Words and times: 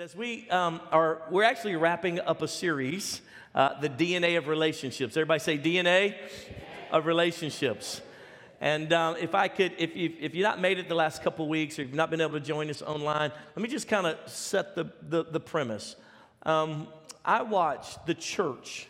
But 0.00 0.04
as 0.04 0.16
we 0.16 0.48
um, 0.48 0.80
are, 0.92 1.20
we're 1.30 1.44
actually 1.44 1.76
wrapping 1.76 2.20
up 2.20 2.40
a 2.40 2.48
series, 2.48 3.20
uh, 3.54 3.78
the 3.82 3.90
DNA 3.90 4.38
of 4.38 4.48
relationships. 4.48 5.14
Everybody 5.14 5.40
say 5.40 5.58
DNA 5.58 6.14
of 6.90 7.04
relationships. 7.04 8.00
And 8.62 8.94
um, 8.94 9.16
if 9.20 9.34
I 9.34 9.48
could, 9.48 9.74
if, 9.76 9.94
you, 9.94 10.14
if 10.18 10.34
you've 10.34 10.42
not 10.42 10.58
made 10.58 10.78
it 10.78 10.88
the 10.88 10.94
last 10.94 11.22
couple 11.22 11.46
weeks 11.50 11.78
or 11.78 11.82
you've 11.82 11.92
not 11.92 12.08
been 12.08 12.22
able 12.22 12.32
to 12.32 12.40
join 12.40 12.70
us 12.70 12.80
online, 12.80 13.30
let 13.54 13.62
me 13.62 13.68
just 13.68 13.88
kind 13.88 14.06
of 14.06 14.16
set 14.26 14.74
the, 14.74 14.90
the, 15.06 15.24
the 15.24 15.38
premise. 15.38 15.96
Um, 16.44 16.88
I 17.22 17.42
watched 17.42 18.06
the 18.06 18.14
church 18.14 18.88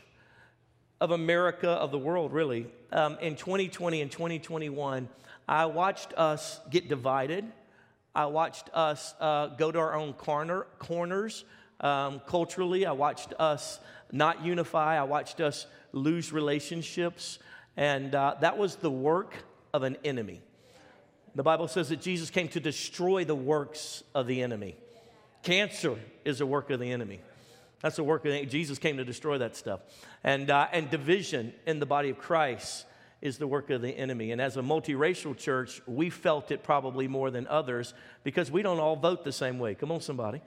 of 1.00 1.10
America, 1.10 1.70
of 1.70 1.90
the 1.90 1.98
world 1.98 2.32
really, 2.32 2.68
um, 2.92 3.18
in 3.20 3.34
2020 3.34 4.00
and 4.00 4.12
2021. 4.12 5.08
I 5.48 5.66
watched 5.66 6.14
us 6.16 6.60
get 6.70 6.88
divided. 6.88 7.50
I 8.14 8.26
watched 8.26 8.70
us 8.74 9.14
uh, 9.20 9.48
go 9.48 9.70
to 9.70 9.78
our 9.78 9.94
own 9.94 10.14
corner, 10.14 10.66
corners 10.78 11.44
um, 11.80 12.20
culturally. 12.26 12.86
I 12.86 12.92
watched 12.92 13.34
us 13.38 13.78
not 14.10 14.44
unify. 14.44 14.98
I 14.98 15.04
watched 15.04 15.40
us 15.40 15.66
lose 15.92 16.32
relationships. 16.32 17.38
And 17.76 18.14
uh, 18.14 18.36
that 18.40 18.58
was 18.58 18.76
the 18.76 18.90
work 18.90 19.34
of 19.72 19.84
an 19.84 19.96
enemy. 20.04 20.42
The 21.34 21.44
Bible 21.44 21.68
says 21.68 21.90
that 21.90 22.00
Jesus 22.00 22.30
came 22.30 22.48
to 22.48 22.60
destroy 22.60 23.24
the 23.24 23.36
works 23.36 24.02
of 24.14 24.26
the 24.26 24.42
enemy. 24.42 24.76
Cancer 25.42 25.96
is 26.24 26.40
a 26.40 26.46
work 26.46 26.70
of 26.70 26.80
the 26.80 26.90
enemy. 26.90 27.20
That's 27.80 27.96
the 27.96 28.04
work 28.04 28.24
of 28.26 28.32
the, 28.32 28.44
Jesus 28.44 28.78
came 28.78 28.96
to 28.96 29.04
destroy 29.04 29.38
that 29.38 29.56
stuff. 29.56 29.80
And, 30.24 30.50
uh, 30.50 30.66
and 30.72 30.90
division 30.90 31.54
in 31.66 31.78
the 31.78 31.86
body 31.86 32.10
of 32.10 32.18
Christ 32.18 32.84
is 33.22 33.38
the 33.38 33.46
work 33.46 33.70
of 33.70 33.82
the 33.82 33.90
enemy. 33.90 34.32
And 34.32 34.40
as 34.40 34.56
a 34.56 34.62
multiracial 34.62 35.36
church, 35.36 35.82
we 35.86 36.10
felt 36.10 36.50
it 36.50 36.62
probably 36.62 37.06
more 37.06 37.30
than 37.30 37.46
others 37.46 37.94
because 38.24 38.50
we 38.50 38.62
don't 38.62 38.80
all 38.80 38.96
vote 38.96 39.24
the 39.24 39.32
same 39.32 39.58
way. 39.58 39.74
Come 39.74 39.92
on, 39.92 40.00
somebody. 40.00 40.40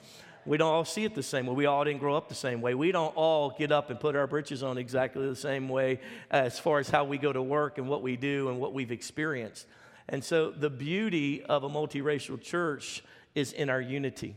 We 0.45 0.57
don't 0.57 0.73
all 0.73 0.83
see 0.83 1.05
it 1.05 1.15
the 1.15 1.23
same 1.23 1.45
way. 1.45 1.53
We 1.53 1.65
all 1.67 1.83
didn't 1.85 1.99
grow 1.99 2.17
up 2.17 2.27
the 2.27 2.35
same 2.35 2.61
way. 2.61 2.73
We 2.73 2.91
don't 2.91 3.15
all 3.15 3.51
get 3.51 3.71
up 3.71 3.89
and 3.89 3.99
put 3.99 4.15
our 4.15 4.27
britches 4.27 4.61
on 4.61 4.77
exactly 4.77 5.27
the 5.27 5.35
same 5.35 5.69
way 5.69 6.01
as 6.29 6.59
far 6.59 6.79
as 6.79 6.89
how 6.89 7.05
we 7.05 7.17
go 7.17 7.31
to 7.31 7.41
work 7.41 7.77
and 7.77 7.87
what 7.87 8.01
we 8.01 8.17
do 8.17 8.49
and 8.49 8.59
what 8.59 8.73
we've 8.73 8.91
experienced. 8.91 9.65
And 10.09 10.23
so 10.23 10.51
the 10.51 10.69
beauty 10.69 11.43
of 11.43 11.63
a 11.63 11.69
multiracial 11.69 12.41
church 12.41 13.03
is 13.35 13.53
in 13.53 13.69
our 13.69 13.79
unity. 13.79 14.35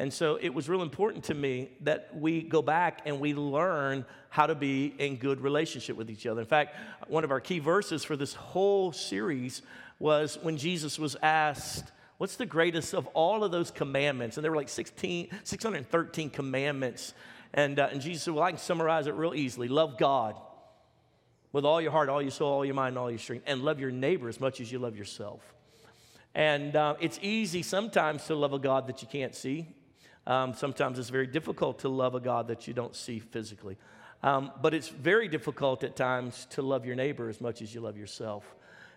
And 0.00 0.10
so 0.10 0.38
it 0.40 0.54
was 0.54 0.66
real 0.66 0.80
important 0.80 1.24
to 1.24 1.34
me 1.34 1.68
that 1.82 2.08
we 2.16 2.40
go 2.40 2.62
back 2.62 3.02
and 3.04 3.20
we 3.20 3.34
learn 3.34 4.06
how 4.30 4.46
to 4.46 4.54
be 4.54 4.94
in 4.96 5.16
good 5.16 5.42
relationship 5.42 5.94
with 5.94 6.08
each 6.08 6.26
other. 6.26 6.40
In 6.40 6.46
fact, 6.46 6.74
one 7.08 7.22
of 7.22 7.30
our 7.30 7.38
key 7.38 7.58
verses 7.58 8.02
for 8.02 8.16
this 8.16 8.32
whole 8.32 8.92
series 8.92 9.60
was 9.98 10.38
when 10.40 10.56
Jesus 10.56 10.98
was 10.98 11.16
asked, 11.22 11.92
What's 12.16 12.36
the 12.36 12.46
greatest 12.46 12.94
of 12.94 13.08
all 13.08 13.44
of 13.44 13.50
those 13.50 13.70
commandments? 13.70 14.38
And 14.38 14.44
there 14.44 14.50
were 14.50 14.56
like 14.56 14.70
16, 14.70 15.28
613 15.44 16.30
commandments. 16.30 17.12
And, 17.52 17.78
uh, 17.78 17.90
and 17.92 18.00
Jesus 18.00 18.22
said, 18.22 18.32
Well, 18.32 18.44
I 18.44 18.52
can 18.52 18.58
summarize 18.58 19.06
it 19.06 19.12
real 19.12 19.34
easily 19.34 19.68
love 19.68 19.98
God 19.98 20.34
with 21.52 21.66
all 21.66 21.78
your 21.78 21.92
heart, 21.92 22.08
all 22.08 22.22
your 22.22 22.30
soul, 22.30 22.50
all 22.50 22.64
your 22.64 22.74
mind, 22.74 22.96
all 22.96 23.10
your 23.10 23.18
strength, 23.18 23.44
and 23.46 23.60
love 23.60 23.78
your 23.78 23.90
neighbor 23.90 24.30
as 24.30 24.40
much 24.40 24.62
as 24.62 24.72
you 24.72 24.78
love 24.78 24.96
yourself. 24.96 25.42
And 26.34 26.74
uh, 26.74 26.94
it's 27.00 27.18
easy 27.20 27.62
sometimes 27.62 28.24
to 28.28 28.34
love 28.34 28.54
a 28.54 28.58
God 28.58 28.86
that 28.86 29.02
you 29.02 29.08
can't 29.08 29.34
see. 29.34 29.68
Um, 30.26 30.54
sometimes 30.54 30.98
it's 30.98 31.08
very 31.08 31.26
difficult 31.26 31.80
to 31.80 31.88
love 31.88 32.14
a 32.14 32.20
God 32.20 32.48
that 32.48 32.66
you 32.68 32.74
don't 32.74 32.94
see 32.94 33.18
physically. 33.18 33.76
Um, 34.22 34.52
but 34.60 34.74
it's 34.74 34.88
very 34.88 35.28
difficult 35.28 35.82
at 35.82 35.96
times 35.96 36.46
to 36.50 36.62
love 36.62 36.84
your 36.84 36.94
neighbor 36.94 37.28
as 37.28 37.40
much 37.40 37.62
as 37.62 37.74
you 37.74 37.80
love 37.80 37.96
yourself, 37.96 38.44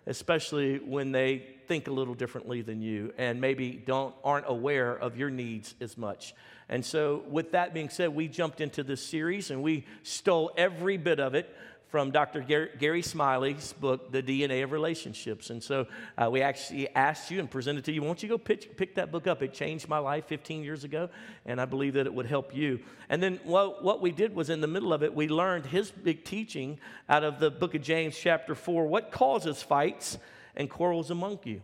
especially 0.06 0.80
when 0.80 1.14
they 1.14 1.46
think 1.68 1.88
a 1.88 1.92
little 1.92 2.14
differently 2.14 2.62
than 2.62 2.82
you 2.82 3.14
and 3.18 3.40
maybe 3.40 3.72
don't, 3.72 4.14
aren't 4.24 4.46
aware 4.50 4.94
of 4.94 5.18
your 5.18 5.30
needs 5.30 5.76
as 5.80 5.98
much. 5.98 6.36
And 6.68 6.84
so, 6.86 7.24
with 7.30 7.52
that 7.52 7.74
being 7.74 7.90
said, 7.90 8.16
we 8.16 8.28
jumped 8.28 8.60
into 8.60 8.84
this 8.84 9.06
series 9.06 9.52
and 9.52 9.62
we 9.62 9.86
stole 10.04 10.52
every 10.58 10.98
bit 10.98 11.20
of 11.20 11.36
it 11.36 11.56
from 11.94 12.10
Dr. 12.10 12.42
Gary 12.80 13.04
Smalley's 13.04 13.74
book, 13.74 14.12
The 14.12 14.24
DNA 14.24 14.64
of 14.64 14.72
Relationships. 14.72 15.52
And 15.52 15.62
so 15.62 15.86
uh, 16.18 16.28
we 16.28 16.42
actually 16.42 16.90
asked 16.96 17.30
you 17.30 17.40
and 17.40 17.48
presented 17.48 17.86
to 17.86 17.92
you, 17.92 18.02
won't 18.02 18.24
you 18.24 18.30
go 18.30 18.40
pick, 18.40 18.76
pick 18.76 18.96
that 18.96 19.12
book 19.12 19.28
up? 19.28 19.44
It 19.44 19.54
changed 19.54 19.88
my 19.88 20.00
life 20.00 20.26
15 20.26 20.64
years 20.64 20.84
ago, 20.84 21.10
and 21.46 21.62
I 21.62 21.66
believe 21.66 21.94
that 21.94 22.08
it 22.08 22.14
would 22.16 22.26
help 22.26 22.56
you. 22.56 22.80
And 23.10 23.22
then 23.22 23.40
what, 23.44 24.02
we 24.02 24.10
did 24.10 24.34
was 24.34 24.50
in 24.50 24.60
the 24.60 24.66
middle 24.66 24.92
of 24.92 25.04
it, 25.04 25.14
we 25.14 25.28
learned 25.28 25.68
his 25.68 25.92
big 25.92 26.24
teaching 26.24 26.80
out 27.08 27.24
of 27.24 27.38
the 27.40 27.52
book 27.52 27.76
of 27.76 27.84
James, 27.84 28.18
chapter 28.18 28.56
4. 28.56 28.88
What 28.88 29.12
causes 29.12 29.62
fights 29.62 30.18
and 30.56 30.72
quarrels 30.72 31.12
among 31.12 31.42
you? 31.44 31.62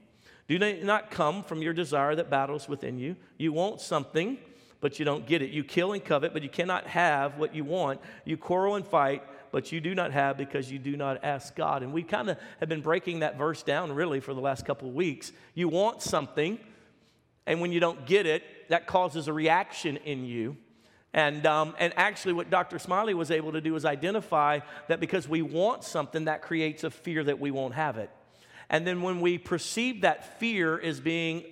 Do 0.47 0.59
they 0.59 0.83
not 0.83 1.09
come 1.09 1.41
from 1.41 1.63
your 1.63 1.73
desire 1.73 2.13
that 2.13 2.29
battles 2.29 2.69
within 2.69 2.99
you? 2.99 3.15
You 3.39 3.51
want 3.51 3.81
something, 3.81 4.37
but 4.79 4.99
you 4.99 5.05
don't 5.05 5.25
get 5.25 5.41
it. 5.41 5.49
You 5.49 5.63
kill 5.63 5.93
and 5.93 6.05
covet, 6.05 6.33
but 6.33 6.43
you 6.43 6.49
cannot 6.49 6.85
have 6.85 7.39
what 7.39 7.55
you 7.55 7.63
want. 7.63 7.99
You 8.25 8.37
quarrel 8.37 8.75
and 8.75 8.85
fight 8.85 9.23
but 9.51 9.71
you 9.71 9.79
do 9.79 9.95
not 9.95 10.11
have 10.11 10.37
because 10.37 10.71
you 10.71 10.79
do 10.79 10.95
not 10.95 11.23
ask 11.23 11.55
God. 11.55 11.83
And 11.83 11.93
we 11.93 12.03
kind 12.03 12.29
of 12.29 12.37
have 12.59 12.69
been 12.69 12.81
breaking 12.81 13.19
that 13.19 13.37
verse 13.37 13.63
down 13.63 13.91
really 13.91 14.19
for 14.19 14.33
the 14.33 14.41
last 14.41 14.65
couple 14.65 14.87
of 14.87 14.93
weeks. 14.93 15.31
You 15.53 15.67
want 15.67 16.01
something, 16.01 16.59
and 17.45 17.61
when 17.61 17.71
you 17.71 17.79
don't 17.79 18.05
get 18.05 18.25
it, 18.25 18.43
that 18.69 18.87
causes 18.87 19.27
a 19.27 19.33
reaction 19.33 19.97
in 19.97 20.25
you. 20.25 20.57
And, 21.13 21.45
um, 21.45 21.75
and 21.79 21.91
actually, 21.95 22.33
what 22.33 22.49
Dr. 22.49 22.77
Smalley 22.77 23.15
was 23.15 23.31
able 23.31 23.51
to 23.53 23.61
do 23.61 23.75
is 23.75 23.83
identify 23.83 24.59
that 24.87 24.99
because 24.99 25.27
we 25.27 25.41
want 25.41 25.83
something, 25.83 26.25
that 26.25 26.41
creates 26.41 26.83
a 26.83 26.91
fear 26.91 27.23
that 27.23 27.39
we 27.39 27.49
won't 27.49 27.73
have 27.73 27.97
it. 27.97 28.11
And 28.69 28.85
then 28.85 29.01
when 29.01 29.19
we 29.19 29.39
perceive 29.39 30.01
that 30.01 30.39
fear 30.39 30.79
as 30.79 30.99
being 30.99 31.43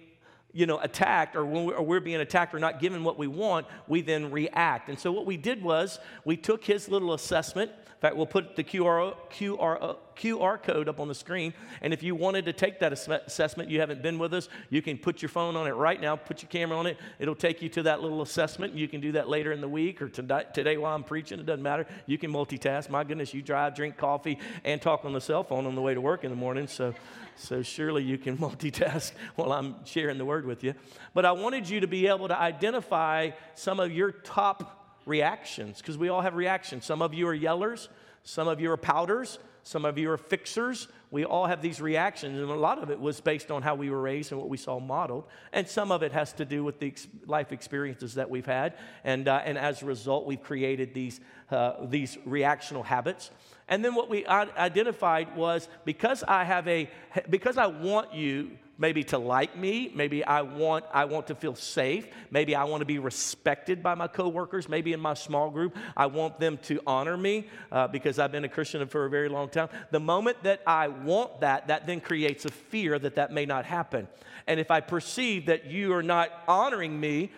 you 0.57 0.65
know, 0.65 0.79
attacked 0.79 1.35
or 1.35 1.45
when 1.45 1.69
or 1.69 1.83
we're 1.83 1.99
being 1.99 2.19
attacked 2.19 2.51
or 2.55 2.57
not 2.57 2.79
given 2.79 3.03
what 3.03 3.15
we 3.15 3.27
want, 3.27 3.67
we 3.87 4.01
then 4.01 4.31
react. 4.31 4.89
And 4.89 4.97
so 4.97 5.11
what 5.11 5.27
we 5.27 5.37
did 5.37 5.61
was 5.61 5.99
we 6.25 6.35
took 6.35 6.65
his 6.65 6.89
little 6.89 7.13
assessment. 7.13 7.71
In 7.97 8.01
fact, 8.01 8.15
we'll 8.15 8.27
put 8.27 8.55
the 8.55 8.63
QR, 8.63 9.15
QR, 9.31 9.95
QR 10.15 10.61
code 10.61 10.87
up 10.87 10.99
on 10.99 11.07
the 11.07 11.15
screen. 11.15 11.51
And 11.81 11.91
if 11.91 12.03
you 12.03 12.13
wanted 12.13 12.45
to 12.45 12.53
take 12.53 12.77
that 12.81 12.93
assessment, 12.93 13.71
you 13.71 13.79
haven't 13.79 14.03
been 14.03 14.19
with 14.19 14.35
us, 14.35 14.49
you 14.69 14.83
can 14.83 14.99
put 14.99 15.23
your 15.23 15.29
phone 15.29 15.55
on 15.55 15.65
it 15.65 15.71
right 15.71 15.99
now, 15.99 16.15
put 16.15 16.43
your 16.43 16.49
camera 16.49 16.77
on 16.77 16.85
it. 16.85 16.99
It'll 17.17 17.33
take 17.33 17.59
you 17.59 17.69
to 17.69 17.81
that 17.83 18.03
little 18.03 18.21
assessment. 18.21 18.75
You 18.75 18.87
can 18.87 19.01
do 19.01 19.13
that 19.13 19.29
later 19.29 19.51
in 19.51 19.61
the 19.61 19.67
week 19.67 19.99
or 19.99 20.09
today 20.09 20.77
while 20.77 20.93
I'm 20.93 21.03
preaching. 21.03 21.39
It 21.39 21.47
doesn't 21.47 21.63
matter. 21.63 21.87
You 22.05 22.19
can 22.19 22.31
multitask. 22.31 22.87
My 22.87 23.03
goodness, 23.03 23.33
you 23.33 23.41
drive, 23.41 23.73
drink 23.73 23.97
coffee, 23.97 24.37
and 24.63 24.79
talk 24.79 25.03
on 25.03 25.13
the 25.13 25.21
cell 25.21 25.43
phone 25.43 25.65
on 25.65 25.73
the 25.73 25.81
way 25.81 25.95
to 25.95 26.01
work 26.01 26.23
in 26.23 26.29
the 26.29 26.37
morning. 26.37 26.67
So, 26.67 26.93
so 27.35 27.63
surely 27.63 28.03
you 28.03 28.19
can 28.19 28.37
multitask 28.47 29.11
while 29.37 29.51
I'm 29.51 29.83
sharing 29.85 30.19
the 30.19 30.25
word 30.25 30.45
with 30.45 30.63
you. 30.63 30.75
But 31.15 31.25
I 31.25 31.31
wanted 31.31 31.67
you 31.67 31.79
to 31.79 31.87
be 31.87 32.05
able 32.05 32.27
to 32.27 32.39
identify 32.39 33.31
some 33.55 33.79
of 33.79 33.91
your 33.91 34.11
top 34.11 34.86
reactions 35.07 35.79
because 35.79 35.97
we 35.97 36.09
all 36.09 36.21
have 36.21 36.35
reactions. 36.35 36.85
Some 36.85 37.01
of 37.01 37.13
you 37.13 37.27
are 37.27 37.35
yellers, 37.35 37.87
some 38.23 38.47
of 38.47 38.59
you 38.59 38.71
are 38.71 38.77
pouters, 38.77 39.39
some 39.63 39.83
of 39.83 39.97
you 39.97 40.11
are 40.11 40.17
fixers. 40.17 40.87
We 41.11 41.25
all 41.25 41.45
have 41.45 41.61
these 41.61 41.81
reactions, 41.81 42.37
and 42.37 42.49
a 42.49 42.55
lot 42.55 42.81
of 42.81 42.89
it 42.89 42.99
was 42.99 43.19
based 43.19 43.51
on 43.51 43.61
how 43.61 43.75
we 43.75 43.89
were 43.89 44.01
raised 44.01 44.31
and 44.31 44.39
what 44.39 44.49
we 44.49 44.57
saw 44.57 44.79
modeled. 44.79 45.25
And 45.51 45.67
some 45.67 45.91
of 45.91 46.03
it 46.03 46.11
has 46.11 46.31
to 46.33 46.45
do 46.45 46.63
with 46.63 46.79
the 46.79 46.87
ex- 46.87 47.07
life 47.25 47.51
experiences 47.51 48.15
that 48.15 48.29
we've 48.29 48.45
had. 48.45 48.77
And, 49.03 49.27
uh, 49.27 49.41
and 49.43 49.57
as 49.57 49.81
a 49.81 49.85
result, 49.85 50.25
we've 50.25 50.41
created 50.41 50.93
these, 50.93 51.19
uh, 51.51 51.85
these 51.85 52.17
reactional 52.27 52.85
habits. 52.85 53.31
And 53.67 53.83
then 53.83 53.95
what 53.95 54.09
we 54.09 54.25
identified 54.25 55.35
was 55.35 55.67
because 55.83 56.23
I 56.23 56.45
have 56.45 56.67
a, 56.67 56.89
because 57.29 57.57
I 57.57 57.67
want 57.67 58.13
you 58.13 58.51
maybe 58.77 59.03
to 59.03 59.17
like 59.17 59.57
me 59.57 59.91
maybe 59.95 60.23
i 60.25 60.41
want 60.41 60.85
i 60.93 61.05
want 61.05 61.27
to 61.27 61.35
feel 61.35 61.55
safe 61.55 62.07
maybe 62.31 62.55
i 62.55 62.63
want 62.63 62.81
to 62.81 62.85
be 62.85 62.99
respected 62.99 63.81
by 63.81 63.95
my 63.95 64.07
coworkers 64.07 64.69
maybe 64.69 64.93
in 64.93 64.99
my 64.99 65.13
small 65.13 65.49
group 65.49 65.75
i 65.95 66.05
want 66.05 66.39
them 66.39 66.57
to 66.57 66.79
honor 66.85 67.17
me 67.17 67.47
uh, 67.71 67.87
because 67.87 68.19
i've 68.19 68.31
been 68.31 68.45
a 68.45 68.49
christian 68.49 68.85
for 68.87 69.05
a 69.05 69.09
very 69.09 69.29
long 69.29 69.49
time 69.49 69.69
the 69.91 69.99
moment 69.99 70.37
that 70.43 70.61
i 70.67 70.87
want 70.87 71.39
that 71.41 71.67
that 71.67 71.85
then 71.87 71.99
creates 71.99 72.45
a 72.45 72.51
fear 72.51 72.99
that 72.99 73.15
that 73.15 73.31
may 73.31 73.45
not 73.45 73.65
happen 73.65 74.07
and 74.47 74.59
if 74.59 74.71
i 74.71 74.79
perceive 74.79 75.45
that 75.47 75.65
you 75.65 75.93
are 75.93 76.03
not 76.03 76.29
honoring 76.47 76.99
me 76.99 77.31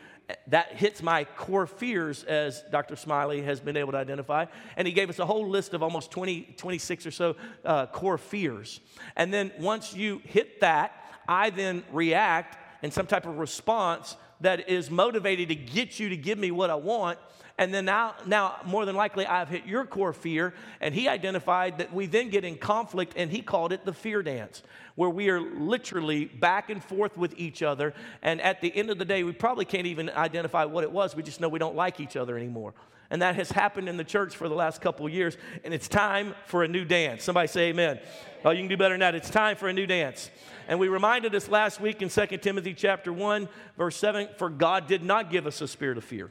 that 0.48 0.74
hits 0.74 1.02
my 1.02 1.24
core 1.24 1.66
fears, 1.66 2.24
as 2.24 2.64
Dr. 2.72 2.96
Smalley 2.96 3.42
has 3.42 3.60
been 3.60 3.78
able 3.78 3.92
to 3.94 3.98
identify. 3.98 4.46
And 4.78 4.88
he 4.88 4.94
gave 4.94 5.10
us 5.10 5.20
a 5.20 5.26
whole 5.26 5.48
list 5.48 5.74
of 5.74 5.82
almost 5.82 6.12
20, 6.12 6.54
26 6.58 7.06
or 7.06 7.12
so 7.12 7.36
uh, 7.66 7.88
core 7.88 8.18
fears. 8.18 8.80
And 9.16 9.34
then 9.34 9.52
once 9.60 9.94
you 9.94 10.22
hit 10.26 10.62
that, 10.62 11.09
I 11.30 11.52
then 11.52 11.84
react 11.94 12.58
in 12.84 12.92
some 12.92 13.06
type 13.06 13.28
of 13.28 13.38
response 13.38 14.18
that 14.42 14.68
is 14.68 14.90
motivated 14.90 15.50
to 15.50 15.56
get 15.56 16.00
you 16.00 16.10
to 16.10 16.18
give 16.18 16.40
me 16.40 16.50
what 16.50 16.70
I 16.70 16.76
want. 16.76 17.20
And 17.60 17.74
then 17.74 17.86
now, 17.86 18.16
now, 18.26 18.56
more 18.66 18.86
than 18.86 18.96
likely, 18.96 19.26
I've 19.26 19.50
hit 19.50 19.66
your 19.66 19.86
core 19.86 20.14
fear. 20.14 20.54
And 20.82 20.96
he 20.96 21.08
identified 21.08 21.78
that 21.80 21.94
we 21.94 22.08
then 22.08 22.30
get 22.30 22.46
in 22.46 22.58
conflict, 22.58 23.14
and 23.16 23.30
he 23.30 23.42
called 23.42 23.74
it 23.74 23.86
the 23.86 23.94
fear 23.94 24.24
dance, 24.24 24.64
where 24.96 25.10
we 25.10 25.30
are 25.30 25.42
literally 25.42 26.26
back 26.26 26.70
and 26.70 26.82
forth 26.82 27.18
with 27.18 27.38
each 27.38 27.62
other. 27.62 27.94
And 28.22 28.42
at 28.42 28.62
the 28.62 28.76
end 28.76 28.90
of 28.90 28.98
the 28.98 29.06
day, 29.06 29.24
we 29.24 29.34
probably 29.34 29.66
can't 29.66 29.88
even 29.88 30.10
identify 30.10 30.66
what 30.66 30.84
it 30.84 30.92
was. 30.92 31.16
We 31.16 31.22
just 31.22 31.42
know 31.42 31.50
we 31.50 31.60
don't 31.60 31.76
like 31.76 32.00
each 32.00 32.16
other 32.16 32.38
anymore. 32.38 32.74
And 33.12 33.22
that 33.22 33.36
has 33.36 33.52
happened 33.52 33.90
in 33.90 33.98
the 33.98 34.04
church 34.04 34.36
for 34.36 34.48
the 34.48 34.56
last 34.56 34.82
couple 34.82 35.08
years. 35.10 35.38
And 35.64 35.74
it's 35.74 35.88
time 35.88 36.36
for 36.46 36.64
a 36.64 36.68
new 36.68 36.86
dance. 36.86 37.24
Somebody 37.24 37.48
say 37.48 37.70
amen. 37.70 38.00
Oh, 38.46 38.52
you 38.52 38.60
can 38.60 38.68
do 38.68 38.78
better 38.78 38.94
than 38.94 39.00
that. 39.00 39.16
It's 39.16 39.30
time 39.30 39.56
for 39.56 39.68
a 39.68 39.74
new 39.74 39.88
dance. 39.88 40.30
And 40.68 40.80
we 40.80 40.88
reminded 40.88 41.34
us 41.34 41.50
last 41.50 41.82
week 41.82 42.02
in 42.02 42.10
2 42.10 42.26
Timothy 42.38 42.74
chapter 42.74 43.12
1, 43.12 43.50
verse 43.78 43.98
7, 43.98 44.30
for 44.38 44.50
God 44.50 44.88
did 44.88 45.04
not 45.04 45.32
give 45.32 45.48
us 45.48 45.62
a 45.62 45.68
spirit 45.68 45.98
of 45.98 46.04
fear 46.04 46.30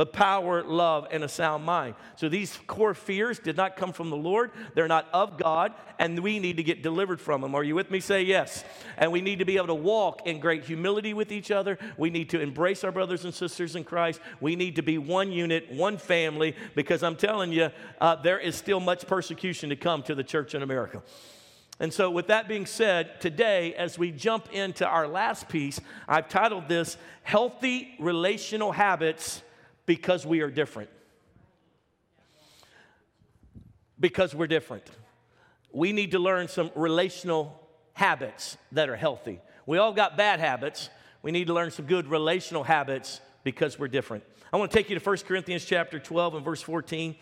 but 0.00 0.14
power, 0.14 0.62
love, 0.62 1.06
and 1.10 1.22
a 1.22 1.28
sound 1.28 1.62
mind. 1.62 1.94
So 2.16 2.30
these 2.30 2.58
core 2.66 2.94
fears 2.94 3.38
did 3.38 3.54
not 3.54 3.76
come 3.76 3.92
from 3.92 4.08
the 4.08 4.16
Lord. 4.16 4.50
They're 4.74 4.88
not 4.88 5.06
of 5.12 5.36
God, 5.36 5.74
and 5.98 6.18
we 6.20 6.38
need 6.38 6.56
to 6.56 6.62
get 6.62 6.82
delivered 6.82 7.20
from 7.20 7.42
them. 7.42 7.54
Are 7.54 7.62
you 7.62 7.74
with 7.74 7.90
me? 7.90 8.00
Say 8.00 8.22
yes. 8.22 8.64
And 8.96 9.12
we 9.12 9.20
need 9.20 9.40
to 9.40 9.44
be 9.44 9.58
able 9.58 9.66
to 9.66 9.74
walk 9.74 10.26
in 10.26 10.40
great 10.40 10.64
humility 10.64 11.12
with 11.12 11.30
each 11.30 11.50
other. 11.50 11.76
We 11.98 12.08
need 12.08 12.30
to 12.30 12.40
embrace 12.40 12.82
our 12.82 12.90
brothers 12.90 13.26
and 13.26 13.34
sisters 13.34 13.76
in 13.76 13.84
Christ. 13.84 14.22
We 14.40 14.56
need 14.56 14.76
to 14.76 14.82
be 14.82 14.96
one 14.96 15.32
unit, 15.32 15.70
one 15.70 15.98
family, 15.98 16.56
because 16.74 17.02
I'm 17.02 17.16
telling 17.16 17.52
you, 17.52 17.68
uh, 18.00 18.16
there 18.16 18.38
is 18.38 18.56
still 18.56 18.80
much 18.80 19.06
persecution 19.06 19.68
to 19.68 19.76
come 19.76 20.02
to 20.04 20.14
the 20.14 20.24
church 20.24 20.54
in 20.54 20.62
America. 20.62 21.02
And 21.78 21.92
so, 21.92 22.10
with 22.10 22.28
that 22.28 22.48
being 22.48 22.64
said, 22.64 23.20
today, 23.20 23.74
as 23.74 23.98
we 23.98 24.12
jump 24.12 24.50
into 24.50 24.86
our 24.86 25.06
last 25.06 25.50
piece, 25.50 25.78
I've 26.08 26.30
titled 26.30 26.68
this 26.68 26.96
Healthy 27.22 27.96
Relational 27.98 28.72
Habits 28.72 29.42
because 29.90 30.24
we 30.24 30.40
are 30.40 30.50
different. 30.52 30.88
Because 33.98 34.36
we're 34.36 34.46
different. 34.46 34.84
We 35.72 35.90
need 35.90 36.12
to 36.12 36.20
learn 36.20 36.46
some 36.46 36.70
relational 36.76 37.60
habits 37.94 38.56
that 38.70 38.88
are 38.88 38.94
healthy. 38.94 39.40
We 39.66 39.78
all 39.78 39.92
got 39.92 40.16
bad 40.16 40.38
habits. 40.38 40.90
We 41.22 41.32
need 41.32 41.48
to 41.48 41.54
learn 41.54 41.72
some 41.72 41.86
good 41.86 42.06
relational 42.06 42.62
habits 42.62 43.20
because 43.42 43.80
we're 43.80 43.88
different. 43.88 44.22
I 44.52 44.58
want 44.58 44.70
to 44.70 44.76
take 44.76 44.90
you 44.90 44.96
to 44.96 45.04
1 45.04 45.16
Corinthians 45.26 45.64
chapter 45.64 45.98
12 45.98 46.36
and 46.36 46.44
verse 46.44 46.62
14. 46.62 47.16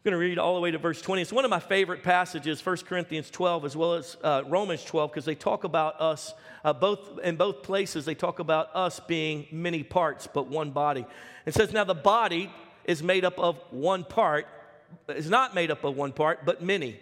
I'm 0.00 0.12
going 0.12 0.18
to 0.18 0.26
read 0.26 0.38
all 0.38 0.54
the 0.54 0.62
way 0.62 0.70
to 0.70 0.78
verse 0.78 1.02
20. 1.02 1.20
It's 1.20 1.30
one 1.30 1.44
of 1.44 1.50
my 1.50 1.60
favorite 1.60 2.02
passages, 2.02 2.64
1 2.64 2.78
Corinthians 2.88 3.28
12 3.28 3.66
as 3.66 3.76
well 3.76 3.92
as 3.92 4.16
uh, 4.24 4.44
Romans 4.48 4.82
12, 4.82 5.10
because 5.10 5.26
they 5.26 5.34
talk 5.34 5.64
about 5.64 6.00
us, 6.00 6.32
uh, 6.64 6.72
both 6.72 7.18
in 7.22 7.36
both 7.36 7.62
places, 7.62 8.06
they 8.06 8.14
talk 8.14 8.38
about 8.38 8.74
us 8.74 8.98
being 8.98 9.46
many 9.52 9.82
parts, 9.82 10.26
but 10.26 10.46
one 10.46 10.70
body. 10.70 11.04
It 11.44 11.52
says, 11.52 11.74
Now 11.74 11.84
the 11.84 11.92
body 11.92 12.50
is 12.86 13.02
made 13.02 13.26
up 13.26 13.38
of 13.38 13.58
one 13.68 14.04
part, 14.04 14.46
is 15.10 15.28
not 15.28 15.54
made 15.54 15.70
up 15.70 15.84
of 15.84 15.98
one 15.98 16.12
part, 16.12 16.46
but 16.46 16.62
many. 16.62 16.98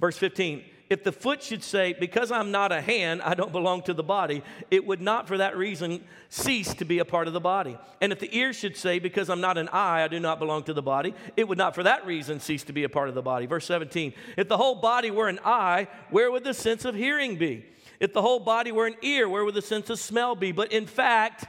Verse 0.00 0.18
15, 0.18 0.64
if 0.94 1.02
the 1.02 1.10
foot 1.10 1.42
should 1.42 1.64
say, 1.64 1.92
Because 1.92 2.30
I'm 2.30 2.52
not 2.52 2.70
a 2.70 2.80
hand, 2.80 3.20
I 3.20 3.34
don't 3.34 3.50
belong 3.50 3.82
to 3.82 3.94
the 3.94 4.04
body, 4.04 4.44
it 4.70 4.86
would 4.86 5.00
not 5.00 5.26
for 5.26 5.38
that 5.38 5.56
reason 5.56 6.04
cease 6.28 6.72
to 6.74 6.84
be 6.84 7.00
a 7.00 7.04
part 7.04 7.26
of 7.26 7.32
the 7.32 7.40
body. 7.40 7.76
And 8.00 8.12
if 8.12 8.20
the 8.20 8.32
ear 8.34 8.52
should 8.52 8.76
say, 8.76 9.00
Because 9.00 9.28
I'm 9.28 9.40
not 9.40 9.58
an 9.58 9.68
eye, 9.70 10.04
I 10.04 10.08
do 10.08 10.20
not 10.20 10.38
belong 10.38 10.62
to 10.64 10.72
the 10.72 10.82
body, 10.82 11.12
it 11.36 11.48
would 11.48 11.58
not 11.58 11.74
for 11.74 11.82
that 11.82 12.06
reason 12.06 12.38
cease 12.38 12.62
to 12.64 12.72
be 12.72 12.84
a 12.84 12.88
part 12.88 13.08
of 13.08 13.16
the 13.16 13.22
body. 13.22 13.46
Verse 13.46 13.66
17, 13.66 14.14
if 14.36 14.48
the 14.48 14.56
whole 14.56 14.76
body 14.76 15.10
were 15.10 15.26
an 15.28 15.40
eye, 15.44 15.88
where 16.10 16.30
would 16.30 16.44
the 16.44 16.54
sense 16.54 16.84
of 16.84 16.94
hearing 16.94 17.36
be? 17.36 17.66
If 17.98 18.12
the 18.12 18.22
whole 18.22 18.38
body 18.38 18.70
were 18.70 18.86
an 18.86 18.96
ear, 19.02 19.28
where 19.28 19.44
would 19.44 19.54
the 19.54 19.62
sense 19.62 19.90
of 19.90 19.98
smell 19.98 20.36
be? 20.36 20.52
But 20.52 20.70
in 20.70 20.86
fact, 20.86 21.44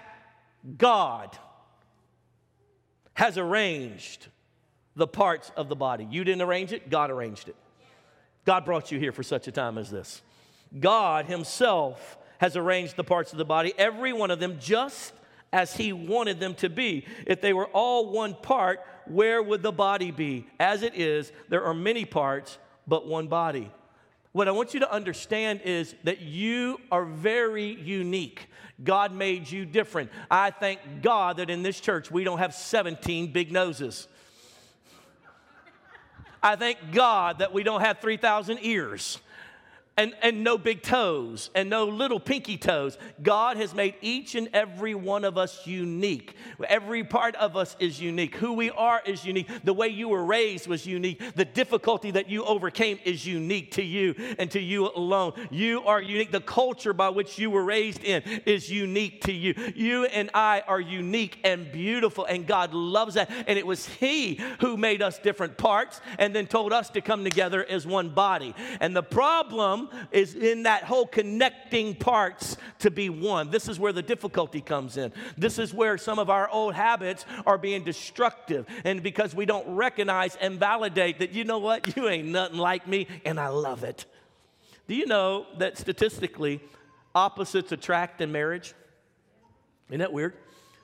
God 0.75 1.37
has 3.13 3.37
arranged 3.37 4.27
the 4.95 5.05
parts 5.07 5.51
of 5.55 5.69
the 5.69 5.75
body. 5.75 6.07
You 6.09 6.23
didn't 6.23 6.41
arrange 6.41 6.73
it, 6.73 6.89
God 6.89 7.11
arranged 7.11 7.47
it. 7.47 7.55
God 8.45 8.63
brought 8.63 8.91
you 8.91 8.99
here 8.99 9.11
for 9.11 9.23
such 9.23 9.47
a 9.47 9.51
time 9.51 9.77
as 9.77 9.89
this. 9.89 10.21
God 10.79 11.25
Himself 11.25 12.17
has 12.37 12.55
arranged 12.55 12.95
the 12.95 13.03
parts 13.03 13.31
of 13.31 13.37
the 13.37 13.45
body, 13.45 13.73
every 13.77 14.13
one 14.13 14.31
of 14.31 14.39
them, 14.39 14.57
just 14.59 15.13
as 15.51 15.75
He 15.75 15.93
wanted 15.93 16.39
them 16.39 16.53
to 16.55 16.69
be. 16.69 17.05
If 17.25 17.41
they 17.41 17.53
were 17.53 17.67
all 17.67 18.11
one 18.11 18.35
part, 18.35 18.81
where 19.07 19.41
would 19.41 19.63
the 19.63 19.71
body 19.71 20.11
be? 20.11 20.47
As 20.59 20.83
it 20.83 20.95
is, 20.95 21.31
there 21.49 21.63
are 21.63 21.73
many 21.73 22.05
parts, 22.05 22.57
but 22.87 23.07
one 23.07 23.27
body. 23.27 23.71
What 24.31 24.49
I 24.49 24.51
want 24.51 24.73
you 24.73 24.81
to 24.81 24.91
understand 24.91 25.61
is 25.63 25.95
that 26.03 26.19
you 26.19 26.77
are 26.91 27.05
very 27.05 27.73
unique. 27.81 28.49
God 28.83 29.13
made 29.13 29.49
you 29.49 29.65
different. 29.65 30.11
I 30.29 30.51
thank 30.51 30.81
God 31.01 31.37
that 31.37 31.49
in 31.49 31.63
this 31.63 31.79
church 31.79 32.11
we 32.11 32.25
don't 32.25 32.39
have 32.39 32.53
17 32.53 33.31
big 33.31 33.53
noses. 33.53 34.09
I 36.41 36.55
thank 36.55 36.91
God 36.91 37.39
that 37.39 37.53
we 37.53 37.63
don't 37.63 37.81
have 37.81 37.99
3,000 37.99 38.59
ears 38.61 39.19
and, 39.97 40.13
and 40.21 40.43
no 40.43 40.57
big 40.57 40.81
toes 40.81 41.49
and 41.55 41.69
no 41.69 41.85
little 41.85 42.19
pinky 42.19 42.57
toes. 42.57 42.97
God 43.23 43.55
has 43.57 43.73
made 43.73 43.95
each 44.01 44.35
and 44.35 44.49
every 44.53 44.93
one 44.93 45.23
of 45.23 45.37
us 45.37 45.65
unique. 45.65 46.35
Every 46.67 47.03
part 47.05 47.35
of 47.35 47.55
us 47.55 47.77
is 47.79 48.01
unique. 48.01 48.35
Who 48.35 48.53
we 48.53 48.71
are 48.71 49.01
is 49.05 49.23
unique. 49.23 49.47
The 49.63 49.73
way 49.73 49.87
you 49.87 50.09
were 50.09 50.25
raised 50.25 50.67
was 50.67 50.85
unique. 50.85 51.35
The 51.35 51.45
difficulty 51.45 52.11
that 52.11 52.29
you 52.29 52.43
overcame 52.43 52.99
is 53.05 53.25
unique 53.25 53.71
to 53.71 53.83
you 53.83 54.15
and 54.37 54.51
to 54.51 54.59
you 54.59 54.91
alone. 54.95 55.33
You 55.49 55.83
are 55.83 56.01
unique. 56.01 56.31
The 56.31 56.41
culture 56.41 56.93
by 56.93 57.09
which 57.09 57.39
you 57.39 57.49
were 57.49 57.63
raised 57.63 58.03
in 58.03 58.21
is 58.45 58.69
unique 58.69 59.21
to 59.21 59.31
you. 59.31 59.53
You 59.75 60.05
and 60.05 60.29
I 60.33 60.61
are 60.67 60.81
unique 60.81 61.39
and 61.45 61.71
beautiful, 61.71 62.25
and 62.25 62.45
God 62.45 62.73
loves 62.73 63.15
that. 63.15 63.31
And 63.47 63.57
it 63.57 63.65
was 63.65 63.85
He 63.85 64.41
who 64.59 64.75
made 64.75 65.01
us 65.01 65.19
different 65.19 65.57
parts 65.57 66.01
and 66.19 66.35
then 66.35 66.47
told 66.47 66.73
us 66.73 66.89
to 66.91 67.01
come 67.01 67.23
together 67.23 67.63
as 67.63 67.87
one 67.87 68.09
body. 68.09 68.53
And 68.81 68.93
the 68.93 69.03
problem 69.03 69.84
is 70.11 70.35
in 70.35 70.63
that 70.63 70.83
whole 70.83 71.05
connecting 71.05 71.95
parts 71.95 72.57
to 72.79 72.91
be 72.91 73.09
one. 73.09 73.51
This 73.51 73.67
is 73.67 73.79
where 73.79 73.93
the 73.93 74.01
difficulty 74.01 74.61
comes 74.61 74.97
in. 74.97 75.11
This 75.37 75.59
is 75.59 75.73
where 75.73 75.97
some 75.97 76.19
of 76.19 76.29
our 76.29 76.49
old 76.49 76.73
habits 76.73 77.25
are 77.45 77.57
being 77.57 77.83
destructive. 77.83 78.65
And 78.83 79.01
because 79.03 79.35
we 79.35 79.45
don't 79.45 79.75
recognize 79.75 80.35
and 80.35 80.59
validate 80.59 81.19
that, 81.19 81.31
you 81.31 81.43
know 81.43 81.59
what, 81.59 81.95
you 81.97 82.07
ain't 82.07 82.27
nothing 82.27 82.57
like 82.57 82.87
me, 82.87 83.07
and 83.25 83.39
I 83.39 83.47
love 83.47 83.83
it. 83.83 84.05
Do 84.87 84.95
you 84.95 85.05
know 85.05 85.47
that 85.57 85.77
statistically, 85.77 86.61
opposites 87.13 87.71
attract 87.71 88.21
in 88.21 88.31
marriage? 88.31 88.73
Isn't 89.89 89.99
that 89.99 90.13
weird? 90.13 90.33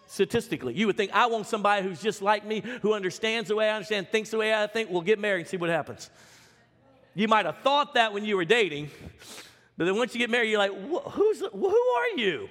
Statistically, 0.07 0.73
you 0.73 0.87
would 0.87 0.97
think, 0.97 1.11
I 1.13 1.27
want 1.27 1.47
somebody 1.47 1.87
who's 1.87 2.01
just 2.01 2.21
like 2.21 2.45
me, 2.45 2.63
who 2.81 2.93
understands 2.93 3.49
the 3.49 3.55
way 3.55 3.69
I 3.69 3.75
understand, 3.75 4.09
thinks 4.09 4.29
the 4.29 4.37
way 4.37 4.53
I 4.53 4.67
think. 4.67 4.89
We'll 4.89 5.01
get 5.01 5.19
married 5.19 5.41
and 5.41 5.49
see 5.49 5.57
what 5.57 5.69
happens. 5.69 6.09
You 7.13 7.27
might 7.27 7.45
have 7.45 7.57
thought 7.59 7.95
that 7.95 8.13
when 8.13 8.25
you 8.25 8.37
were 8.37 8.45
dating, 8.45 8.89
but 9.77 9.85
then 9.85 9.95
once 9.95 10.13
you 10.13 10.19
get 10.19 10.29
married, 10.29 10.49
you're 10.49 10.59
like, 10.59 10.73
who's, 11.11 11.39
who 11.39 11.67
are 11.67 12.17
you? 12.17 12.49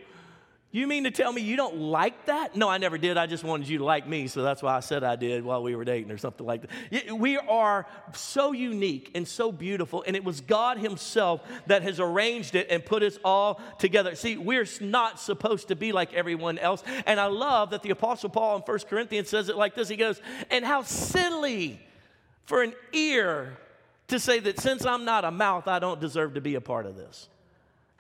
You 0.73 0.87
mean 0.87 1.03
to 1.03 1.11
tell 1.11 1.33
me 1.33 1.43
you 1.43 1.57
don't 1.57 1.79
like 1.79 2.27
that? 2.27 2.55
No, 2.55 2.69
I 2.69 2.79
never 2.79 2.97
did. 2.97 3.17
I 3.17 3.27
just 3.27 3.43
wanted 3.43 3.69
you 3.69 3.79
to 3.79 3.85
like 3.85 4.07
me, 4.07 4.29
so 4.29 4.43
that's 4.43 4.63
why 4.63 4.77
I 4.77 4.81
said 4.81 5.03
I 5.03 5.17
did 5.17 5.43
while 5.43 5.65
we 5.65 5.75
were 5.75 5.85
dating 5.85 6.13
or 6.13 6.19
something 6.19 6.47
like 6.47 6.63
that. 6.63 7.13
We 7.13 7.39
are 7.39 7.87
so 8.13 8.53
unique 8.53 9.11
and 9.17 9.27
so 9.27 9.51
beautiful, 9.51 10.05
and 10.07 10.15
it 10.15 10.23
was 10.23 10.41
God 10.41 10.79
Himself 10.79 11.41
that 11.67 11.83
has 11.83 11.99
arranged 11.99 12.55
it 12.55 12.69
and 12.71 12.85
put 12.85 13.03
us 13.03 13.19
all 13.25 13.61
together. 13.81 14.15
See, 14.15 14.37
we're 14.37 14.67
not 14.81 15.19
supposed 15.19 15.69
to 15.69 15.77
be 15.77 15.91
like 15.91 16.15
everyone 16.15 16.57
else, 16.57 16.85
and 17.05 17.19
I 17.19 17.27
love 17.27 17.71
that 17.71 17.83
the 17.83 17.91
Apostle 17.91 18.29
Paul 18.29 18.57
in 18.57 18.63
1 18.63 18.79
Corinthians 18.89 19.29
says 19.29 19.49
it 19.49 19.57
like 19.57 19.75
this 19.75 19.89
He 19.89 19.97
goes, 19.97 20.21
And 20.51 20.65
how 20.65 20.83
silly 20.83 21.81
for 22.45 22.63
an 22.63 22.75
ear 22.93 23.59
to 24.11 24.21
say 24.21 24.39
that 24.41 24.61
since 24.61 24.85
I'm 24.85 25.05
not 25.05 25.25
a 25.25 25.31
mouth, 25.31 25.67
I 25.67 25.79
don't 25.79 26.01
deserve 26.01 26.35
to 26.35 26.41
be 26.41 26.55
a 26.55 26.61
part 26.61 26.87
of 26.87 26.97
this. 26.97 27.29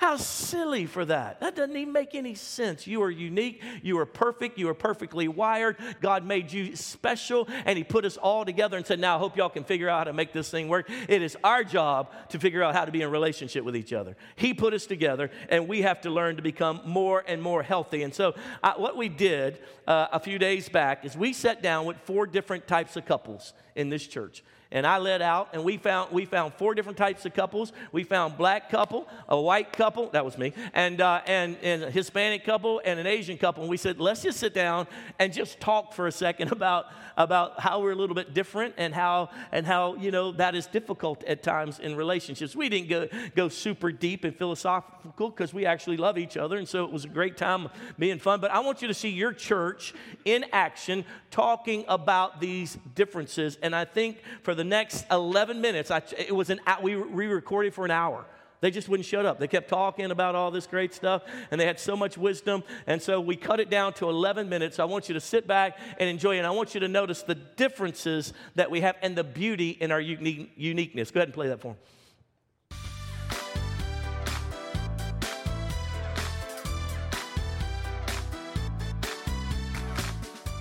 How 0.00 0.16
silly 0.16 0.86
for 0.86 1.04
that. 1.04 1.40
That 1.40 1.54
doesn't 1.54 1.76
even 1.76 1.92
make 1.92 2.14
any 2.14 2.34
sense. 2.34 2.86
You 2.86 3.02
are 3.02 3.10
unique. 3.10 3.60
You 3.82 3.98
are 3.98 4.06
perfect. 4.06 4.58
You 4.58 4.70
are 4.70 4.74
perfectly 4.74 5.28
wired. 5.28 5.76
God 6.00 6.24
made 6.24 6.50
you 6.50 6.74
special, 6.74 7.46
and 7.66 7.76
He 7.76 7.84
put 7.84 8.06
us 8.06 8.16
all 8.16 8.46
together 8.46 8.78
and 8.78 8.86
said, 8.86 8.98
Now 8.98 9.16
I 9.16 9.18
hope 9.18 9.36
y'all 9.36 9.50
can 9.50 9.62
figure 9.62 9.90
out 9.90 9.98
how 9.98 10.04
to 10.04 10.12
make 10.14 10.32
this 10.32 10.50
thing 10.50 10.68
work. 10.68 10.88
It 11.06 11.20
is 11.20 11.36
our 11.44 11.62
job 11.62 12.12
to 12.30 12.38
figure 12.38 12.62
out 12.62 12.74
how 12.74 12.86
to 12.86 12.90
be 12.90 13.02
in 13.02 13.10
relationship 13.10 13.62
with 13.62 13.76
each 13.76 13.92
other. 13.92 14.16
He 14.36 14.54
put 14.54 14.72
us 14.72 14.86
together, 14.86 15.30
and 15.50 15.68
we 15.68 15.82
have 15.82 16.00
to 16.00 16.08
learn 16.10 16.36
to 16.36 16.42
become 16.42 16.80
more 16.86 17.22
and 17.28 17.42
more 17.42 17.62
healthy. 17.62 18.02
And 18.02 18.14
so, 18.14 18.34
uh, 18.62 18.72
what 18.76 18.96
we 18.96 19.10
did 19.10 19.58
uh, 19.86 20.06
a 20.14 20.18
few 20.18 20.38
days 20.38 20.70
back 20.70 21.04
is 21.04 21.14
we 21.14 21.34
sat 21.34 21.62
down 21.62 21.84
with 21.84 21.98
four 21.98 22.26
different 22.26 22.66
types 22.66 22.96
of 22.96 23.04
couples 23.04 23.52
in 23.76 23.90
this 23.90 24.06
church 24.06 24.42
and 24.72 24.86
I 24.86 24.98
led 24.98 25.20
out, 25.20 25.48
and 25.52 25.64
we 25.64 25.76
found 25.76 26.12
we 26.12 26.24
found 26.24 26.54
four 26.54 26.74
different 26.74 26.96
types 26.96 27.26
of 27.26 27.34
couples. 27.34 27.72
We 27.90 28.04
found 28.04 28.36
black 28.36 28.70
couple, 28.70 29.08
a 29.28 29.40
white 29.40 29.72
couple, 29.72 30.10
that 30.10 30.24
was 30.24 30.38
me, 30.38 30.52
and 30.72 31.00
uh, 31.00 31.22
and 31.26 31.56
and 31.62 31.84
a 31.84 31.90
Hispanic 31.90 32.44
couple 32.44 32.80
and 32.84 33.00
an 33.00 33.06
Asian 33.06 33.36
couple. 33.36 33.64
And 33.64 33.70
we 33.70 33.76
said, 33.76 34.00
let's 34.00 34.22
just 34.22 34.38
sit 34.38 34.54
down 34.54 34.86
and 35.18 35.32
just 35.32 35.58
talk 35.58 35.92
for 35.92 36.06
a 36.06 36.12
second 36.12 36.52
about 36.52 36.86
about 37.16 37.58
how 37.58 37.80
we're 37.80 37.92
a 37.92 37.96
little 37.96 38.14
bit 38.14 38.32
different 38.32 38.74
and 38.78 38.94
how 38.94 39.30
and 39.50 39.66
how 39.66 39.96
you 39.96 40.10
know 40.10 40.32
that 40.32 40.54
is 40.54 40.66
difficult 40.66 41.24
at 41.24 41.42
times 41.42 41.80
in 41.80 41.96
relationships. 41.96 42.54
We 42.54 42.68
didn't 42.68 42.88
go 42.88 43.08
go 43.34 43.48
super 43.48 43.90
deep 43.90 44.24
and 44.24 44.36
philosophical 44.36 45.30
because 45.30 45.52
we 45.52 45.66
actually 45.66 45.96
love 45.96 46.16
each 46.16 46.36
other, 46.36 46.58
and 46.58 46.68
so 46.68 46.84
it 46.84 46.92
was 46.92 47.04
a 47.04 47.08
great 47.08 47.36
time 47.36 47.68
being 47.98 48.20
fun. 48.20 48.40
But 48.40 48.52
I 48.52 48.60
want 48.60 48.82
you 48.82 48.88
to 48.88 48.94
see 48.94 49.08
your 49.10 49.32
church 49.32 49.94
in 50.24 50.44
action, 50.52 51.04
talking 51.30 51.84
about 51.88 52.40
these 52.40 52.78
differences. 52.94 53.58
And 53.62 53.74
I 53.74 53.84
think 53.84 54.22
for 54.42 54.54
the 54.54 54.59
next 54.64 55.06
11 55.10 55.60
minutes, 55.60 55.90
I, 55.90 56.02
it 56.16 56.34
was 56.34 56.50
an 56.50 56.60
we 56.82 56.94
re-recorded 56.94 57.74
for 57.74 57.84
an 57.84 57.90
hour. 57.90 58.24
They 58.60 58.70
just 58.70 58.88
wouldn't 58.88 59.06
shut 59.06 59.24
up. 59.24 59.38
They 59.38 59.48
kept 59.48 59.68
talking 59.68 60.10
about 60.10 60.34
all 60.34 60.50
this 60.50 60.66
great 60.66 60.92
stuff, 60.92 61.22
and 61.50 61.58
they 61.58 61.66
had 61.66 61.80
so 61.80 61.96
much 61.96 62.18
wisdom. 62.18 62.62
And 62.86 63.00
so 63.00 63.20
we 63.20 63.36
cut 63.36 63.58
it 63.58 63.70
down 63.70 63.94
to 63.94 64.08
11 64.08 64.48
minutes. 64.48 64.78
I 64.78 64.84
want 64.84 65.08
you 65.08 65.14
to 65.14 65.20
sit 65.20 65.46
back 65.46 65.78
and 65.98 66.10
enjoy 66.10 66.34
it. 66.34 66.38
And 66.38 66.46
I 66.46 66.50
want 66.50 66.74
you 66.74 66.80
to 66.80 66.88
notice 66.88 67.22
the 67.22 67.34
differences 67.34 68.34
that 68.56 68.70
we 68.70 68.82
have 68.82 68.96
and 69.00 69.16
the 69.16 69.24
beauty 69.24 69.70
in 69.70 69.90
our 69.90 70.00
unique, 70.00 70.52
uniqueness. 70.56 71.10
Go 71.10 71.20
ahead 71.20 71.28
and 71.28 71.34
play 71.34 71.48
that 71.48 71.60
for 71.60 71.68
them. 71.68 71.76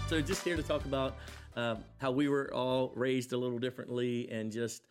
So, 0.08 0.20
just 0.22 0.44
here 0.44 0.56
to 0.56 0.63
talk 0.63 0.86
about 0.86 1.18
uh, 1.60 1.75
how 1.98 2.12
we 2.12 2.30
were 2.30 2.54
all 2.54 2.92
raised 2.96 3.34
a 3.34 3.38
little 3.38 3.60
differently 3.60 4.30
and 4.32 4.51
just 4.51 4.84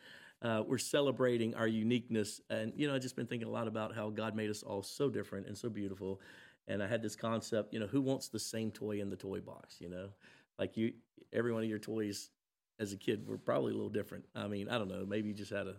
uh, 0.42 0.62
we're 0.66 0.78
celebrating 0.78 1.54
our 1.54 1.66
uniqueness. 1.66 2.40
And, 2.50 2.72
you 2.76 2.86
know, 2.86 2.94
I've 2.94 3.02
just 3.02 3.16
been 3.16 3.26
thinking 3.26 3.48
a 3.48 3.50
lot 3.50 3.66
about 3.66 3.94
how 3.94 4.10
God 4.10 4.36
made 4.36 4.50
us 4.50 4.62
all 4.62 4.82
so 4.82 5.08
different 5.08 5.46
and 5.46 5.56
so 5.56 5.68
beautiful. 5.68 6.20
And 6.68 6.82
I 6.82 6.86
had 6.86 7.02
this 7.02 7.16
concept, 7.16 7.72
you 7.72 7.80
know, 7.80 7.86
who 7.86 8.02
wants 8.02 8.28
the 8.28 8.38
same 8.38 8.70
toy 8.70 9.00
in 9.00 9.08
the 9.08 9.16
toy 9.16 9.40
box, 9.40 9.76
you 9.80 9.88
know? 9.88 10.10
Like 10.58 10.76
you, 10.76 10.92
every 11.32 11.52
one 11.52 11.62
of 11.62 11.68
your 11.68 11.78
toys 11.78 12.30
as 12.78 12.92
a 12.92 12.96
kid 12.96 13.26
were 13.26 13.38
probably 13.38 13.72
a 13.72 13.74
little 13.74 13.88
different. 13.88 14.26
I 14.34 14.46
mean, 14.46 14.68
I 14.68 14.78
don't 14.78 14.88
know, 14.88 15.04
maybe 15.06 15.28
you 15.28 15.34
just 15.34 15.52
had 15.52 15.66
a, 15.66 15.76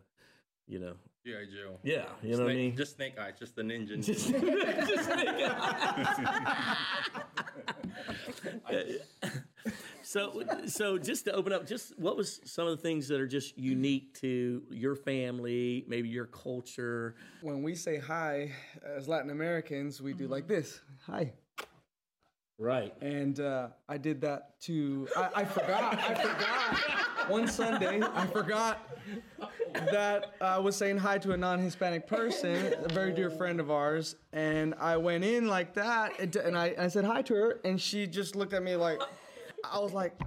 you 0.67 0.79
know. 0.79 0.93
Yeah, 1.23 1.35
Joe. 1.43 1.77
Yeah, 1.83 2.05
you 2.23 2.31
know 2.31 2.35
snake, 2.35 2.45
what 2.45 2.51
I 2.51 2.55
mean? 2.55 2.75
Just 2.75 2.95
snake 2.95 3.19
eyes, 3.19 3.33
just 3.37 3.55
the 3.55 3.61
ninja. 3.61 4.03
Just, 4.03 4.29
just 4.87 5.05
snake 5.05 5.27
eyes. 5.47 7.19
So, 10.09 10.43
so 10.65 10.97
just 10.97 11.25
to 11.25 11.33
open 11.33 11.53
up, 11.53 11.67
just 11.67 11.93
what 11.99 12.17
was 12.17 12.41
some 12.43 12.65
of 12.65 12.75
the 12.75 12.81
things 12.81 13.07
that 13.09 13.21
are 13.21 13.27
just 13.27 13.55
unique 13.59 14.19
to 14.21 14.63
your 14.71 14.95
family, 14.95 15.85
maybe 15.87 16.09
your 16.09 16.25
culture? 16.25 17.13
When 17.41 17.61
we 17.61 17.75
say 17.75 17.99
hi, 17.99 18.51
as 18.83 19.07
Latin 19.07 19.29
Americans, 19.29 20.01
we 20.01 20.13
do 20.13 20.27
like 20.27 20.47
this. 20.47 20.81
Hi. 21.05 21.33
Right. 22.57 22.91
And 23.01 23.39
uh, 23.39 23.67
I 23.87 23.99
did 23.99 24.19
that 24.21 24.59
to. 24.61 25.07
I, 25.15 25.29
I 25.35 25.45
forgot. 25.45 25.99
I 25.99 26.15
forgot. 26.15 27.29
One 27.29 27.47
Sunday, 27.47 28.01
I 28.01 28.25
forgot 28.25 28.89
that 29.75 30.33
I 30.41 30.57
was 30.57 30.75
saying 30.75 30.97
hi 30.97 31.19
to 31.19 31.33
a 31.33 31.37
non-Hispanic 31.37 32.07
person, 32.07 32.73
a 32.83 32.91
very 32.91 33.13
dear 33.13 33.29
friend 33.29 33.59
of 33.59 33.69
ours, 33.69 34.15
and 34.33 34.73
I 34.79 34.97
went 34.97 35.23
in 35.23 35.47
like 35.47 35.75
that, 35.75 36.19
and, 36.19 36.35
and 36.35 36.57
I, 36.57 36.73
I 36.79 36.87
said 36.87 37.05
hi 37.05 37.21
to 37.21 37.35
her, 37.35 37.59
and 37.63 37.79
she 37.79 38.07
just 38.07 38.35
looked 38.35 38.53
at 38.53 38.63
me 38.63 38.75
like. 38.75 38.99
I 39.63 39.79
was 39.79 39.93
like, 39.93 40.19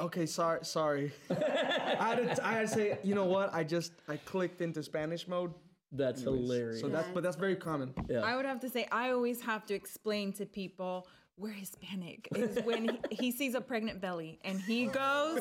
okay, 0.00 0.26
sorry, 0.26 0.64
sorry. 0.64 1.12
I, 1.30 1.34
had 1.34 2.36
to, 2.36 2.46
I 2.46 2.52
had 2.52 2.68
to 2.68 2.68
say, 2.68 2.98
you 3.02 3.14
know 3.14 3.24
what? 3.24 3.52
I 3.52 3.64
just 3.64 3.92
I 4.08 4.16
clicked 4.18 4.60
into 4.60 4.82
Spanish 4.82 5.28
mode. 5.28 5.52
That's 5.92 6.22
hilarious. 6.22 6.80
So 6.80 6.88
that's 6.88 7.08
but 7.12 7.22
that's 7.22 7.36
very 7.36 7.56
common. 7.56 7.94
Yeah. 8.08 8.20
I 8.20 8.34
would 8.36 8.46
have 8.46 8.60
to 8.60 8.70
say 8.70 8.86
I 8.90 9.10
always 9.10 9.42
have 9.42 9.66
to 9.66 9.74
explain 9.74 10.32
to 10.34 10.46
people 10.46 11.06
we're 11.38 11.50
Hispanic. 11.50 12.28
Is 12.36 12.62
when 12.64 12.88
he, 12.88 12.98
he 13.16 13.32
sees 13.32 13.54
a 13.54 13.60
pregnant 13.60 14.00
belly 14.00 14.38
and 14.44 14.60
he 14.60 14.86
goes 14.86 15.40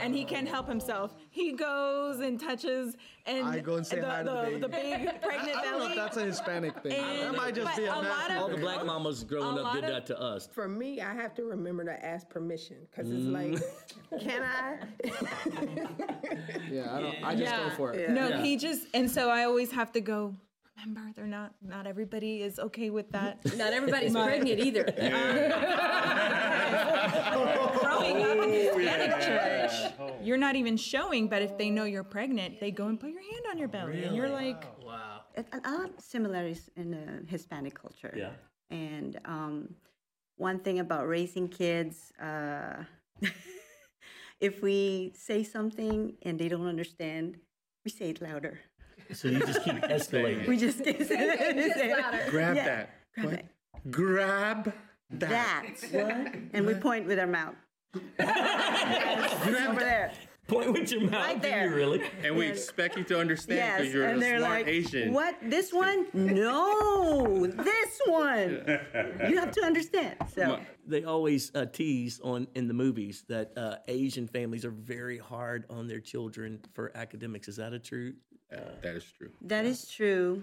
and 0.00 0.14
he 0.14 0.24
can't 0.24 0.48
help 0.48 0.68
himself. 0.68 1.14
He 1.30 1.52
goes 1.52 2.20
and 2.20 2.38
touches 2.38 2.96
and 3.24 3.46
I 3.46 3.60
go 3.60 3.76
and 3.76 3.86
say 3.86 4.00
the, 4.00 4.06
hi 4.06 4.22
to 4.24 4.58
the 4.58 4.68
baby. 4.68 5.04
the 5.06 5.12
big 5.12 5.22
pregnant 5.22 5.56
I 5.56 5.62
don't 5.62 5.72
know 5.72 5.78
belly. 5.78 5.90
if 5.90 5.96
that's 5.96 6.16
a 6.18 6.24
Hispanic 6.24 6.78
thing. 6.82 6.92
And- 6.92 7.34
that 7.34 7.36
might 7.36 7.54
just 7.54 7.76
be 7.76 7.84
a, 7.84 7.94
a 7.94 7.96
lot 7.96 8.30
of- 8.30 8.36
All 8.38 8.48
the 8.48 8.56
black 8.58 8.84
mamas 8.84 9.24
growing 9.24 9.58
up 9.58 9.72
did 9.74 9.82
lot 9.84 9.90
that 9.90 10.06
to 10.06 10.20
us. 10.20 10.48
For 10.52 10.68
me, 10.68 11.00
I 11.00 11.14
have 11.14 11.34
to 11.36 11.44
remember 11.44 11.84
to 11.84 12.04
ask 12.04 12.28
permission 12.28 12.76
because 12.90 13.10
it's 13.10 13.24
Mm. 13.24 13.32
like, 14.12 14.20
can 14.20 14.42
I? 14.42 14.78
yeah, 16.70 16.94
I 16.94 17.00
don't. 17.00 17.24
I 17.24 17.34
just 17.34 17.54
go 17.54 17.70
for 17.76 17.92
it. 17.92 18.10
No, 18.10 18.28
Yeah. 18.28 18.42
he 18.42 18.56
just 18.56 18.86
and 18.94 19.10
so 19.10 19.30
I 19.30 19.44
always 19.44 19.70
have 19.72 19.92
to 19.92 20.00
go. 20.00 20.34
Remember, 20.80 21.12
they're 21.16 21.26
not. 21.26 21.54
Not 21.60 21.86
everybody 21.86 22.42
is 22.42 22.58
okay 22.58 22.90
with 22.90 23.10
that. 23.10 23.44
Not 23.56 23.72
everybody's 23.72 24.12
pregnant 24.12 24.60
either. 24.60 24.84
Growing 27.80 28.22
up 28.22 28.38
in 28.44 28.50
Hispanic 28.52 29.20
church, 29.20 29.92
you're 30.22 30.36
not 30.36 30.54
even 30.56 30.76
showing, 30.76 31.28
but 31.28 31.42
if 31.42 31.56
they 31.58 31.70
know 31.70 31.84
you're 31.84 32.04
pregnant, 32.04 32.60
they 32.60 32.70
go 32.70 32.86
and 32.86 32.98
put 33.00 33.10
your 33.10 33.22
hand 33.22 33.44
on 33.50 33.58
your 33.58 33.68
belly, 33.68 34.04
and 34.04 34.14
you're 34.14 34.28
like, 34.28 34.64
Wow. 34.84 35.22
a 35.36 35.44
a 35.52 35.70
lot 35.70 35.90
of 35.90 36.00
similarities 36.00 36.70
in 36.76 36.90
the 36.90 37.26
Hispanic 37.26 37.74
culture. 37.74 38.14
Yeah. 38.16 38.30
And 38.70 39.18
um, 39.24 39.74
one 40.36 40.60
thing 40.60 40.78
about 40.78 41.08
raising 41.08 41.48
kids, 41.48 42.12
uh, 42.20 42.84
if 44.40 44.62
we 44.62 45.12
say 45.16 45.42
something 45.42 46.14
and 46.22 46.38
they 46.38 46.48
don't 46.48 46.66
understand, 46.66 47.38
we 47.84 47.90
say 47.90 48.10
it 48.10 48.20
louder. 48.20 48.60
So 49.12 49.28
you 49.28 49.40
just 49.40 49.62
keep 49.64 49.74
escalating. 49.82 50.46
We 50.46 50.56
just, 50.56 50.78
say 50.78 50.96
it. 50.98 52.30
Grab 52.30 52.56
Yeah. 52.56 52.64
that. 52.64 52.90
Grab 53.14 53.24
What? 53.26 53.34
it. 53.34 53.46
Grab 53.90 54.72
that. 55.10 55.66
That. 55.92 56.34
And 56.52 56.66
we 56.66 56.74
point 56.74 57.06
with 57.06 57.18
our 57.18 57.26
mouth. 57.26 57.54
Over 57.94 59.80
there. 59.80 60.12
Point 60.46 60.72
with 60.72 60.90
your 60.90 61.02
mouth. 61.02 61.12
Right 61.12 61.42
do 61.42 61.48
you 61.48 61.54
there. 61.54 61.70
really? 61.70 62.02
And 62.24 62.34
we 62.34 62.46
expect 62.46 62.96
you 62.96 63.04
to 63.04 63.20
understand 63.20 63.60
because 63.82 63.84
Yes, 63.86 63.94
you're 63.94 64.06
and 64.06 64.16
a 64.16 64.20
they're 64.20 64.38
smart 64.38 64.52
like, 64.60 64.66
Asian. 64.66 65.12
"What? 65.12 65.36
This 65.42 65.74
one? 65.74 66.06
No, 66.14 67.46
this 67.46 68.00
one. 68.06 68.64
You 69.28 69.36
have 69.38 69.50
to 69.52 69.62
understand." 69.62 70.16
So, 70.34 70.58
They 70.86 71.04
always 71.04 71.54
uh, 71.54 71.66
tease 71.66 72.18
on 72.24 72.46
in 72.54 72.66
the 72.66 72.72
movies 72.72 73.24
that 73.28 73.52
uh, 73.58 73.76
Asian 73.88 74.26
families 74.26 74.64
are 74.64 74.70
very 74.70 75.18
hard 75.18 75.66
on 75.68 75.86
their 75.86 76.00
children 76.00 76.60
for 76.72 76.96
academics. 76.96 77.46
Is 77.48 77.56
that 77.56 77.74
a 77.74 77.78
true? 77.78 78.14
That 78.50 78.94
is 78.96 79.04
true. 79.16 79.30
That 79.42 79.64
is 79.64 79.90
true. 79.90 80.42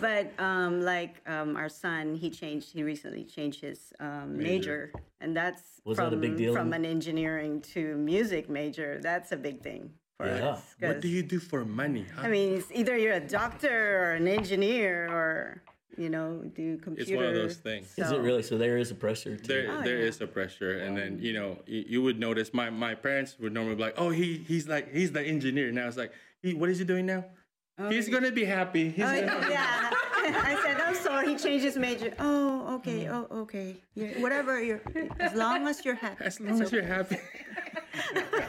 But 0.00 0.32
um, 0.40 0.82
like 0.82 1.14
um, 1.28 1.56
our 1.56 1.68
son, 1.68 2.14
he 2.16 2.28
changed. 2.28 2.72
He 2.72 2.82
recently 2.82 3.24
changed 3.24 3.60
his 3.60 3.92
um, 4.00 4.36
major. 4.36 4.92
and 5.20 5.34
that's 5.36 5.62
Was 5.84 5.96
that 5.98 6.10
from 6.10 6.14
a 6.18 6.20
big 6.20 6.36
deal? 6.36 6.52
from 6.52 6.72
an 6.72 6.84
engineering 6.84 7.60
to 7.74 7.96
music 7.96 8.50
major. 8.50 8.98
That's 9.00 9.30
a 9.32 9.36
big 9.36 9.62
thing 9.62 9.90
for 10.18 10.26
Yeah. 10.26 10.48
us. 10.50 10.74
What 10.80 10.94
'cause, 10.94 11.02
do 11.02 11.08
you 11.08 11.22
do 11.22 11.38
for 11.38 11.64
money? 11.64 12.04
Huh? 12.14 12.22
I 12.26 12.28
mean, 12.28 12.54
it's 12.58 12.70
either 12.74 12.96
you're 12.98 13.14
a 13.14 13.20
doctor 13.40 14.02
or 14.02 14.12
an 14.14 14.26
engineer 14.26 15.06
or 15.08 15.62
you 15.96 16.10
know 16.10 16.42
do 16.54 16.76
computer. 16.78 17.12
It's 17.12 17.16
one 17.16 17.24
of 17.24 17.34
those 17.34 17.56
things. 17.56 17.86
Is 17.96 18.10
it 18.10 18.18
really? 18.20 18.42
So 18.42 18.58
there 18.58 18.76
is 18.78 18.90
a 18.90 18.94
pressure. 18.96 19.36
To, 19.36 19.46
There, 19.48 19.66
Oh, 19.70 19.82
there 19.84 20.00
yeah. 20.00 20.08
is 20.10 20.20
a 20.20 20.26
pressure, 20.26 20.80
and 20.80 20.96
then 20.98 21.20
you 21.22 21.32
know 21.32 21.62
you, 21.66 21.84
you 21.92 22.02
would 22.02 22.18
notice. 22.18 22.52
My 22.52 22.68
my 22.70 22.94
parents 22.96 23.38
would 23.38 23.52
normally 23.54 23.76
be 23.76 23.82
like, 23.82 23.94
"Oh, 23.96 24.10
he 24.10 24.38
he's 24.50 24.66
like 24.66 24.92
he's 24.92 25.12
the 25.12 25.22
engineer." 25.22 25.70
Now 25.70 25.86
it's 25.86 25.96
like, 25.96 26.12
he, 26.42 26.54
what 26.54 26.68
is 26.70 26.78
he 26.80 26.84
doing 26.84 27.06
now? 27.06 27.24
Oh, 27.78 27.90
he's 27.90 28.08
gonna 28.08 28.32
be 28.32 28.44
happy. 28.44 28.90
He's 28.90 29.04
Oh, 29.04 29.20
gonna, 29.26 29.50
yeah. 29.50 29.90
I 30.28 30.58
said, 30.62 30.76
oh, 30.80 30.84
I'm 30.86 30.94
sorry, 30.94 31.28
he 31.28 31.36
changed 31.36 31.64
his 31.64 31.76
major. 31.76 32.12
Oh, 32.18 32.76
okay, 32.76 33.04
mm. 33.04 33.26
oh, 33.30 33.40
okay. 33.42 33.76
Yeah, 33.94 34.18
whatever, 34.20 34.60
you're, 34.60 34.80
as 35.20 35.34
long 35.34 35.68
as 35.68 35.84
you're 35.84 35.94
happy. 35.94 36.24
as 36.24 36.40
long 36.40 36.60
as 36.62 36.72
you're 36.72 36.82
happy. 36.82 37.18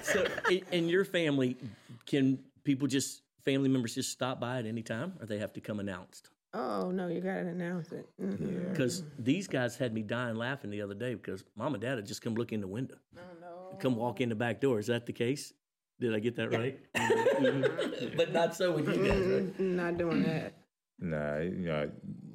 So 0.04 0.26
in, 0.50 0.62
in 0.72 0.90
your 0.90 1.04
family, 1.04 1.58
can 2.06 2.40
people 2.64 2.88
just 2.88 3.22
family 3.44 3.68
members 3.68 3.96
just 3.96 4.12
stop 4.12 4.40
by 4.40 4.60
at 4.60 4.66
any 4.66 4.82
time, 4.82 5.14
or 5.20 5.26
they 5.26 5.40
have 5.40 5.52
to 5.54 5.62
come 5.62 5.80
announced? 5.80 6.30
Oh 6.54 6.92
no, 6.92 7.08
you 7.08 7.20
gotta 7.20 7.48
announce 7.48 7.92
it. 7.92 8.08
Mm-hmm. 8.22 8.70
Because 8.70 9.04
these 9.20 9.48
guys 9.48 9.76
had 9.76 9.94
me 9.94 10.02
dying 10.04 10.36
laughing 10.36 10.70
the 10.70 10.82
other 10.82 10.94
day 10.94 11.16
because 11.16 11.44
mom 11.56 11.74
and 11.74 11.82
dad 11.82 11.98
had 11.98 12.06
just 12.06 12.22
come 12.22 12.36
look 12.36 12.54
in 12.54 12.62
the 12.62 12.68
window, 12.68 12.96
oh, 13.18 13.76
come 13.80 13.96
walk 13.96 14.22
in 14.22 14.30
the 14.30 14.36
back 14.36 14.62
door. 14.62 14.80
Is 14.80 14.88
that 14.88 15.06
the 15.06 15.14
case? 15.14 15.54
Did 16.00 16.14
I 16.14 16.20
get 16.20 16.36
that 16.36 16.50
right? 16.52 16.80
but 18.18 18.32
not 18.32 18.56
so 18.56 18.72
with 18.74 18.88
you 18.88 19.08
guys, 19.08 19.26
right? 19.26 19.60
Not 19.60 19.98
doing 19.98 20.24
that. 20.24 20.54
Nah, 21.00 21.38
you 21.40 21.68
know, 21.68 21.90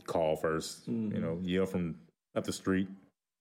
call 0.07 0.37
1st 0.37 0.88
Mm-hmm. 0.88 1.14
You 1.14 1.21
know, 1.21 1.38
yell 1.42 1.66
from 1.66 1.97
up 2.35 2.45
the 2.45 2.52
street. 2.52 2.88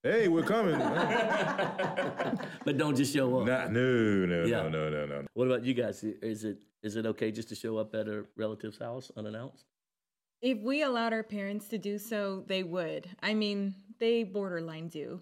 Hey, 0.03 0.27
we're 0.27 0.43
coming. 0.43 0.75
But 2.65 2.77
don't 2.77 2.95
just 2.95 3.13
show 3.13 3.39
up. 3.39 3.47
no, 3.71 4.25
no, 4.25 4.43
Yeah. 4.45 4.63
no, 4.63 4.69
no, 4.69 4.89
no, 4.89 5.05
no. 5.05 5.25
What 5.33 5.47
about 5.47 5.63
you 5.63 5.73
guys? 5.73 6.03
Is 6.03 6.43
it 6.43 6.59
is 6.83 6.95
it 6.95 7.05
okay 7.05 7.31
just 7.31 7.49
to 7.49 7.55
show 7.55 7.77
up 7.77 7.93
at 7.95 8.07
a 8.07 8.25
relative's 8.35 8.77
house 8.79 9.11
unannounced? 9.17 9.65
if 10.41 10.57
we 10.63 10.81
allowed 10.81 11.13
our 11.13 11.21
parents 11.21 11.67
to 11.67 11.77
do 11.77 11.99
so, 11.99 12.43
they 12.47 12.63
would. 12.63 13.07
I 13.21 13.35
mean, 13.35 13.75
they 13.99 14.23
borderline 14.23 14.87
do, 14.87 15.21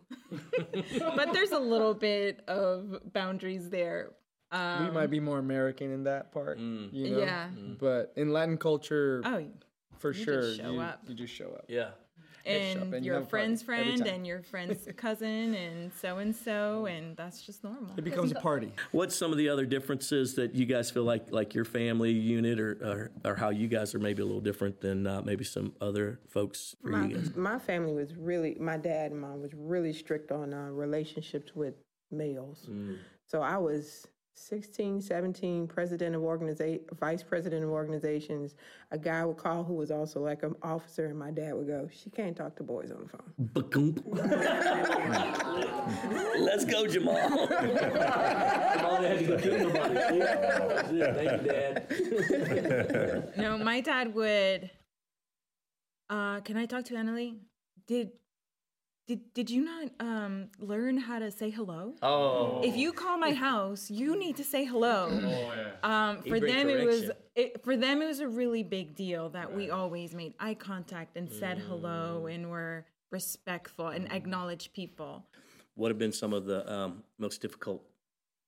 but 1.13 1.33
there's 1.33 1.51
a 1.51 1.59
little 1.59 1.93
bit 1.93 2.39
of 2.47 3.01
boundaries 3.11 3.69
there. 3.69 4.11
Um, 4.51 4.85
we 4.85 4.91
might 4.91 5.11
be 5.11 5.19
more 5.19 5.39
American 5.39 5.91
in 5.91 6.03
that 6.05 6.31
part. 6.31 6.59
Mm. 6.59 6.89
You 6.91 7.11
know? 7.11 7.19
Yeah. 7.19 7.49
But 7.79 8.13
in 8.15 8.33
Latin 8.33 8.57
culture, 8.57 9.21
oh, 9.25 9.45
for 9.99 10.11
you 10.11 10.23
sure, 10.23 10.41
just 10.41 10.59
show 10.59 10.71
you, 10.71 10.79
up. 10.79 11.01
you 11.07 11.15
just 11.15 11.33
show 11.33 11.49
up. 11.49 11.65
Yeah. 11.67 11.89
show 12.45 12.51
and 12.51 12.93
and 12.95 13.05
your 13.05 13.15
have 13.15 13.23
a 13.23 13.25
party 13.27 13.29
friend's 13.29 13.61
friend 13.61 14.07
and 14.07 14.25
your 14.25 14.41
friend's 14.41 14.87
cousin 14.97 15.53
and 15.53 15.91
so 15.93 16.17
and 16.17 16.35
so, 16.35 16.87
and 16.87 17.15
that's 17.15 17.41
just 17.41 17.63
normal. 17.63 17.91
It 17.95 18.03
becomes 18.03 18.31
a 18.31 18.35
party. 18.35 18.71
What's 18.91 19.15
some 19.15 19.31
of 19.31 19.37
the 19.37 19.49
other 19.49 19.67
differences 19.67 20.33
that 20.35 20.55
you 20.55 20.65
guys 20.65 20.89
feel 20.89 21.03
like 21.03 21.31
like 21.31 21.53
your 21.53 21.65
family 21.65 22.11
unit 22.11 22.59
or 22.59 23.11
or, 23.23 23.31
or 23.31 23.35
how 23.35 23.49
you 23.49 23.67
guys 23.67 23.93
are 23.93 23.99
maybe 23.99 24.23
a 24.23 24.25
little 24.25 24.41
different 24.41 24.81
than 24.81 25.05
uh, 25.05 25.21
maybe 25.21 25.43
some 25.43 25.73
other 25.79 26.19
folks 26.27 26.75
for 26.81 26.89
My, 26.89 27.05
you 27.05 27.17
guys? 27.17 27.35
my 27.35 27.59
family 27.59 27.93
was 27.93 28.15
really, 28.15 28.55
my 28.59 28.77
dad 28.77 29.11
and 29.11 29.21
mom 29.21 29.41
was 29.41 29.53
really 29.53 29.93
strict 29.93 30.31
on 30.31 30.53
uh, 30.53 30.69
relationships 30.71 31.55
with 31.55 31.75
males. 32.09 32.67
Mm. 32.67 32.97
So 33.27 33.41
I 33.41 33.57
was 33.57 34.07
16, 34.39 35.01
17, 35.01 35.67
president 35.67 36.15
of 36.15 36.23
organization, 36.23 36.81
vice 36.99 37.21
president 37.21 37.63
of 37.63 37.69
organizations. 37.69 38.55
A 38.91 38.97
guy 38.97 39.23
would 39.25 39.37
call 39.37 39.63
who 39.63 39.73
was 39.73 39.91
also 39.91 40.21
like 40.21 40.41
an 40.43 40.55
officer, 40.63 41.05
and 41.07 41.19
my 41.19 41.29
dad 41.29 41.53
would 41.55 41.67
go, 41.67 41.87
"She 41.91 42.09
can't 42.09 42.35
talk 42.35 42.55
to 42.55 42.63
boys 42.63 42.89
on 42.89 43.01
the 43.03 43.09
phone." 43.09 43.33
Ba-goomp. 43.53 44.01
Let's 46.39 46.65
go, 46.65 46.87
Jamal. 46.87 47.15
Jamal 47.47 49.03
had 49.03 49.19
to 49.19 49.25
go 49.27 49.37
kill 49.37 49.59
somebody. 49.59 50.19
Yeah. 50.89 51.13
Thank 51.13 51.41
you, 51.43 51.49
Dad. 51.49 53.33
No, 53.37 53.57
my 53.57 53.81
dad 53.81 54.13
would. 54.15 54.71
Uh, 56.09 56.39
can 56.41 56.57
I 56.57 56.65
talk 56.65 56.85
to 56.85 56.95
Annalie? 56.95 57.37
Did 57.87 58.11
did 59.09 59.33
did 59.33 59.49
you 59.49 59.63
not 59.63 59.89
um 59.99 60.49
learn 60.59 60.95
how 60.97 61.17
to 61.17 61.31
say 61.31 61.49
hello? 61.49 61.95
Oh. 62.03 62.61
If 62.63 62.77
you 62.77 62.93
call 62.93 63.17
my 63.17 63.33
house, 63.33 63.89
you 63.89 64.15
need 64.15 64.35
to 64.37 64.43
say 64.43 64.65
hello. 64.65 65.09
Oh, 65.11 65.53
yeah. 65.57 66.09
Um, 66.09 66.17
for 66.21 66.37
Great 66.37 66.53
them, 66.53 66.69
it 66.69 66.85
was 66.85 67.09
it, 67.35 67.63
for 67.63 67.75
them 67.75 68.03
it 68.03 68.05
was 68.05 68.19
a 68.19 68.27
really 68.27 68.61
big 68.61 68.95
deal 68.95 69.29
that 69.29 69.51
we 69.51 69.71
always 69.71 70.13
made 70.13 70.35
eye 70.39 70.53
contact 70.53 71.17
and 71.17 71.27
said 71.41 71.57
hello 71.57 72.25
Mm. 72.25 72.35
and 72.35 72.49
were 72.51 72.85
respectful 73.09 73.87
and 73.87 74.11
acknowledged 74.11 74.73
people. 74.73 75.25
What 75.73 75.89
have 75.89 75.97
been 75.97 76.11
some 76.23 76.31
of 76.31 76.45
the 76.45 76.71
um, 76.71 77.03
most 77.17 77.41
difficult 77.41 77.81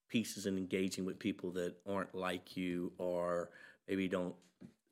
pieces 0.09 0.45
in 0.45 0.57
engaging 0.57 1.05
with 1.05 1.17
people 1.17 1.49
that 1.53 1.73
aren't 1.87 2.13
like 2.13 2.55
you 2.55 2.91
or 2.99 3.49
maybe 3.87 4.07
don't 4.07 4.35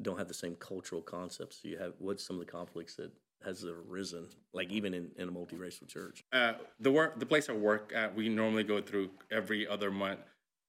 don't 0.01 0.17
have 0.17 0.29
the 0.29 0.33
same 0.33 0.55
cultural 0.55 1.03
concepts 1.03 1.59
you 1.63 1.77
have? 1.77 1.93
What's 1.99 2.23
some 2.25 2.39
of 2.39 2.43
the 2.45 2.51
conflicts 2.51 2.95
that 2.95 3.11
has 3.43 3.63
arisen, 3.63 4.27
like 4.53 4.69
even 4.69 4.93
in, 4.93 5.11
in 5.15 5.29
a 5.29 5.31
multiracial 5.31 5.87
church? 5.87 6.23
uh, 6.33 6.53
the 6.79 6.91
work, 6.91 7.19
the 7.19 7.25
place 7.25 7.49
I 7.49 7.53
work 7.53 7.91
at, 7.95 8.15
we 8.15 8.29
normally 8.29 8.63
go 8.63 8.81
through 8.81 9.09
every 9.31 9.67
other 9.67 9.91
month 9.91 10.19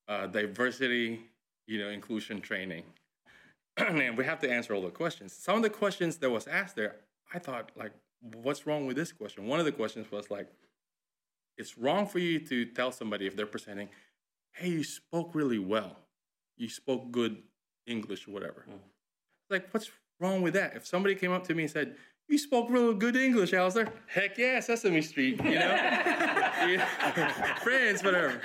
uh, 0.08 0.26
diversity, 0.26 1.20
you 1.66 1.78
know, 1.78 1.88
inclusion 1.88 2.40
training, 2.40 2.84
and 3.76 4.16
we 4.16 4.24
have 4.24 4.40
to 4.40 4.50
answer 4.50 4.74
all 4.74 4.82
the 4.82 4.90
questions. 4.90 5.32
Some 5.32 5.56
of 5.56 5.62
the 5.62 5.70
questions 5.70 6.16
that 6.18 6.30
was 6.30 6.46
asked 6.46 6.76
there, 6.76 6.96
I 7.32 7.38
thought 7.38 7.70
like, 7.76 7.92
what's 8.20 8.66
wrong 8.66 8.86
with 8.86 8.96
this 8.96 9.12
question? 9.12 9.46
One 9.46 9.58
of 9.58 9.64
the 9.66 9.72
questions 9.72 10.10
was 10.10 10.30
like, 10.30 10.48
it's 11.56 11.78
wrong 11.78 12.06
for 12.06 12.18
you 12.18 12.38
to 12.40 12.64
tell 12.66 12.92
somebody 12.92 13.26
if 13.26 13.36
they're 13.36 13.46
presenting, 13.46 13.88
hey, 14.52 14.68
you 14.68 14.84
spoke 14.84 15.34
really 15.34 15.58
well, 15.58 15.96
you 16.56 16.68
spoke 16.68 17.10
good 17.10 17.42
English 17.86 18.26
or 18.26 18.32
whatever. 18.32 18.64
Like, 19.48 19.72
what's 19.72 19.90
wrong 20.18 20.42
with 20.42 20.54
that? 20.54 20.76
If 20.76 20.86
somebody 20.86 21.14
came 21.14 21.32
up 21.32 21.46
to 21.46 21.54
me 21.54 21.64
and 21.64 21.72
said, 21.72 21.96
you 22.30 22.38
spoke 22.38 22.70
real 22.70 22.94
good 22.94 23.16
English, 23.16 23.52
Alistair. 23.52 23.88
Heck 24.06 24.38
yeah, 24.38 24.60
Sesame 24.60 25.02
Street, 25.02 25.42
you 25.44 25.58
know? 25.58 26.78
Friends, 27.62 28.02
whatever. 28.02 28.40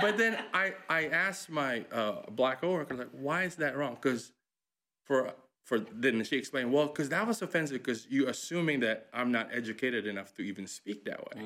But 0.00 0.18
then 0.18 0.38
I, 0.52 0.74
I 0.88 1.06
asked 1.06 1.48
my 1.48 1.84
uh, 1.92 2.22
black 2.30 2.60
coworker, 2.60 2.94
like, 2.94 3.10
why 3.12 3.44
is 3.44 3.56
that 3.56 3.76
wrong? 3.76 3.96
Because 4.00 4.32
for, 5.04 5.32
for, 5.64 5.80
then 5.92 6.22
she 6.24 6.36
explained, 6.36 6.72
well, 6.72 6.86
because 6.86 7.08
that 7.10 7.26
was 7.26 7.40
offensive 7.40 7.82
because 7.82 8.06
you 8.10 8.28
assuming 8.28 8.80
that 8.80 9.06
I'm 9.12 9.32
not 9.32 9.48
educated 9.52 10.06
enough 10.06 10.34
to 10.34 10.42
even 10.42 10.66
speak 10.66 11.04
that 11.04 11.20
way. 11.20 11.42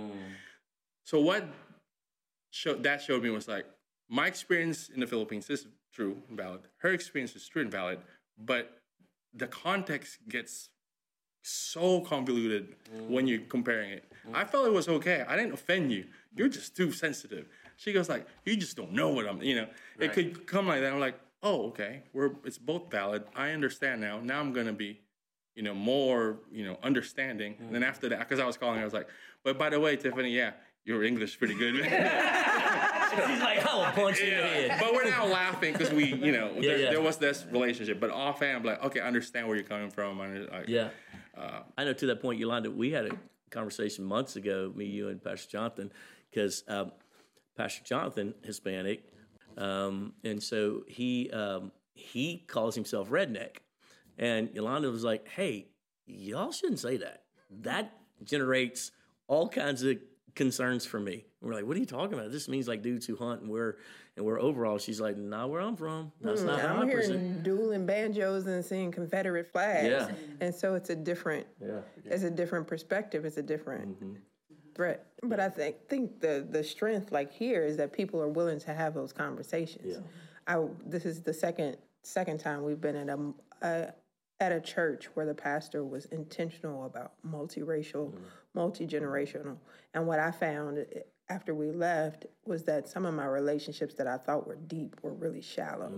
So 1.05 1.21
what 1.21 1.47
show, 2.51 2.75
that 2.75 3.03
showed 3.03 3.23
me 3.23 3.31
was 3.31 3.49
like, 3.49 3.67
my 4.09 4.27
experience 4.27 4.89
in 4.89 5.01
the 5.01 5.07
Philippines 5.07 5.49
is 5.51 5.67
true 5.93 6.23
and 6.29 6.37
valid. 6.37 6.61
Her 6.79 6.91
experience 6.91 7.35
is 7.37 7.47
true 7.49 7.63
and 7.63 7.71
valid, 7.71 7.99
but 8.39 8.79
the 9.35 9.47
context 9.47 10.19
gets 10.29 10.69
so 11.43 12.01
convoluted 12.01 12.77
mm. 12.95 13.09
when 13.09 13.27
you're 13.27 13.41
comparing 13.41 13.91
it. 13.91 14.05
Mm. 14.29 14.35
I 14.35 14.45
felt 14.45 14.67
it 14.67 14.73
was 14.73 14.89
okay. 14.89 15.25
I 15.29 15.37
didn't 15.37 15.53
offend 15.53 15.93
you. 15.93 16.07
You're 16.35 16.49
just 16.49 16.77
too 16.77 16.93
sensitive. 16.93 17.49
She 17.77 17.93
goes 17.93 18.09
like, 18.09 18.27
you 18.45 18.57
just 18.57 18.77
don't 18.77 18.93
know 18.93 19.11
what 19.11 19.29
I'm. 19.29 19.43
You 19.43 19.57
know, 19.57 19.67
it 19.99 20.13
could 20.13 20.47
come 20.47 20.69
like 20.69 20.81
that. 20.81 20.93
I'm 20.93 21.01
like, 21.01 21.19
oh, 21.43 21.67
okay. 21.69 22.03
We're 22.13 22.31
it's 22.45 22.59
both 22.59 22.91
valid. 22.91 23.25
I 23.35 23.51
understand 23.51 24.01
now. 24.01 24.21
Now 24.21 24.41
I'm 24.41 24.53
gonna 24.53 24.73
be, 24.73 25.01
you 25.57 25.63
know, 25.63 25.75
more 25.75 26.39
you 26.51 26.65
know 26.65 26.79
understanding. 26.83 27.57
And 27.59 27.75
then 27.75 27.83
mm. 27.83 27.89
after 27.89 28.09
that, 28.11 28.21
because 28.21 28.39
I 28.39 28.47
was 28.47 28.57
calling, 28.57 28.81
I 28.81 28.85
was 28.85 28.95
like, 28.95 29.09
but 29.43 29.59
by 29.59 29.71
the 29.71 29.81
way, 29.81 29.97
Tiffany, 29.97 30.31
yeah, 30.31 30.53
your 30.85 31.03
English 31.03 31.31
is 31.31 31.37
pretty 31.37 31.55
good. 31.55 31.75
She's 33.29 33.41
like, 33.41 33.67
I 33.67 33.75
will 33.77 33.85
punch 33.93 34.21
you 34.21 34.27
in 34.29 34.37
the 34.37 34.37
Yeah, 34.43 34.47
head. 34.75 34.81
but 34.81 34.93
we're 34.95 35.09
now 35.09 35.27
laughing 35.27 35.73
because 35.73 35.93
we, 35.93 36.07
you 36.15 36.33
know, 36.33 36.53
there, 36.61 36.79
yeah. 36.79 36.91
there 36.91 37.01
was 37.01 37.17
this 37.19 37.45
relationship. 37.51 38.01
But 38.01 38.11
offhand, 38.11 38.59
I'm 38.59 38.65
like, 38.65 38.83
okay, 38.85 39.01
I 39.01 39.07
understand 39.07 39.47
where 39.47 39.57
you're 39.57 39.65
coming 39.67 39.91
from. 39.91 40.21
I, 40.21 40.27
I, 40.27 40.65
Yeah. 40.67 40.89
I 41.77 41.85
know 41.85 41.93
to 41.93 42.07
that 42.07 42.21
point, 42.23 42.39
Yolanda, 42.39 42.71
we 42.71 42.91
had 42.93 43.07
a 43.07 43.11
conversation 43.51 44.05
months 44.05 44.37
ago, 44.37 44.73
me, 44.75 44.87
you, 44.87 45.09
and 45.09 45.23
Pastor 45.23 45.49
Jonathan, 45.51 45.93
because 46.31 46.65
um, 46.69 46.93
Pastor 47.57 47.83
Jonathan, 47.85 48.35
Hispanic, 48.43 49.05
um, 49.59 50.15
and 50.25 50.43
so 50.43 50.83
he 50.89 51.31
um, 51.31 51.73
he 51.95 52.39
calls 52.47 52.75
himself 52.75 53.11
redneck. 53.11 53.57
And 54.19 54.51
Yolanda 54.55 54.91
was 54.91 55.05
like, 55.05 55.27
hey, 55.29 55.69
y'all 56.07 56.53
shouldn't 56.53 56.79
say 56.79 56.97
that. 56.99 57.25
That 57.63 57.93
generates 58.25 58.93
all 59.27 59.49
kinds 59.49 59.83
of 59.83 59.97
concerns 60.35 60.85
for 60.87 60.99
me. 61.01 61.25
And 61.41 61.49
we're 61.49 61.55
like, 61.55 61.65
what 61.67 61.77
are 61.77 61.81
you 61.81 61.87
talking 61.87 62.19
about? 62.19 62.31
This 62.33 62.49
means 62.49 62.69
like 62.69 62.83
dudes 62.83 63.07
who 63.07 63.17
hunt 63.17 63.43
and 63.43 63.51
we're 63.51 63.77
and 64.17 64.25
we're 64.27 64.41
overall. 64.41 64.79
She's 64.79 65.01
like, 65.01 65.17
not 65.17 65.49
where 65.51 65.61
I'm 65.61 65.77
from. 65.77 66.13
That's 66.21 66.43
not 66.43 66.61
how 66.61 66.77
I'm 66.77 66.83
I 66.83 66.87
hearing 66.87 67.43
dueling 67.43 67.87
banjos 67.87 68.47
and 68.47 68.65
seeing 68.65 68.91
Confederate 68.93 69.51
flags. 69.51 69.89
Yeah. 69.89 70.09
And 70.41 70.55
so 70.55 70.75
it's 70.75 70.91
a 70.91 70.97
different, 70.97 71.47
Yeah. 71.61 71.81
it's 72.05 72.23
a 72.25 72.31
different 72.31 72.67
perspective. 72.67 73.25
It's 73.25 73.39
a 73.39 73.43
different 73.43 73.89
Mm-hmm. 74.01 74.15
threat. 74.75 75.07
But 75.23 75.41
I 75.41 75.49
think 75.49 75.77
think 75.89 76.21
the 76.21 76.47
the 76.49 76.63
strength 76.65 77.13
like 77.13 77.33
here 77.33 77.65
is 77.65 77.77
that 77.79 77.93
people 77.93 78.21
are 78.21 78.29
willing 78.29 78.59
to 78.61 78.73
have 78.75 78.95
those 78.95 79.13
conversations. 79.13 79.99
I 80.47 80.65
this 80.87 81.05
is 81.05 81.23
the 81.23 81.33
second 81.35 81.77
second 82.03 82.39
time 82.41 82.65
we've 82.65 82.81
been 82.81 82.97
at 82.97 83.09
a, 83.09 83.33
a 83.63 83.93
at 84.41 84.51
a 84.51 84.61
church 84.61 85.09
where 85.15 85.25
the 85.25 85.35
pastor 85.35 85.85
was 85.85 86.07
intentional 86.07 86.85
about 86.87 87.13
multiracial, 87.25 88.13
multi 88.55 88.87
generational, 88.87 89.57
and 89.95 90.07
what 90.07 90.19
I 90.19 90.31
found 90.31 90.79
eh, 90.79 91.01
after 91.29 91.55
we 91.55 91.71
left 91.71 92.27
was 92.45 92.65
that 92.65 92.89
some 92.89 93.07
of 93.07 93.15
my 93.15 93.25
relationships 93.27 93.95
that 93.95 94.07
I 94.07 94.19
thought 94.19 94.47
were 94.47 94.57
deep 94.57 94.97
were 95.03 95.15
really 95.15 95.41
shallow. 95.41 95.93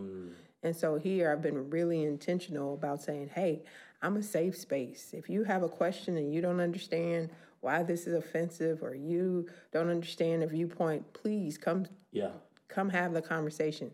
And 0.63 0.75
so 0.77 0.95
here 0.97 1.31
I've 1.33 1.43
been 1.43 1.69
really 1.71 2.05
intentional 2.05 2.75
about 2.75 3.03
saying, 3.03 3.31
hey, 3.35 3.63
I'm 4.01 4.17
a 4.17 4.23
safe 4.23 4.57
space. 4.57 5.11
If 5.13 5.29
you 5.29 5.45
have 5.45 5.63
a 5.63 5.69
question 5.69 6.17
and 6.17 6.33
you 6.33 6.41
don't 6.41 6.61
understand 6.61 7.31
why 7.61 7.83
this 7.83 8.07
is 8.07 8.15
offensive 8.15 8.83
or 8.83 8.95
you 8.95 9.49
don't 9.73 9.89
understand 9.91 10.43
a 10.43 10.47
viewpoint, 10.47 11.13
please 11.15 11.59
come 11.59 11.87
Yeah. 12.13 12.31
come 12.69 12.91
have 12.91 13.13
the 13.13 13.23
conversation 13.23 13.91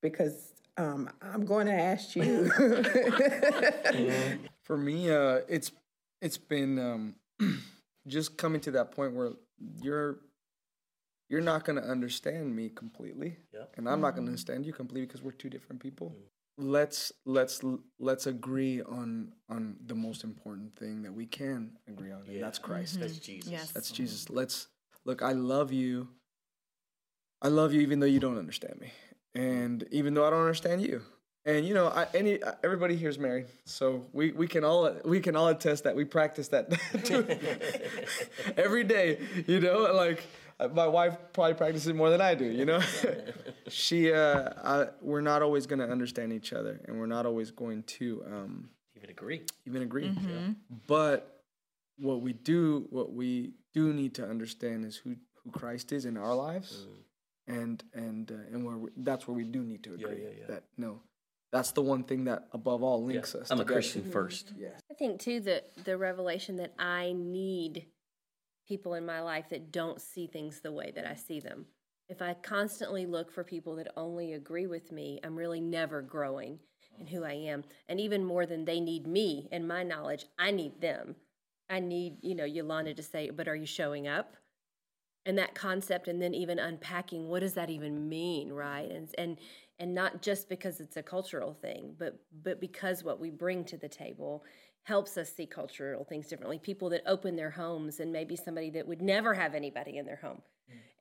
because 0.00 0.52
um, 0.78 1.10
I'm 1.20 1.44
going 1.44 1.66
to 1.66 1.74
ask 1.74 2.16
you. 2.16 2.50
For 4.64 4.76
me, 4.76 5.10
uh, 5.10 5.40
it's 5.48 5.70
it's 6.20 6.38
been 6.38 6.78
um, 6.78 7.14
just 8.06 8.36
coming 8.36 8.60
to 8.62 8.70
that 8.72 8.92
point 8.92 9.14
where 9.14 9.32
you're 9.80 10.18
you're 11.28 11.40
not 11.40 11.64
gonna 11.64 11.80
understand 11.80 12.54
me 12.54 12.68
completely, 12.68 13.36
Yeah. 13.54 13.64
and 13.76 13.88
I'm 13.88 14.00
not 14.00 14.10
gonna 14.10 14.22
mm-hmm. 14.22 14.28
understand 14.28 14.66
you 14.66 14.72
completely 14.72 15.06
because 15.06 15.22
we're 15.22 15.32
two 15.32 15.48
different 15.48 15.80
people. 15.80 16.14
Let's 16.58 17.12
let's 17.24 17.62
let's 17.98 18.26
agree 18.26 18.82
on 18.82 19.32
on 19.48 19.76
the 19.86 19.94
most 19.94 20.24
important 20.24 20.76
thing 20.76 21.02
that 21.02 21.12
we 21.12 21.26
can 21.26 21.78
agree 21.88 22.12
on, 22.12 22.24
and 22.28 22.42
that's 22.42 22.58
Christ. 22.58 22.94
Mm-hmm. 22.94 23.02
That's 23.02 23.18
Jesus. 23.18 23.50
Yes. 23.50 23.72
That's 23.72 23.90
Jesus. 23.90 24.28
Let's 24.28 24.68
look. 25.04 25.22
I 25.22 25.32
love 25.32 25.72
you. 25.72 26.08
I 27.40 27.48
love 27.48 27.72
you, 27.72 27.80
even 27.80 27.98
though 27.98 28.06
you 28.06 28.20
don't 28.20 28.38
understand 28.38 28.78
me, 28.78 28.92
and 29.34 29.84
even 29.90 30.14
though 30.14 30.26
I 30.26 30.30
don't 30.30 30.40
understand 30.40 30.82
you. 30.82 31.02
And 31.44 31.66
you 31.66 31.74
know, 31.74 31.88
I, 31.88 32.06
any 32.14 32.38
everybody 32.62 32.96
here's 32.96 33.18
married, 33.18 33.46
so 33.64 34.06
we, 34.12 34.30
we 34.30 34.46
can 34.46 34.62
all 34.64 34.94
we 35.04 35.18
can 35.20 35.34
all 35.34 35.48
attest 35.48 35.82
that 35.84 35.96
we 35.96 36.04
practice 36.04 36.48
that 36.48 36.70
too. 37.04 37.26
every 38.56 38.84
day. 38.84 39.18
You 39.46 39.60
know, 39.60 39.92
like 39.92 40.24
my 40.72 40.86
wife 40.86 41.16
probably 41.32 41.54
practices 41.54 41.92
more 41.94 42.10
than 42.10 42.20
I 42.20 42.34
do. 42.36 42.44
You 42.44 42.64
know, 42.64 42.80
she 43.68 44.12
uh, 44.12 44.50
I, 44.62 44.86
we're 45.00 45.20
not 45.20 45.42
always 45.42 45.66
going 45.66 45.80
to 45.80 45.88
understand 45.90 46.32
each 46.32 46.52
other, 46.52 46.80
and 46.86 46.98
we're 46.98 47.06
not 47.06 47.26
always 47.26 47.50
going 47.50 47.82
to 47.84 48.22
um, 48.26 48.68
Even 48.96 49.10
agree. 49.10 49.42
even 49.66 49.82
agree. 49.82 50.12
But 50.86 51.42
what 51.98 52.20
we 52.20 52.32
do, 52.34 52.86
what 52.90 53.12
we 53.12 53.54
do 53.74 53.92
need 53.92 54.14
to 54.14 54.24
understand 54.28 54.84
is 54.84 54.96
who 54.96 55.16
who 55.42 55.50
Christ 55.50 55.90
is 55.92 56.04
in 56.04 56.16
our 56.16 56.36
lives, 56.36 56.86
and 57.48 57.82
and 57.94 58.30
uh, 58.30 58.54
and 58.54 58.64
where 58.64 58.76
we, 58.76 58.90
that's 58.98 59.26
where 59.26 59.36
we 59.36 59.42
do 59.44 59.64
need 59.64 59.82
to 59.82 59.94
agree. 59.94 60.22
yeah, 60.22 60.28
yeah, 60.28 60.34
yeah. 60.40 60.46
That 60.46 60.62
no, 60.76 61.00
that's 61.52 61.72
the 61.72 61.82
one 61.82 62.02
thing 62.02 62.24
that 62.24 62.48
above 62.52 62.82
all 62.82 63.04
links 63.04 63.34
us. 63.34 63.50
I'm 63.50 63.60
a. 63.60 63.64
Christian 63.64 64.02
mm-hmm. 64.02 64.10
first. 64.10 64.52
I 64.90 64.94
think 64.94 65.20
too 65.20 65.40
that 65.40 65.70
the 65.84 65.96
revelation 65.96 66.56
that 66.56 66.72
I 66.78 67.12
need 67.14 67.86
people 68.66 68.94
in 68.94 69.04
my 69.04 69.20
life 69.20 69.50
that 69.50 69.70
don't 69.70 70.00
see 70.00 70.26
things 70.26 70.60
the 70.60 70.72
way 70.72 70.92
that 70.94 71.06
I 71.06 71.14
see 71.14 71.40
them. 71.40 71.66
If 72.08 72.22
I 72.22 72.34
constantly 72.34 73.06
look 73.06 73.30
for 73.30 73.44
people 73.44 73.76
that 73.76 73.92
only 73.96 74.32
agree 74.32 74.66
with 74.66 74.90
me, 74.92 75.20
I'm 75.22 75.36
really 75.36 75.60
never 75.60 76.00
growing 76.00 76.58
in 76.98 77.06
who 77.06 77.24
I 77.24 77.32
am. 77.32 77.64
And 77.88 78.00
even 78.00 78.24
more 78.24 78.46
than 78.46 78.64
they 78.64 78.80
need 78.80 79.06
me 79.06 79.48
and 79.52 79.68
my 79.68 79.82
knowledge, 79.82 80.26
I 80.38 80.50
need 80.50 80.80
them. 80.80 81.16
I 81.68 81.80
need, 81.80 82.18
you 82.22 82.34
know, 82.34 82.44
Yolanda 82.44 82.94
to 82.94 83.02
say, 83.02 83.30
but 83.30 83.48
are 83.48 83.56
you 83.56 83.66
showing 83.66 84.08
up? 84.08 84.36
and 85.24 85.38
that 85.38 85.54
concept 85.54 86.08
and 86.08 86.20
then 86.20 86.34
even 86.34 86.58
unpacking 86.58 87.28
what 87.28 87.40
does 87.40 87.54
that 87.54 87.70
even 87.70 88.08
mean 88.08 88.52
right 88.52 88.90
and 88.90 89.08
and 89.16 89.38
and 89.82 89.94
not 89.94 90.22
just 90.22 90.48
because 90.48 90.80
it's 90.80 90.96
a 90.96 91.02
cultural 91.02 91.52
thing 91.52 91.94
but 91.98 92.12
but 92.44 92.60
because 92.60 93.02
what 93.04 93.20
we 93.20 93.30
bring 93.30 93.64
to 93.64 93.76
the 93.76 93.88
table 93.88 94.44
helps 94.84 95.16
us 95.16 95.32
see 95.32 95.46
cultural 95.46 96.04
things 96.04 96.26
differently. 96.26 96.58
People 96.58 96.88
that 96.90 97.02
open 97.06 97.36
their 97.36 97.50
homes 97.50 98.00
and 98.00 98.12
maybe 98.12 98.34
somebody 98.34 98.70
that 98.70 98.86
would 98.88 99.00
never 99.00 99.32
have 99.32 99.54
anybody 99.54 99.96
in 99.98 100.04
their 100.06 100.16
home. 100.16 100.42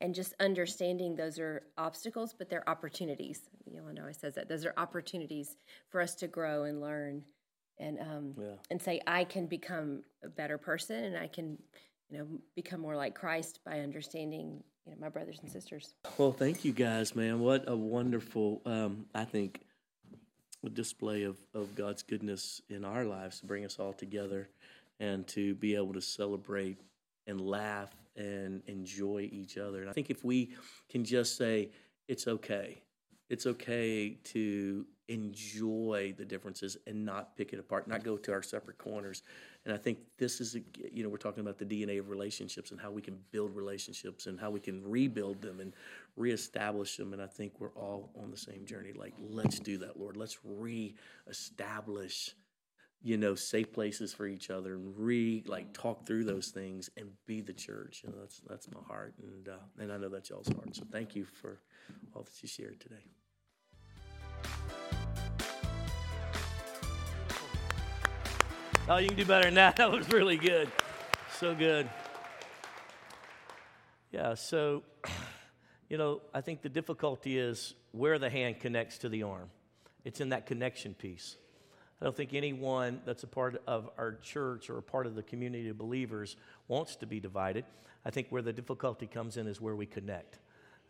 And 0.02 0.14
just 0.14 0.34
understanding 0.40 1.16
those 1.16 1.40
are 1.40 1.64
obstacles 1.78 2.34
but 2.38 2.50
they're 2.50 2.68
opportunities. 2.70 3.50
Yolanda 3.66 4.02
always 4.02 4.20
says 4.20 4.36
that 4.36 4.50
those 4.50 4.66
are 4.66 4.74
opportunities 4.78 5.56
for 5.90 6.02
us 6.02 6.14
to 6.16 6.28
grow 6.28 6.64
and 6.64 6.82
learn 6.82 7.24
and 7.80 8.00
um, 8.00 8.36
Yeah. 8.38 8.56
and 8.70 8.82
say 8.82 9.02
I 9.08 9.24
can 9.24 9.48
become 9.48 10.04
a 10.24 10.30
better 10.30 10.58
person 10.58 11.04
and 11.06 11.18
I 11.18 11.28
can 11.28 11.58
you 12.10 12.18
know 12.18 12.28
become 12.56 12.82
more 12.82 12.96
like 12.96 13.16
Christ 13.16 13.62
by 13.66 13.80
understanding 13.80 14.64
you 14.86 14.92
know 14.92 14.98
my 15.00 15.10
brothers 15.10 15.40
and 15.42 15.52
sisters. 15.52 15.94
Well, 16.18 16.32
thank 16.32 16.66
you 16.66 16.72
guys, 16.72 17.16
man. 17.16 17.40
What 17.40 17.66
a 17.68 17.76
wonderful, 17.76 18.62
um, 18.66 19.06
I 19.14 19.26
think, 19.26 19.62
display 20.74 21.24
of, 21.24 21.38
of 21.54 21.76
God's 21.76 22.04
goodness 22.04 22.62
in 22.70 22.86
our 22.86 23.04
lives 23.04 23.40
to 23.40 23.46
bring 23.46 23.66
us 23.66 23.78
all 23.80 23.94
together 23.94 24.48
and 25.00 25.28
to 25.28 25.56
be 25.56 25.76
able 25.76 25.94
to 25.94 26.02
celebrate 26.02 26.78
and 27.28 27.42
laugh 27.42 27.90
and 28.16 28.62
enjoy 28.68 29.30
each 29.32 29.58
other. 29.58 29.82
And 29.82 29.90
I 29.90 29.94
think 29.94 30.10
if 30.10 30.24
we 30.24 30.52
can 30.90 31.04
just 31.04 31.38
say, 31.38 31.70
it's 32.08 32.28
okay, 32.28 32.82
it's 33.30 33.46
okay 33.46 34.18
to 34.26 34.86
enjoy 35.12 36.14
the 36.18 36.24
differences 36.24 36.78
and 36.88 37.06
not 37.06 37.36
pick 37.36 37.52
it 37.52 37.60
apart, 37.60 37.88
not 37.88 38.02
go 38.04 38.16
to 38.16 38.32
our 38.32 38.42
separate 38.42 38.78
corners. 38.78 39.24
And 39.66 39.74
I 39.74 39.78
think 39.78 40.00
this 40.18 40.40
is, 40.40 40.56
a, 40.56 40.62
you 40.92 41.04
know, 41.04 41.10
we're 41.10 41.18
talking 41.18 41.42
about 41.42 41.58
the 41.60 41.66
DNA 41.66 42.00
of 42.00 42.10
relationships 42.10 42.72
and 42.72 42.80
how 42.80 42.92
we 42.92 43.02
can 43.02 43.20
build 43.32 43.54
relationships 43.54 44.28
and 44.28 44.40
how 44.40 44.50
we 44.50 44.62
can 44.62 44.82
rebuild 44.90 45.42
them 45.42 45.60
and 45.60 45.74
reestablish 46.16 46.96
them. 46.96 47.12
And 47.12 47.22
I 47.22 47.28
think 47.28 47.60
we're 47.60 47.74
all 47.76 48.10
on 48.24 48.32
the 48.32 48.38
same 48.38 48.66
journey. 48.66 48.94
Like, 48.94 49.14
let's 49.20 49.60
do 49.60 49.78
that, 49.80 50.00
Lord. 50.00 50.16
Let's 50.16 50.40
reestablish, 50.46 52.34
you 53.04 53.18
know, 53.18 53.36
safe 53.36 53.74
places 53.74 54.14
for 54.14 54.28
each 54.28 54.50
other 54.50 54.76
and 54.76 54.94
re 54.98 55.44
like 55.46 55.74
talk 55.74 56.08
through 56.08 56.24
those 56.24 56.48
things 56.48 56.90
and 56.96 57.10
be 57.26 57.42
the 57.42 57.54
church. 57.54 58.04
And 58.06 58.14
that's 58.18 58.42
that's 58.48 58.72
my 58.72 58.82
heart, 58.88 59.14
and 59.22 59.50
uh, 59.50 59.82
and 59.82 59.92
I 59.92 59.98
know 59.98 60.08
that's 60.08 60.30
y'all's 60.30 60.48
heart. 60.48 60.74
So 60.76 60.84
thank 60.90 61.16
you 61.16 61.26
for 61.26 61.60
all 62.16 62.24
that 62.24 62.42
you 62.42 62.48
shared 62.48 62.80
today. 62.80 63.04
Oh, 68.94 68.98
you 68.98 69.08
can 69.08 69.16
do 69.16 69.24
better 69.24 69.46
than 69.46 69.54
that. 69.54 69.76
That 69.78 69.90
was 69.90 70.12
really 70.12 70.36
good. 70.36 70.70
So 71.40 71.56
good. 71.56 71.90
Yeah, 74.12 74.34
so, 74.34 74.84
you 75.90 75.98
know, 75.98 76.20
I 76.34 76.42
think 76.42 76.62
the 76.62 76.68
difficulty 76.68 77.40
is 77.40 77.74
where 77.94 78.20
the 78.20 78.30
hand 78.30 78.60
connects 78.60 78.98
to 78.98 79.08
the 79.08 79.24
arm. 79.24 79.50
It's 80.04 80.20
in 80.20 80.28
that 80.30 80.46
connection 80.46 80.94
piece. 80.94 81.38
I 82.02 82.04
don't 82.04 82.18
think 82.18 82.34
anyone 82.34 83.00
that's 83.06 83.24
a 83.24 83.28
part 83.28 83.64
of 83.66 83.90
our 83.98 84.16
church 84.16 84.70
or 84.70 84.80
a 84.80 84.84
part 84.84 85.08
of 85.08 85.16
the 85.16 85.24
community 85.24 85.70
of 85.70 85.78
believers 85.78 86.36
wants 86.68 86.98
to 86.98 87.06
be 87.06 87.22
divided. 87.22 87.64
I 88.04 88.10
think 88.10 88.28
where 88.28 88.42
the 88.42 88.52
difficulty 88.52 89.08
comes 89.08 89.38
in 89.38 89.48
is 89.48 89.62
where 89.62 89.78
we 89.78 89.86
connect. 89.86 90.40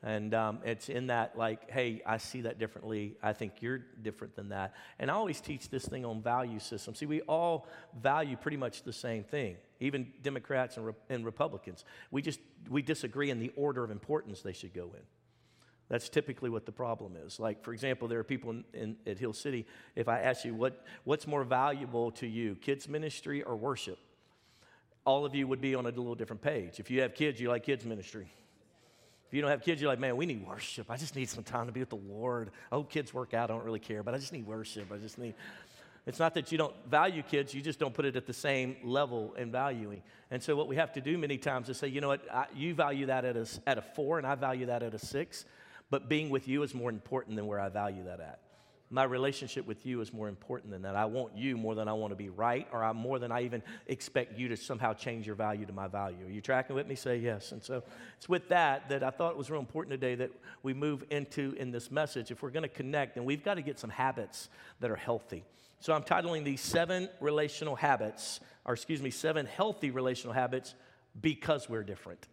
And 0.04 0.34
um, 0.34 0.60
it's 0.66 0.90
in 0.90 1.08
that, 1.08 1.38
like, 1.38 1.70
hey, 1.70 2.02
I 2.06 2.18
see 2.18 2.42
that 2.42 2.58
differently. 2.58 3.18
I 3.22 3.34
think 3.34 3.62
you're 3.62 3.78
different 4.02 4.36
than 4.36 4.50
that. 4.50 4.74
And 4.98 5.12
I 5.12 5.14
always 5.14 5.40
teach 5.40 5.70
this 5.70 5.86
thing 5.86 6.06
on 6.06 6.24
value 6.24 6.60
system. 6.60 6.96
See, 6.96 7.06
we 7.06 7.22
all 7.22 7.68
value 8.02 8.36
pretty 8.36 8.58
much 8.58 8.82
the 8.82 8.94
same 8.94 9.24
thing, 9.24 9.58
even 9.80 10.12
Democrats 10.24 10.78
and, 10.78 10.88
Re- 10.88 10.94
and 11.10 11.24
Republicans. 11.24 11.86
We 12.10 12.24
just 12.24 12.40
we 12.68 12.82
disagree 12.82 13.30
in 13.30 13.40
the 13.40 13.52
order 13.56 13.84
of 13.84 13.92
importance 13.92 14.42
they 14.42 14.54
should 14.54 14.74
go 14.74 14.86
in. 14.86 15.04
That's 15.88 16.10
typically 16.10 16.50
what 16.50 16.66
the 16.66 16.72
problem 16.72 17.16
is. 17.16 17.40
Like, 17.40 17.64
for 17.64 17.74
example, 17.74 18.08
there 18.08 18.18
are 18.18 18.24
people 18.24 18.52
in, 18.52 18.64
in, 18.74 18.96
at 19.06 19.20
Hill 19.20 19.34
City. 19.34 19.68
If 19.96 20.08
I 20.08 20.22
ask 20.22 20.46
you 20.46 20.56
what, 20.56 20.84
what's 21.04 21.28
more 21.28 21.44
valuable 21.44 22.12
to 22.14 22.26
you, 22.26 22.56
kids 22.56 22.88
ministry 22.88 23.44
or 23.44 23.56
worship, 23.56 24.00
all 25.06 25.26
of 25.26 25.36
you 25.36 25.48
would 25.48 25.62
be 25.62 25.76
on 25.76 25.86
a 25.86 25.90
little 25.90 26.16
different 26.16 26.42
page. 26.42 26.80
If 26.80 26.90
you 26.90 27.02
have 27.02 27.14
kids, 27.14 27.40
you 27.40 27.50
like 27.50 27.66
kids 27.66 27.86
ministry. 27.86 28.32
If 29.32 29.36
you 29.36 29.41
don't 29.41 29.52
have 29.52 29.62
kids, 29.62 29.82
you're 29.82 29.89
like, 29.89 29.98
man, 29.98 30.17
we 30.17 30.26
need 30.26 30.46
worship. 30.46 30.91
I 30.91 30.98
just 30.98 31.15
need 31.15 31.30
some 31.30 31.46
time 31.46 31.67
to 31.67 31.72
be 31.72 31.80
with 31.80 31.89
the 31.89 31.96
Lord. 31.96 32.52
Hope 32.70 32.89
kids 32.89 33.13
work 33.13 33.34
out. 33.34 33.50
I 33.50 33.54
don't 33.54 33.63
really 33.63 33.80
care, 33.80 34.04
but 34.04 34.13
I 34.13 34.17
just 34.17 34.34
need 34.34 34.46
worship. 34.46 34.91
I 34.91 34.98
just 34.98 35.17
need. 35.17 35.36
It's 36.06 36.20
not 36.20 36.34
that 36.34 36.52
you 36.52 36.58
don't 36.58 36.76
value 36.89 37.24
kids, 37.24 37.54
you 37.54 37.62
just 37.62 37.80
don't 37.80 37.94
put 37.94 38.04
it 38.04 38.17
at 38.17 38.26
the 38.26 38.34
same 38.34 38.76
level 38.84 39.34
in 39.38 39.50
valuing. 39.50 40.02
And 40.32 40.44
so, 40.44 40.54
what 40.58 40.67
we 40.67 40.76
have 40.76 40.91
to 40.94 41.00
do 41.00 41.17
many 41.17 41.38
times 41.38 41.70
is 41.70 41.78
say, 41.78 41.88
you 41.88 42.02
know 42.02 42.10
what, 42.10 42.30
I, 42.30 42.48
you 42.54 42.74
value 42.74 43.06
that 43.06 43.24
at 43.24 43.38
a, 43.38 43.48
at 43.65 43.78
a 43.78 43.82
four, 43.82 44.17
and 44.17 44.28
I 44.28 44.36
value 44.36 44.65
that 44.65 44.84
at 44.84 44.94
a 44.94 45.00
six, 45.00 45.46
but 45.89 46.10
being 46.10 46.30
with 46.30 46.50
you 46.50 46.63
is 46.63 46.74
more 46.74 46.89
important 46.89 47.38
than 47.38 47.48
where 47.48 47.62
I 47.62 47.70
value 47.70 48.04
that 48.04 48.20
at. 48.20 48.39
My 48.93 49.06
relationship 49.06 49.65
with 49.65 49.86
you 49.86 50.01
is 50.01 50.12
more 50.12 50.27
important 50.27 50.69
than 50.71 50.82
that. 50.82 50.97
I 50.97 51.06
want 51.06 51.38
you 51.38 51.56
more 51.56 51.75
than 51.75 51.88
I 51.88 51.93
want 51.93 52.12
to 52.12 52.17
be 52.17 52.27
right, 52.27 52.67
or 52.73 52.84
I, 52.84 52.91
more 52.91 53.19
than 53.19 53.32
I 53.32 53.43
even 53.43 53.63
expect 53.88 54.38
you 54.38 54.49
to 54.49 54.58
somehow 54.58 54.93
change 54.93 55.25
your 55.25 55.36
value 55.36 55.65
to 55.65 55.71
my 55.71 55.88
value. 55.88 56.25
Are 56.25 56.30
you 56.30 56.41
tracking 56.41 56.75
with 56.75 56.88
me? 56.88 56.95
Say 56.95 57.17
yes. 57.17 57.54
And 57.54 57.63
so 57.63 57.84
it's 58.17 58.27
with 58.27 58.49
that 58.49 58.89
that 58.89 59.01
I 59.01 59.10
thought 59.10 59.32
it 59.32 59.38
was 59.38 59.49
real 59.49 59.62
important 59.62 59.91
today 59.93 60.15
that 60.15 60.32
we 60.62 60.73
move 60.73 61.06
into 61.10 61.56
in 61.58 61.71
this 61.71 61.89
message. 61.89 62.32
If 62.32 62.43
we're 62.43 62.49
going 62.49 62.63
to 62.63 62.69
connect, 62.69 63.15
then 63.15 63.23
we've 63.23 63.43
got 63.43 63.54
to 63.54 63.62
get 63.62 63.80
some 63.80 63.89
habits 63.89 64.49
that 64.82 64.91
are 64.91 64.97
healthy. 64.97 65.45
So 65.80 65.93
I'm 65.93 66.04
titling 66.04 66.43
these 66.43 66.62
seven 66.62 67.08
relational 67.21 67.77
habits, 67.77 68.41
or 68.65 68.73
excuse 68.73 69.01
me, 69.01 69.10
seven 69.10 69.45
healthy 69.45 69.89
relational 69.89 70.34
habits 70.34 70.75
because 71.21 71.69
we're 71.69 71.84
different 71.84 72.27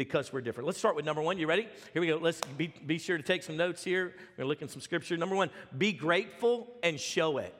because 0.00 0.32
we're 0.32 0.40
different. 0.40 0.66
Let's 0.66 0.78
start 0.78 0.96
with 0.96 1.04
number 1.04 1.20
one. 1.20 1.36
You 1.36 1.46
ready? 1.46 1.68
Here 1.92 2.00
we 2.00 2.08
go. 2.08 2.16
Let's 2.16 2.40
be, 2.56 2.72
be 2.86 2.96
sure 2.96 3.18
to 3.18 3.22
take 3.22 3.42
some 3.42 3.58
notes 3.58 3.84
here. 3.84 4.14
We're 4.38 4.46
looking 4.46 4.66
some 4.66 4.80
scripture. 4.80 5.14
Number 5.18 5.36
one, 5.36 5.50
be 5.76 5.92
grateful 5.92 6.68
and 6.82 6.98
show 6.98 7.36
it. 7.36 7.54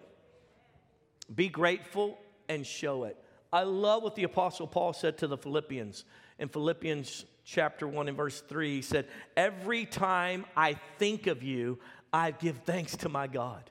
Be 1.35 1.51
grateful 1.51 2.17
and 2.49 2.67
show 2.67 3.05
it. 3.05 3.23
I 3.53 3.65
love 3.65 4.03
what 4.03 4.15
the 4.15 4.23
Apostle 4.23 4.67
Paul 4.67 4.95
said 4.95 5.19
to 5.19 5.27
the 5.27 5.37
Philippians. 5.37 6.07
In 6.39 6.49
Philippians 6.49 7.27
chapter 7.45 7.87
1 7.87 8.09
and 8.09 8.17
verse 8.17 8.41
3, 8.41 8.77
he 8.77 8.81
said, 8.81 9.07
Every 9.37 9.85
time 9.85 10.47
I 10.57 10.79
think 10.99 11.27
of 11.27 11.43
you, 11.43 11.79
I 12.11 12.31
give 12.31 12.57
thanks 12.65 12.97
to 12.97 13.11
my 13.11 13.27
God. 13.27 13.69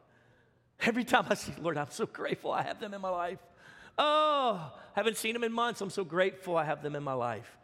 Every 0.82 1.06
time 1.06 1.26
I 1.28 1.34
see, 1.34 1.54
Lord, 1.60 1.80
I'm 1.80 1.90
so 1.90 2.06
grateful 2.06 2.52
I 2.52 2.62
have 2.62 2.80
them 2.80 2.94
in 2.94 3.02
my 3.02 3.10
life. 3.10 3.40
Oh, 3.98 4.72
I 4.96 5.00
haven't 5.00 5.18
seen 5.18 5.34
them 5.34 5.44
in 5.44 5.52
months. 5.52 5.82
I'm 5.82 5.90
so 5.90 6.04
grateful 6.04 6.56
I 6.56 6.66
have 6.66 6.84
them 6.84 6.96
in 6.96 7.02
my 7.02 7.14
life. 7.14 7.58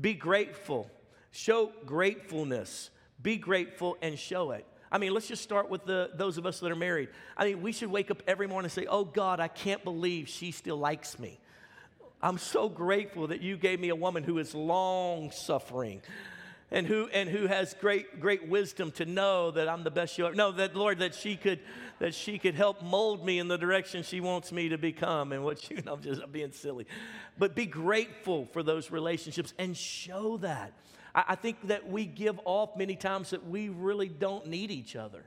Be 0.00 0.14
grateful. 0.14 0.90
Show 1.30 1.72
gratefulness. 1.84 2.90
Be 3.22 3.36
grateful 3.36 3.96
and 4.02 4.18
show 4.18 4.50
it. 4.52 4.66
I 4.90 4.98
mean, 4.98 5.12
let's 5.12 5.26
just 5.26 5.42
start 5.42 5.68
with 5.68 5.84
the, 5.84 6.10
those 6.14 6.38
of 6.38 6.46
us 6.46 6.60
that 6.60 6.70
are 6.70 6.76
married. 6.76 7.08
I 7.36 7.46
mean, 7.46 7.62
we 7.62 7.72
should 7.72 7.90
wake 7.90 8.10
up 8.10 8.22
every 8.26 8.46
morning 8.46 8.66
and 8.66 8.72
say, 8.72 8.86
Oh 8.88 9.04
God, 9.04 9.40
I 9.40 9.48
can't 9.48 9.82
believe 9.82 10.28
she 10.28 10.52
still 10.52 10.76
likes 10.76 11.18
me. 11.18 11.40
I'm 12.22 12.38
so 12.38 12.68
grateful 12.68 13.26
that 13.28 13.42
you 13.42 13.56
gave 13.56 13.78
me 13.78 13.90
a 13.90 13.96
woman 13.96 14.22
who 14.22 14.38
is 14.38 14.54
long 14.54 15.30
suffering 15.30 16.02
and 16.70 16.86
who 16.86 17.08
and 17.12 17.28
who 17.28 17.46
has 17.46 17.74
great 17.74 18.20
great 18.20 18.48
wisdom 18.48 18.90
to 18.92 19.04
know 19.04 19.50
that 19.52 19.68
I'm 19.68 19.84
the 19.84 19.90
best 19.90 20.18
you 20.18 20.26
ever 20.26 20.34
no 20.34 20.52
that 20.52 20.74
Lord 20.74 20.98
that 20.98 21.14
she 21.14 21.36
could 21.36 21.60
that 21.98 22.14
she 22.14 22.38
could 22.38 22.54
help 22.54 22.82
mold 22.82 23.24
me 23.24 23.38
in 23.38 23.48
the 23.48 23.56
direction 23.56 24.02
she 24.02 24.20
wants 24.20 24.50
me 24.52 24.68
to 24.70 24.78
become 24.78 25.32
and 25.32 25.44
what 25.44 25.70
you 25.70 25.80
know 25.82 25.94
I'm 25.94 26.02
just 26.02 26.22
I'm 26.22 26.30
being 26.30 26.52
silly. 26.52 26.86
But 27.38 27.54
be 27.54 27.66
grateful 27.66 28.46
for 28.46 28.62
those 28.62 28.90
relationships 28.90 29.54
and 29.58 29.76
show 29.76 30.38
that. 30.38 30.72
I, 31.14 31.24
I 31.28 31.34
think 31.36 31.68
that 31.68 31.88
we 31.88 32.06
give 32.06 32.40
off 32.44 32.76
many 32.76 32.96
times 32.96 33.30
that 33.30 33.46
we 33.46 33.68
really 33.68 34.08
don't 34.08 34.46
need 34.46 34.70
each 34.70 34.96
other 34.96 35.24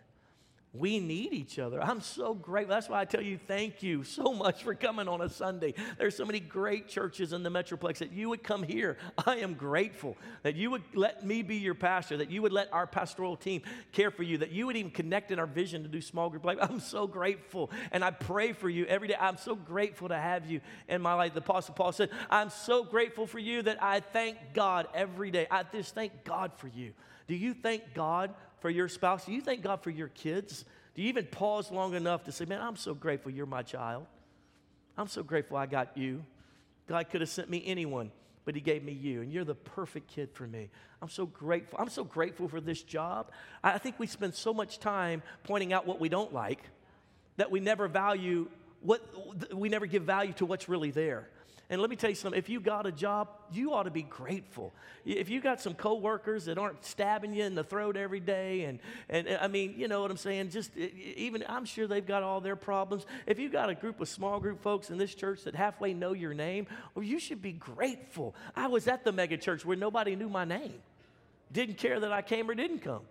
we 0.71 0.99
need 0.99 1.33
each 1.33 1.57
other. 1.57 1.81
I'm 1.81 1.99
so 1.99 2.35
grateful. 2.35 2.75
That's 2.75 2.87
why 2.87 3.01
I 3.01 3.05
tell 3.05 3.23
you, 3.23 3.39
thank 3.47 3.81
you 3.81 4.03
so 4.03 4.33
much 4.33 4.63
for 4.63 4.75
coming 4.75 5.07
on 5.07 5.19
a 5.21 5.29
Sunday. 5.29 5.73
There's 5.97 6.15
so 6.15 6.25
many 6.25 6.39
great 6.39 6.87
churches 6.87 7.33
in 7.33 7.41
the 7.41 7.49
Metroplex 7.49 7.97
that 7.97 8.11
you 8.11 8.29
would 8.29 8.43
come 8.43 8.61
here. 8.61 8.97
I 9.25 9.37
am 9.37 9.55
grateful 9.55 10.15
that 10.43 10.55
you 10.55 10.69
would 10.69 10.83
let 10.93 11.25
me 11.25 11.41
be 11.41 11.55
your 11.55 11.73
pastor, 11.73 12.17
that 12.17 12.29
you 12.29 12.43
would 12.43 12.51
let 12.51 12.71
our 12.71 12.85
pastoral 12.85 13.35
team 13.35 13.63
care 13.93 14.11
for 14.11 14.21
you, 14.21 14.37
that 14.37 14.51
you 14.51 14.67
would 14.67 14.75
even 14.75 14.91
connect 14.91 15.31
in 15.31 15.39
our 15.39 15.47
vision 15.47 15.81
to 15.81 15.89
do 15.89 16.01
small 16.01 16.29
group 16.29 16.45
life. 16.45 16.59
I'm 16.61 16.79
so 16.79 17.07
grateful. 17.07 17.71
And 17.91 18.03
I 18.03 18.11
pray 18.11 18.53
for 18.53 18.69
you 18.69 18.85
every 18.85 19.07
day. 19.07 19.15
I'm 19.19 19.37
so 19.37 19.55
grateful 19.55 20.09
to 20.09 20.17
have 20.17 20.45
you 20.51 20.61
in 20.87 21.01
my 21.01 21.15
life. 21.15 21.33
The 21.33 21.39
Apostle 21.39 21.73
Paul 21.73 21.93
said, 21.93 22.11
I'm 22.29 22.51
so 22.51 22.83
grateful 22.83 23.25
for 23.25 23.39
you 23.39 23.63
that 23.63 23.81
I 23.81 24.01
thank 24.01 24.37
God 24.53 24.87
every 24.93 25.31
day. 25.31 25.47
I 25.49 25.63
just 25.63 25.95
thank 25.95 26.23
God 26.23 26.51
for 26.57 26.67
you. 26.67 26.93
Do 27.27 27.35
you 27.35 27.53
thank 27.53 27.93
God 27.93 28.33
for 28.61 28.69
your 28.69 28.87
spouse? 28.87 29.25
Do 29.25 29.31
you 29.31 29.41
thank 29.41 29.61
God 29.61 29.83
for 29.83 29.89
your 29.89 30.09
kids? 30.09 30.65
Do 30.95 31.01
you 31.01 31.09
even 31.09 31.25
pause 31.25 31.71
long 31.71 31.93
enough 31.93 32.25
to 32.25 32.31
say, 32.31 32.45
Man, 32.45 32.61
I'm 32.61 32.75
so 32.75 32.93
grateful 32.93 33.31
you're 33.31 33.45
my 33.45 33.63
child? 33.63 34.05
I'm 34.97 35.07
so 35.07 35.23
grateful 35.23 35.57
I 35.57 35.65
got 35.65 35.97
you. 35.97 36.25
God 36.87 37.09
could 37.09 37.21
have 37.21 37.29
sent 37.29 37.49
me 37.49 37.63
anyone, 37.65 38.11
but 38.45 38.55
He 38.55 38.61
gave 38.61 38.83
me 38.83 38.91
you, 38.91 39.21
and 39.21 39.31
you're 39.31 39.45
the 39.45 39.55
perfect 39.55 40.09
kid 40.09 40.29
for 40.33 40.47
me. 40.47 40.69
I'm 41.01 41.09
so 41.09 41.25
grateful. 41.25 41.79
I'm 41.79 41.89
so 41.89 42.03
grateful 42.03 42.47
for 42.47 42.59
this 42.59 42.81
job. 42.81 43.31
I 43.63 43.77
think 43.77 43.99
we 43.99 44.07
spend 44.07 44.35
so 44.35 44.53
much 44.53 44.79
time 44.79 45.23
pointing 45.43 45.71
out 45.71 45.87
what 45.87 45.99
we 45.99 46.09
don't 46.09 46.33
like 46.33 46.61
that 47.37 47.49
we 47.49 47.59
never 47.61 47.87
value 47.87 48.49
what 48.81 49.01
we 49.53 49.69
never 49.69 49.85
give 49.85 50.03
value 50.03 50.33
to 50.33 50.45
what's 50.45 50.69
really 50.69 50.91
there. 50.91 51.27
And 51.71 51.81
let 51.81 51.91
me 51.91 51.95
tell 51.95 52.09
you 52.09 52.15
something, 52.15 52.37
if 52.37 52.49
you 52.49 52.59
got 52.59 52.87
a 52.87 52.91
job, 52.91 53.29
you 53.51 53.73
ought 53.73 53.83
to 53.83 53.91
be 53.91 54.01
grateful. 54.01 54.73
If 55.05 55.29
you 55.29 55.39
got 55.39 55.61
some 55.61 55.75
coworkers 55.75 56.45
that 56.45 56.57
aren't 56.57 56.83
stabbing 56.83 57.31
you 57.31 57.43
in 57.43 57.53
the 57.53 57.63
throat 57.63 57.95
every 57.95 58.19
day, 58.19 58.63
and, 58.63 58.79
and 59.07 59.37
I 59.39 59.47
mean, 59.47 59.75
you 59.77 59.87
know 59.87 60.01
what 60.01 60.09
I'm 60.09 60.17
saying, 60.17 60.49
just 60.49 60.75
even, 60.75 61.43
I'm 61.47 61.65
sure 61.65 61.85
they've 61.85 62.05
got 62.05 62.23
all 62.23 62.41
their 62.41 62.55
problems. 62.55 63.05
If 63.27 63.37
you 63.37 63.49
got 63.49 63.69
a 63.69 63.75
group 63.75 64.01
of 64.01 64.07
small 64.07 64.39
group 64.39 64.63
folks 64.63 64.89
in 64.89 64.97
this 64.97 65.13
church 65.13 65.43
that 65.43 65.53
halfway 65.53 65.93
know 65.93 66.13
your 66.13 66.33
name, 66.33 66.65
well, 66.95 67.03
you 67.03 67.19
should 67.19 67.41
be 67.41 67.51
grateful. 67.51 68.33
I 68.55 68.65
was 68.65 68.87
at 68.87 69.03
the 69.03 69.11
mega 69.11 69.37
church 69.37 69.63
where 69.63 69.77
nobody 69.77 70.15
knew 70.15 70.29
my 70.29 70.45
name, 70.45 70.81
didn't 71.51 71.77
care 71.77 71.99
that 71.99 72.11
I 72.11 72.23
came 72.23 72.49
or 72.49 72.55
didn't 72.55 72.79
come. 72.79 73.01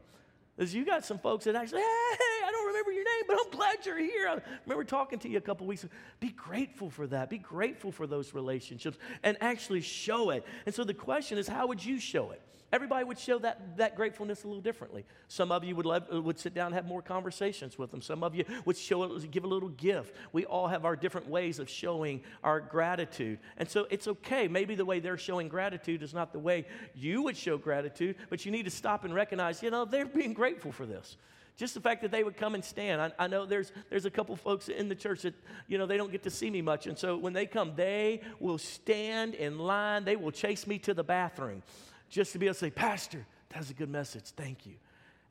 Is 0.59 0.75
you 0.75 0.85
got 0.85 1.05
some 1.05 1.19
folks 1.19 1.45
that 1.45 1.55
actually, 1.55 1.81
hey, 1.81 1.87
I 1.87 2.51
don't 2.51 2.67
remember 2.67 2.91
your 2.91 3.05
name, 3.05 3.25
but 3.29 3.39
I'm 3.41 3.51
glad 3.53 3.87
you're 3.87 3.97
here. 3.97 4.29
I 4.29 4.41
remember 4.67 4.83
talking 4.83 5.21
to 5.21 5.29
you 5.29 5.39
a 5.39 5.41
couple 5.41 5.67
weeks 5.69 5.85
ago. 5.85 5.93
Be 6.19 6.31
grateful 6.31 6.91
for 6.91 7.07
that. 7.07 7.31
Be 7.31 7.39
grateful 7.39 7.93
for 7.93 8.09
those 8.09 8.35
relationships 8.35 8.99
and 9.23 9.37
actually 9.41 9.83
show 9.83 10.31
it. 10.31 10.45
And 10.67 10.75
so 10.75 10.83
the 10.83 10.95
question 10.95 11.39
is, 11.39 11.47
how 11.47 11.69
would 11.69 11.85
you 11.85 12.01
show 12.01 12.33
it? 12.33 12.43
Everybody 12.71 13.05
would 13.05 13.19
show 13.19 13.39
that, 13.39 13.79
that 13.79 13.97
gratefulness 13.97 14.45
a 14.45 14.47
little 14.47 14.63
differently. 14.63 15.07
Some 15.29 15.51
of 15.51 15.65
you 15.65 15.75
would, 15.75 15.87
love, 15.87 16.07
uh, 16.13 16.21
would 16.21 16.39
sit 16.39 16.53
down 16.53 16.67
and 16.67 16.75
have 16.75 16.85
more 16.85 17.01
conversations 17.01 17.79
with 17.79 17.91
them. 17.91 18.03
Some 18.03 18.23
of 18.23 18.35
you 18.35 18.45
would 18.67 18.77
show 18.77 19.19
give 19.19 19.45
a 19.45 19.47
little 19.47 19.71
gift. 19.71 20.15
We 20.33 20.45
all 20.45 20.69
have 20.69 20.85
our 20.85 20.95
different 20.95 21.29
ways 21.29 21.59
of 21.59 21.71
showing 21.71 22.23
our 22.45 22.61
gratitude. 22.61 23.39
And 23.57 23.69
so 23.69 23.87
it's 23.89 24.07
okay. 24.07 24.49
Maybe 24.49 24.75
the 24.75 24.85
way 24.85 25.01
they're 25.01 25.17
showing 25.17 25.49
gratitude 25.49 26.03
is 26.03 26.13
not 26.13 26.33
the 26.33 26.39
way 26.39 26.67
you 26.95 27.23
would 27.23 27.39
show 27.39 27.57
gratitude, 27.57 28.17
but 28.29 28.45
you 28.45 28.53
need 28.53 28.65
to 28.65 28.71
stop 28.71 29.05
and 29.05 29.15
recognize, 29.15 29.63
you 29.63 29.71
know, 29.71 29.87
they're 29.87 30.05
being 30.05 30.35
grateful 30.35 30.73
for 30.73 30.85
this 30.85 31.17
just 31.57 31.75
the 31.75 31.81
fact 31.81 32.03
that 32.03 32.13
they 32.13 32.23
would 32.23 32.37
come 32.37 32.55
and 32.55 32.65
stand 32.65 33.03
I, 33.03 33.11
I, 33.19 33.27
know 33.27 33.45
there's 33.45 33.73
there's 33.91 34.05
a 34.05 34.11
couple 34.11 34.37
folks 34.37 34.69
in 34.69 34.89
the 34.89 34.95
church 34.95 35.23
that 35.23 35.35
you 35.67 35.77
know 35.77 35.87
they 35.87 35.97
don't 35.97 36.13
get 36.13 36.23
to 36.23 36.31
see 36.31 36.49
me 36.49 36.63
much 36.63 36.87
and 36.87 36.97
so 36.97 37.17
when 37.17 37.33
they 37.33 37.47
come 37.47 37.73
they 37.75 38.21
will 38.39 38.59
stand 38.59 39.35
in 39.35 39.59
line 39.59 40.05
they 40.05 40.15
will 40.15 40.31
chase 40.31 40.69
me 40.69 40.79
to 40.79 40.95
the 40.95 41.03
bathroom 41.03 41.63
just 42.09 42.33
to 42.33 42.39
be 42.39 42.47
able 42.47 42.55
to 42.55 42.61
say, 42.61 42.71
Pastor, 42.71 43.27
that's 43.51 43.71
a 43.71 43.75
good 43.75 43.91
message. 43.91 44.25
Thank 44.37 44.67
you. 44.67 44.75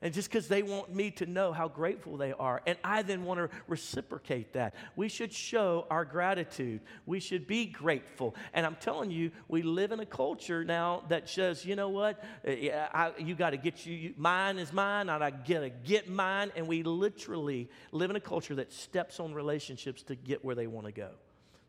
And 0.00 0.14
just 0.14 0.30
because 0.30 0.46
they 0.46 0.62
want 0.62 0.94
me 0.94 1.10
to 1.12 1.26
know 1.26 1.52
how 1.52 1.66
grateful 1.66 2.16
they 2.16 2.32
are. 2.32 2.62
And 2.66 2.78
I 2.84 3.02
then 3.02 3.24
want 3.24 3.40
to 3.40 3.48
reciprocate 3.66 4.52
that. 4.52 4.76
We 4.94 5.08
should 5.08 5.32
show 5.32 5.88
our 5.90 6.04
gratitude. 6.04 6.82
We 7.04 7.18
should 7.18 7.48
be 7.48 7.66
grateful. 7.66 8.36
And 8.52 8.64
I'm 8.64 8.76
telling 8.76 9.10
you, 9.10 9.32
we 9.48 9.62
live 9.62 9.90
in 9.90 9.98
a 9.98 10.06
culture 10.06 10.64
now 10.64 11.02
that 11.08 11.28
says, 11.28 11.64
you 11.64 11.74
know 11.74 11.88
what? 11.88 12.22
Uh, 12.46 12.52
I, 12.52 13.12
you 13.18 13.34
got 13.34 13.50
to 13.50 13.56
get 13.56 13.86
you, 13.86 14.14
mine 14.16 14.58
is 14.58 14.72
mine, 14.72 15.08
I 15.08 15.30
got 15.30 15.42
to 15.46 15.70
get 15.84 16.08
mine. 16.08 16.52
And 16.54 16.68
we 16.68 16.84
literally 16.84 17.68
live 17.90 18.10
in 18.10 18.14
a 18.14 18.20
culture 18.20 18.54
that 18.54 18.72
steps 18.72 19.18
on 19.18 19.34
relationships 19.34 20.04
to 20.04 20.14
get 20.14 20.44
where 20.44 20.54
they 20.54 20.68
want 20.68 20.86
to 20.86 20.92
go. 20.92 21.10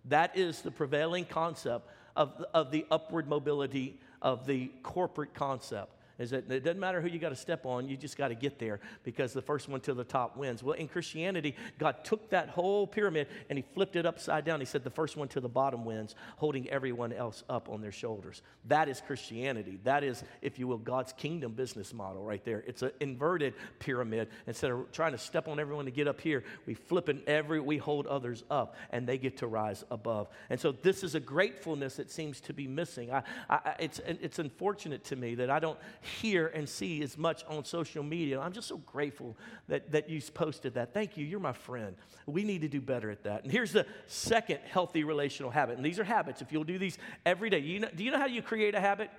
That 0.05 0.37
is 0.37 0.61
the 0.61 0.71
prevailing 0.71 1.25
concept 1.25 1.89
of, 2.15 2.45
of 2.53 2.69
the 2.69 2.85
upward 2.91 3.27
mobility 3.27 3.99
of 4.21 4.45
the 4.45 4.71
corporate 4.83 5.33
concept 5.33 5.91
is 6.19 6.31
that 6.31 6.51
it 6.51 6.63
doesn't 6.63 6.79
matter 6.79 7.01
who 7.01 7.07
you 7.07 7.17
got 7.17 7.29
to 7.29 7.35
step 7.35 7.65
on, 7.65 7.87
you 7.87 7.97
just 7.97 8.17
got 8.17 8.27
to 8.27 8.35
get 8.35 8.59
there 8.59 8.79
because 9.03 9.33
the 9.33 9.41
first 9.41 9.69
one 9.69 9.79
to 9.81 9.93
the 9.93 10.03
top 10.03 10.37
wins. 10.37 10.61
Well, 10.61 10.75
in 10.75 10.87
Christianity, 10.87 11.55
God 11.77 12.03
took 12.03 12.29
that 12.29 12.49
whole 12.49 12.85
pyramid 12.85 13.27
and 13.49 13.57
he 13.57 13.63
flipped 13.73 13.95
it 13.95 14.05
upside 14.05 14.45
down. 14.45 14.59
He 14.59 14.65
said 14.65 14.83
the 14.83 14.89
first 14.89 15.17
one 15.17 15.27
to 15.29 15.39
the 15.39 15.49
bottom 15.49 15.85
wins, 15.85 16.15
holding 16.37 16.69
everyone 16.69 17.13
else 17.13 17.43
up 17.49 17.69
on 17.69 17.81
their 17.81 17.91
shoulders. 17.91 18.41
That 18.65 18.89
is 18.89 19.01
Christianity. 19.01 19.79
That 19.83 20.03
is, 20.03 20.23
if 20.41 20.59
you 20.59 20.67
will, 20.67 20.77
God's 20.77 21.13
kingdom 21.13 21.53
business 21.53 21.93
model 21.93 22.23
right 22.23 22.43
there. 22.43 22.63
It's 22.67 22.81
an 22.81 22.91
inverted 22.99 23.53
pyramid. 23.79 24.27
Instead 24.45 24.71
of 24.71 24.91
trying 24.91 25.13
to 25.13 25.17
step 25.17 25.47
on 25.47 25.59
everyone 25.59 25.85
to 25.85 25.91
get 25.91 26.07
up 26.07 26.19
here, 26.19 26.43
we 26.65 26.73
flip 26.73 27.09
it 27.09 27.23
every, 27.27 27.59
we 27.59 27.77
hold 27.77 28.07
others 28.07 28.43
up 28.51 28.75
and 28.91 29.07
they 29.07 29.17
get 29.17 29.37
to 29.37 29.47
rise 29.47 29.83
above. 29.89 30.27
And 30.49 30.59
so 30.59 30.71
this 30.71 31.03
is 31.03 31.15
a 31.15 31.19
gratefulness 31.19 31.95
that 31.95 32.11
seems 32.11 32.41
to 32.41 32.53
be 32.53 32.67
missing. 32.67 33.11
I, 33.11 33.23
I, 33.49 33.75
it's, 33.79 33.99
it's 34.05 34.39
unfortunate 34.39 35.03
to 35.05 35.15
me 35.15 35.35
that 35.35 35.49
I 35.49 35.59
don't 35.59 35.79
hear 36.09 36.47
and 36.47 36.67
see 36.67 37.01
as 37.01 37.17
much 37.17 37.43
on 37.47 37.63
social 37.65 38.03
media. 38.03 38.39
I'm 38.39 38.51
just 38.51 38.67
so 38.67 38.77
grateful 38.77 39.37
that, 39.67 39.91
that 39.91 40.09
you 40.09 40.21
posted 40.33 40.73
that. 40.73 40.93
Thank 40.93 41.17
you. 41.17 41.25
You're 41.25 41.39
my 41.39 41.53
friend. 41.53 41.95
We 42.25 42.43
need 42.43 42.61
to 42.61 42.67
do 42.67 42.81
better 42.81 43.09
at 43.09 43.23
that. 43.23 43.43
And 43.43 43.51
here's 43.51 43.71
the 43.71 43.85
second 44.07 44.59
healthy 44.69 45.03
relational 45.03 45.51
habit. 45.51 45.77
And 45.77 45.85
these 45.85 45.99
are 45.99 46.03
habits. 46.03 46.41
If 46.41 46.51
you'll 46.51 46.63
do 46.63 46.77
these 46.77 46.97
every 47.25 47.49
day, 47.49 47.59
you 47.59 47.79
know, 47.79 47.89
do 47.95 48.03
you 48.03 48.11
know 48.11 48.19
how 48.19 48.27
you 48.27 48.41
create 48.41 48.75
a 48.75 48.79
habit? 48.79 49.09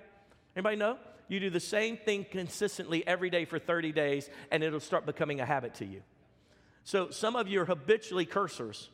Anybody 0.55 0.75
know? 0.75 0.97
You 1.27 1.39
do 1.39 1.49
the 1.49 1.59
same 1.59 1.97
thing 1.97 2.25
consistently 2.29 3.07
every 3.07 3.29
day 3.29 3.45
for 3.45 3.57
30 3.57 3.93
days, 3.93 4.29
and 4.51 4.63
it'll 4.63 4.81
start 4.81 5.05
becoming 5.05 5.39
a 5.39 5.45
habit 5.45 5.75
to 5.75 5.85
you. 5.85 6.01
So 6.83 7.09
some 7.09 7.35
of 7.35 7.47
you 7.47 7.61
are 7.61 7.65
habitually 7.65 8.25
cursors 8.25 8.89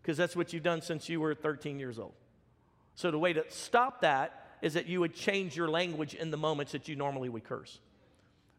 because 0.00 0.16
that's 0.16 0.36
what 0.36 0.52
you've 0.52 0.62
done 0.62 0.82
since 0.82 1.08
you 1.08 1.20
were 1.20 1.34
13 1.34 1.78
years 1.78 1.98
old. 1.98 2.12
So 2.94 3.10
the 3.10 3.18
way 3.18 3.32
to 3.32 3.44
stop 3.48 4.02
that 4.02 4.41
is 4.62 4.74
that 4.74 4.86
you 4.86 5.00
would 5.00 5.14
change 5.14 5.56
your 5.56 5.68
language 5.68 6.14
in 6.14 6.30
the 6.30 6.36
moments 6.36 6.72
that 6.72 6.88
you 6.88 6.96
normally 6.96 7.28
would 7.28 7.44
curse. 7.44 7.80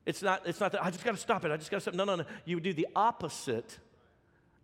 It's 0.05 0.21
not, 0.21 0.41
it's 0.45 0.59
not 0.59 0.73
that 0.73 0.83
I 0.83 0.91
just 0.91 1.03
got 1.03 1.11
to 1.11 1.17
stop 1.17 1.45
it. 1.45 1.51
I 1.51 1.57
just 1.57 1.71
got 1.71 1.77
to 1.77 1.81
stop. 1.81 1.93
No, 1.93 2.03
no, 2.03 2.15
no. 2.15 2.25
You 2.45 2.57
would 2.57 2.63
do 2.63 2.73
the 2.73 2.87
opposite, 2.95 3.79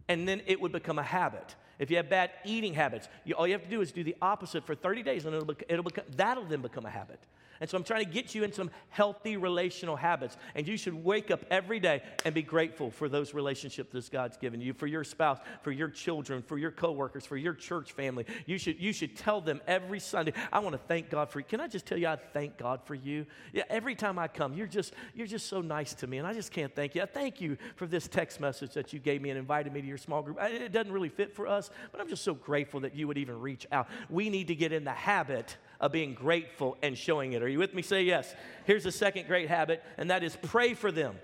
and 0.10 0.28
then 0.28 0.42
it 0.46 0.60
would 0.60 0.74
become 0.74 1.00
a 1.00 1.04
habit. 1.04 1.56
If 1.80 1.90
you 1.90 1.98
have 1.98 2.10
bad 2.10 2.32
eating 2.44 2.74
habits, 2.74 3.08
you, 3.24 3.36
all 3.36 3.48
you 3.48 3.54
have 3.54 3.64
to 3.64 3.70
do 3.70 3.80
is 3.80 3.94
do 3.94 4.04
the 4.04 4.18
opposite 4.22 4.66
for 4.66 4.76
30 4.76 5.02
days, 5.02 5.26
and 5.26 5.34
it'll, 5.34 5.56
it'll 5.70 5.84
become, 5.84 6.04
that'll 6.16 6.44
then 6.44 6.62
become 6.62 6.86
a 6.86 6.90
habit. 6.90 7.20
And 7.62 7.70
so 7.70 7.78
I'm 7.78 7.84
trying 7.84 8.06
to 8.06 8.12
get 8.12 8.34
you 8.34 8.44
in 8.44 8.52
some 8.52 8.72
healthy 8.90 9.38
relational 9.38 9.96
habits. 9.96 10.38
And 10.56 10.68
you 10.68 10.78
should 10.78 10.94
wake 10.94 11.32
up 11.32 11.46
every 11.52 11.80
day 11.80 12.02
and 12.26 12.34
be 12.34 12.42
grateful 12.42 12.92
for 12.92 13.10
those 13.10 13.34
relationships 13.34 13.92
that 13.94 14.12
God's 14.12 14.38
given 14.38 14.62
you, 14.62 14.74
for 14.74 14.88
your 14.88 15.04
spouse, 15.04 15.40
for 15.62 15.72
your 15.72 15.90
children, 15.90 16.42
for 16.42 16.58
your 16.58 16.72
coworkers, 16.72 17.26
for 17.26 17.38
your 17.38 17.54
church 17.54 17.92
family. 17.92 18.26
You 18.46 18.58
should, 18.58 18.80
you 18.80 18.94
should 18.94 19.16
tell 19.16 19.42
them 19.42 19.62
every 19.68 20.00
Sunday, 20.00 20.34
I 20.52 20.60
want 20.60 20.74
to 20.74 20.82
thank 20.88 21.10
God 21.10 21.30
for 21.30 21.40
you. 21.40 21.46
Can 21.46 21.60
I 21.60 21.68
just 21.68 21.86
tell 21.86 21.98
you 21.98 22.08
I 22.08 22.16
thank 22.16 22.58
God 22.58 22.82
for 22.86 22.96
you? 22.96 23.26
Yeah, 23.54 23.64
every 23.70 23.96
time 23.96 24.18
I 24.18 24.28
come, 24.28 24.54
you're 24.54 24.68
just, 24.68 24.94
you're 25.14 25.28
just 25.28 25.48
so 25.48 25.62
nice 25.62 25.94
to 25.96 26.08
me. 26.08 26.18
And 26.18 26.28
I 26.28 26.34
just 26.34 26.52
can't 26.52 26.74
thank 26.74 26.96
you. 26.96 27.02
I 27.02 27.06
thank 27.06 27.42
you 27.42 27.58
for 27.76 27.86
this 27.86 28.08
text 28.08 28.40
message 28.40 28.74
that 28.74 28.94
you 28.94 29.00
gave 29.00 29.22
me 29.22 29.30
and 29.30 29.40
invited 29.40 29.74
me 29.74 29.82
to 29.82 29.88
your 29.88 29.98
small 29.98 30.22
group. 30.22 30.38
It 30.42 30.72
doesn't 30.72 30.92
really 30.92 31.10
fit 31.10 31.36
for 31.36 31.48
us, 31.48 31.70
but 31.92 32.00
I'm 32.00 32.08
just 32.08 32.24
so 32.24 32.34
grateful 32.34 32.80
that 32.82 32.96
you 32.96 33.08
would 33.08 33.18
even 33.18 33.40
reach 33.40 33.68
out. 33.72 33.88
We 34.10 34.30
need 34.30 34.48
to 34.48 34.56
get 34.56 34.72
in 34.72 34.84
the 34.84 34.92
habit 34.92 35.58
of 35.80 35.92
being 35.92 36.14
grateful 36.14 36.78
and 36.82 36.98
showing 36.98 37.34
it. 37.34 37.42
Are 37.42 37.48
you 37.48 37.60
with 37.60 37.74
me? 37.74 37.82
Say 37.82 38.04
yes. 38.04 38.34
Here's 38.66 38.84
the 38.84 38.92
second 38.92 39.28
great 39.28 39.50
habit, 39.50 39.84
and 39.98 40.10
that 40.10 40.24
is 40.24 40.38
pray 40.42 40.74
for 40.74 40.92
them. 40.92 41.16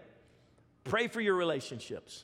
Pray 0.84 1.08
for 1.08 1.20
your 1.20 1.36
relationships. 1.36 2.24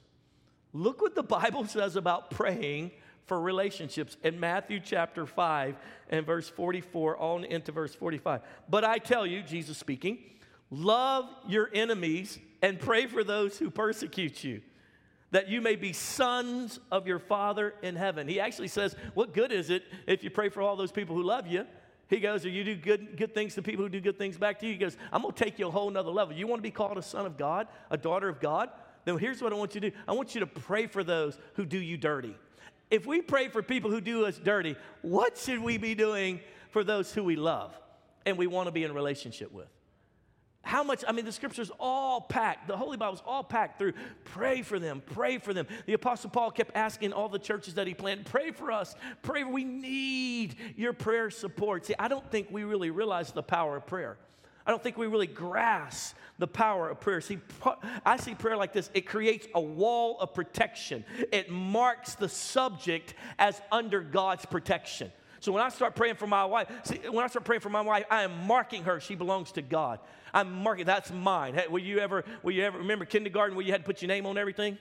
Look 0.73 1.01
what 1.01 1.15
the 1.15 1.23
Bible 1.23 1.65
says 1.67 1.95
about 1.95 2.31
praying 2.31 2.91
for 3.25 3.39
relationships 3.39 4.17
in 4.23 4.39
Matthew 4.39 4.79
chapter 4.79 5.25
5 5.25 5.75
and 6.09 6.25
verse 6.25 6.49
44 6.49 7.17
on 7.17 7.43
into 7.45 7.71
verse 7.71 7.95
45. 7.95 8.41
But 8.69 8.83
I 8.83 8.97
tell 8.97 9.25
you, 9.25 9.41
Jesus 9.41 9.77
speaking, 9.77 10.19
love 10.69 11.25
your 11.47 11.69
enemies 11.73 12.39
and 12.61 12.79
pray 12.79 13.07
for 13.07 13.23
those 13.23 13.57
who 13.57 13.69
persecute 13.69 14.43
you 14.43 14.61
that 15.31 15.47
you 15.47 15.61
may 15.61 15.77
be 15.77 15.93
sons 15.93 16.79
of 16.91 17.07
your 17.07 17.19
Father 17.19 17.73
in 17.81 17.95
heaven. 17.95 18.27
He 18.27 18.39
actually 18.39 18.67
says, 18.67 18.95
What 19.13 19.33
good 19.33 19.51
is 19.51 19.69
it 19.69 19.83
if 20.05 20.23
you 20.23 20.29
pray 20.29 20.49
for 20.49 20.61
all 20.61 20.75
those 20.75 20.91
people 20.91 21.15
who 21.15 21.23
love 21.23 21.47
you 21.47 21.65
he 22.11 22.19
goes, 22.19 22.45
or 22.45 22.49
you 22.49 22.63
do 22.63 22.75
good, 22.75 23.15
good 23.15 23.33
things 23.33 23.55
to 23.55 23.61
people 23.61 23.85
who 23.85 23.89
do 23.89 24.01
good 24.01 24.17
things 24.17 24.37
back 24.37 24.59
to 24.59 24.65
you. 24.65 24.73
He 24.73 24.77
goes, 24.77 24.97
I'm 25.13 25.21
going 25.21 25.33
to 25.33 25.43
take 25.43 25.57
you 25.57 25.67
a 25.67 25.71
whole 25.71 25.89
nother 25.89 26.11
level. 26.11 26.35
You 26.35 26.45
want 26.45 26.59
to 26.59 26.63
be 26.63 26.71
called 26.71 26.97
a 26.97 27.01
son 27.01 27.25
of 27.25 27.37
God, 27.37 27.67
a 27.89 27.97
daughter 27.97 28.27
of 28.27 28.39
God? 28.39 28.69
Then 29.05 29.17
here's 29.17 29.41
what 29.41 29.53
I 29.53 29.55
want 29.55 29.73
you 29.75 29.81
to 29.81 29.89
do 29.91 29.97
I 30.07 30.11
want 30.11 30.35
you 30.35 30.41
to 30.41 30.47
pray 30.47 30.87
for 30.87 31.03
those 31.03 31.39
who 31.53 31.65
do 31.65 31.77
you 31.77 31.97
dirty. 31.97 32.35
If 32.89 33.05
we 33.05 33.21
pray 33.21 33.47
for 33.47 33.63
people 33.63 33.89
who 33.89 34.01
do 34.01 34.25
us 34.25 34.37
dirty, 34.37 34.75
what 35.01 35.37
should 35.37 35.59
we 35.59 35.77
be 35.77 35.95
doing 35.95 36.41
for 36.71 36.83
those 36.83 37.13
who 37.13 37.23
we 37.23 37.37
love 37.37 37.73
and 38.25 38.37
we 38.37 38.45
want 38.45 38.67
to 38.67 38.71
be 38.71 38.83
in 38.83 38.93
relationship 38.93 39.51
with? 39.51 39.69
How 40.63 40.83
much, 40.83 41.03
I 41.07 41.11
mean, 41.11 41.25
the 41.25 41.31
scripture's 41.31 41.71
all 41.79 42.21
packed. 42.21 42.67
The 42.67 42.77
Holy 42.77 42.95
Bible's 42.95 43.23
all 43.25 43.43
packed 43.43 43.79
through. 43.79 43.93
Pray 44.25 44.61
for 44.61 44.77
them, 44.77 45.01
pray 45.13 45.39
for 45.39 45.53
them. 45.53 45.65
The 45.85 45.93
Apostle 45.93 46.29
Paul 46.29 46.51
kept 46.51 46.75
asking 46.75 47.13
all 47.13 47.29
the 47.29 47.39
churches 47.39 47.73
that 47.75 47.87
he 47.87 47.93
planted, 47.93 48.25
pray 48.27 48.51
for 48.51 48.71
us, 48.71 48.95
pray. 49.23 49.43
We 49.43 49.63
need 49.63 50.55
your 50.77 50.93
prayer 50.93 51.31
support. 51.31 51.85
See, 51.85 51.95
I 51.97 52.07
don't 52.07 52.29
think 52.29 52.49
we 52.51 52.63
really 52.63 52.91
realize 52.91 53.31
the 53.31 53.43
power 53.43 53.75
of 53.75 53.87
prayer. 53.87 54.17
I 54.65 54.69
don't 54.69 54.83
think 54.83 54.97
we 54.97 55.07
really 55.07 55.27
grasp 55.27 56.15
the 56.37 56.47
power 56.47 56.89
of 56.89 56.99
prayer. 56.99 57.21
See, 57.21 57.39
I 58.05 58.17
see 58.17 58.35
prayer 58.35 58.57
like 58.57 58.73
this 58.73 58.91
it 58.93 59.07
creates 59.07 59.47
a 59.55 59.61
wall 59.61 60.19
of 60.19 60.33
protection, 60.33 61.03
it 61.31 61.49
marks 61.49 62.15
the 62.15 62.29
subject 62.29 63.15
as 63.39 63.59
under 63.71 64.01
God's 64.01 64.45
protection. 64.45 65.11
So 65.41 65.51
when 65.51 65.63
I 65.63 65.69
start 65.69 65.95
praying 65.95 66.15
for 66.15 66.27
my 66.27 66.45
wife, 66.45 66.67
see, 66.83 66.99
when 67.09 67.25
I 67.25 67.27
start 67.27 67.45
praying 67.45 67.61
for 67.61 67.69
my 67.69 67.81
wife, 67.81 68.05
I 68.11 68.21
am 68.21 68.45
marking 68.45 68.83
her. 68.83 68.99
She 68.99 69.15
belongs 69.15 69.51
to 69.53 69.63
God. 69.63 69.99
I'm 70.33 70.53
marking, 70.53 70.85
that's 70.85 71.11
mine. 71.11 71.55
Hey, 71.55 71.65
will 71.67 71.81
you 71.81 71.97
ever, 71.97 72.23
will 72.43 72.51
you 72.51 72.63
ever 72.63 72.77
remember 72.77 73.05
kindergarten 73.05 73.55
where 73.55 73.65
you 73.65 73.71
had 73.71 73.81
to 73.81 73.85
put 73.85 74.03
your 74.03 74.07
name 74.07 74.27
on 74.27 74.37
everything? 74.37 74.77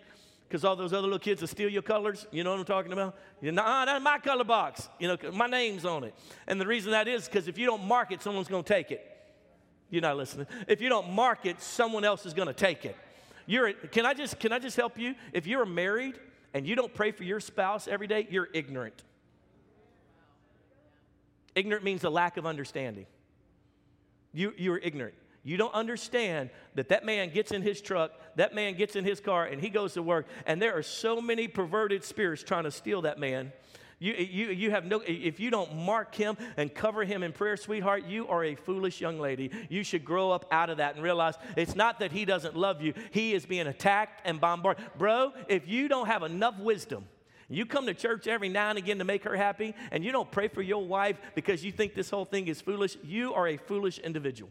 Because 0.46 0.62
all 0.62 0.76
those 0.76 0.92
other 0.92 1.04
little 1.04 1.18
kids 1.18 1.40
will 1.40 1.48
steal 1.48 1.70
your 1.70 1.80
colors. 1.80 2.26
You 2.30 2.44
know 2.44 2.50
what 2.50 2.60
I'm 2.60 2.66
talking 2.66 2.92
about? 2.92 3.16
You 3.40 3.52
know, 3.52 3.62
nah, 3.62 3.86
that's 3.86 4.04
my 4.04 4.18
color 4.18 4.44
box. 4.44 4.86
You 4.98 5.08
know, 5.08 5.32
my 5.32 5.46
name's 5.46 5.86
on 5.86 6.04
it. 6.04 6.14
And 6.46 6.60
the 6.60 6.66
reason 6.66 6.92
that 6.92 7.08
is 7.08 7.24
because 7.24 7.48
if 7.48 7.56
you 7.56 7.64
don't 7.64 7.84
mark 7.84 8.12
it, 8.12 8.20
someone's 8.20 8.48
going 8.48 8.62
to 8.62 8.68
take 8.68 8.90
it. 8.90 9.06
You're 9.88 10.02
not 10.02 10.18
listening. 10.18 10.46
If 10.68 10.82
you 10.82 10.90
don't 10.90 11.10
mark 11.10 11.46
it, 11.46 11.62
someone 11.62 12.04
else 12.04 12.26
is 12.26 12.34
going 12.34 12.48
to 12.48 12.54
take 12.54 12.84
it. 12.84 12.96
You're, 13.46 13.72
can 13.72 14.04
I 14.04 14.12
just 14.12 14.38
can 14.38 14.52
I 14.52 14.58
just 14.58 14.76
help 14.76 14.98
you? 14.98 15.14
If 15.32 15.46
you're 15.46 15.64
married 15.64 16.20
and 16.52 16.66
you 16.66 16.76
don't 16.76 16.92
pray 16.92 17.12
for 17.12 17.24
your 17.24 17.40
spouse 17.40 17.88
every 17.88 18.06
day, 18.06 18.28
you're 18.30 18.48
ignorant. 18.52 19.02
Ignorant 21.54 21.84
means 21.84 22.04
a 22.04 22.10
lack 22.10 22.36
of 22.36 22.46
understanding. 22.46 23.06
You, 24.32 24.54
you're 24.56 24.78
ignorant. 24.78 25.14
You 25.42 25.56
don't 25.56 25.74
understand 25.74 26.50
that 26.74 26.90
that 26.90 27.04
man 27.04 27.30
gets 27.30 27.50
in 27.50 27.62
his 27.62 27.80
truck, 27.80 28.12
that 28.36 28.54
man 28.54 28.74
gets 28.74 28.94
in 28.94 29.04
his 29.04 29.20
car, 29.20 29.46
and 29.46 29.60
he 29.60 29.70
goes 29.70 29.94
to 29.94 30.02
work, 30.02 30.26
and 30.46 30.60
there 30.60 30.76
are 30.76 30.82
so 30.82 31.20
many 31.20 31.48
perverted 31.48 32.04
spirits 32.04 32.42
trying 32.42 32.64
to 32.64 32.70
steal 32.70 33.02
that 33.02 33.18
man. 33.18 33.52
You, 33.98 34.14
you, 34.14 34.46
you 34.48 34.70
have 34.70 34.86
no, 34.86 35.02
if 35.06 35.40
you 35.40 35.50
don't 35.50 35.76
mark 35.76 36.14
him 36.14 36.38
and 36.56 36.74
cover 36.74 37.04
him 37.04 37.22
in 37.22 37.32
prayer, 37.32 37.56
sweetheart, 37.58 38.06
you 38.06 38.28
are 38.28 38.44
a 38.44 38.54
foolish 38.54 38.98
young 39.00 39.18
lady. 39.18 39.50
You 39.68 39.82
should 39.82 40.06
grow 40.06 40.30
up 40.30 40.46
out 40.50 40.70
of 40.70 40.78
that 40.78 40.94
and 40.94 41.04
realize 41.04 41.34
it's 41.54 41.74
not 41.74 42.00
that 42.00 42.10
he 42.10 42.24
doesn't 42.24 42.56
love 42.56 42.80
you, 42.80 42.94
he 43.10 43.34
is 43.34 43.44
being 43.44 43.66
attacked 43.66 44.22
and 44.24 44.40
bombarded. 44.40 44.84
Bro, 44.96 45.32
if 45.48 45.68
you 45.68 45.88
don't 45.88 46.06
have 46.06 46.22
enough 46.22 46.58
wisdom, 46.58 47.06
you 47.50 47.66
come 47.66 47.86
to 47.86 47.94
church 47.94 48.26
every 48.26 48.48
now 48.48 48.70
and 48.70 48.78
again 48.78 48.98
to 48.98 49.04
make 49.04 49.24
her 49.24 49.36
happy, 49.36 49.74
and 49.90 50.04
you 50.04 50.12
don't 50.12 50.30
pray 50.30 50.48
for 50.48 50.62
your 50.62 50.84
wife 50.84 51.20
because 51.34 51.64
you 51.64 51.72
think 51.72 51.94
this 51.94 52.08
whole 52.08 52.24
thing 52.24 52.48
is 52.48 52.60
foolish, 52.60 52.96
you 53.02 53.34
are 53.34 53.48
a 53.48 53.56
foolish 53.56 53.98
individual. 53.98 54.50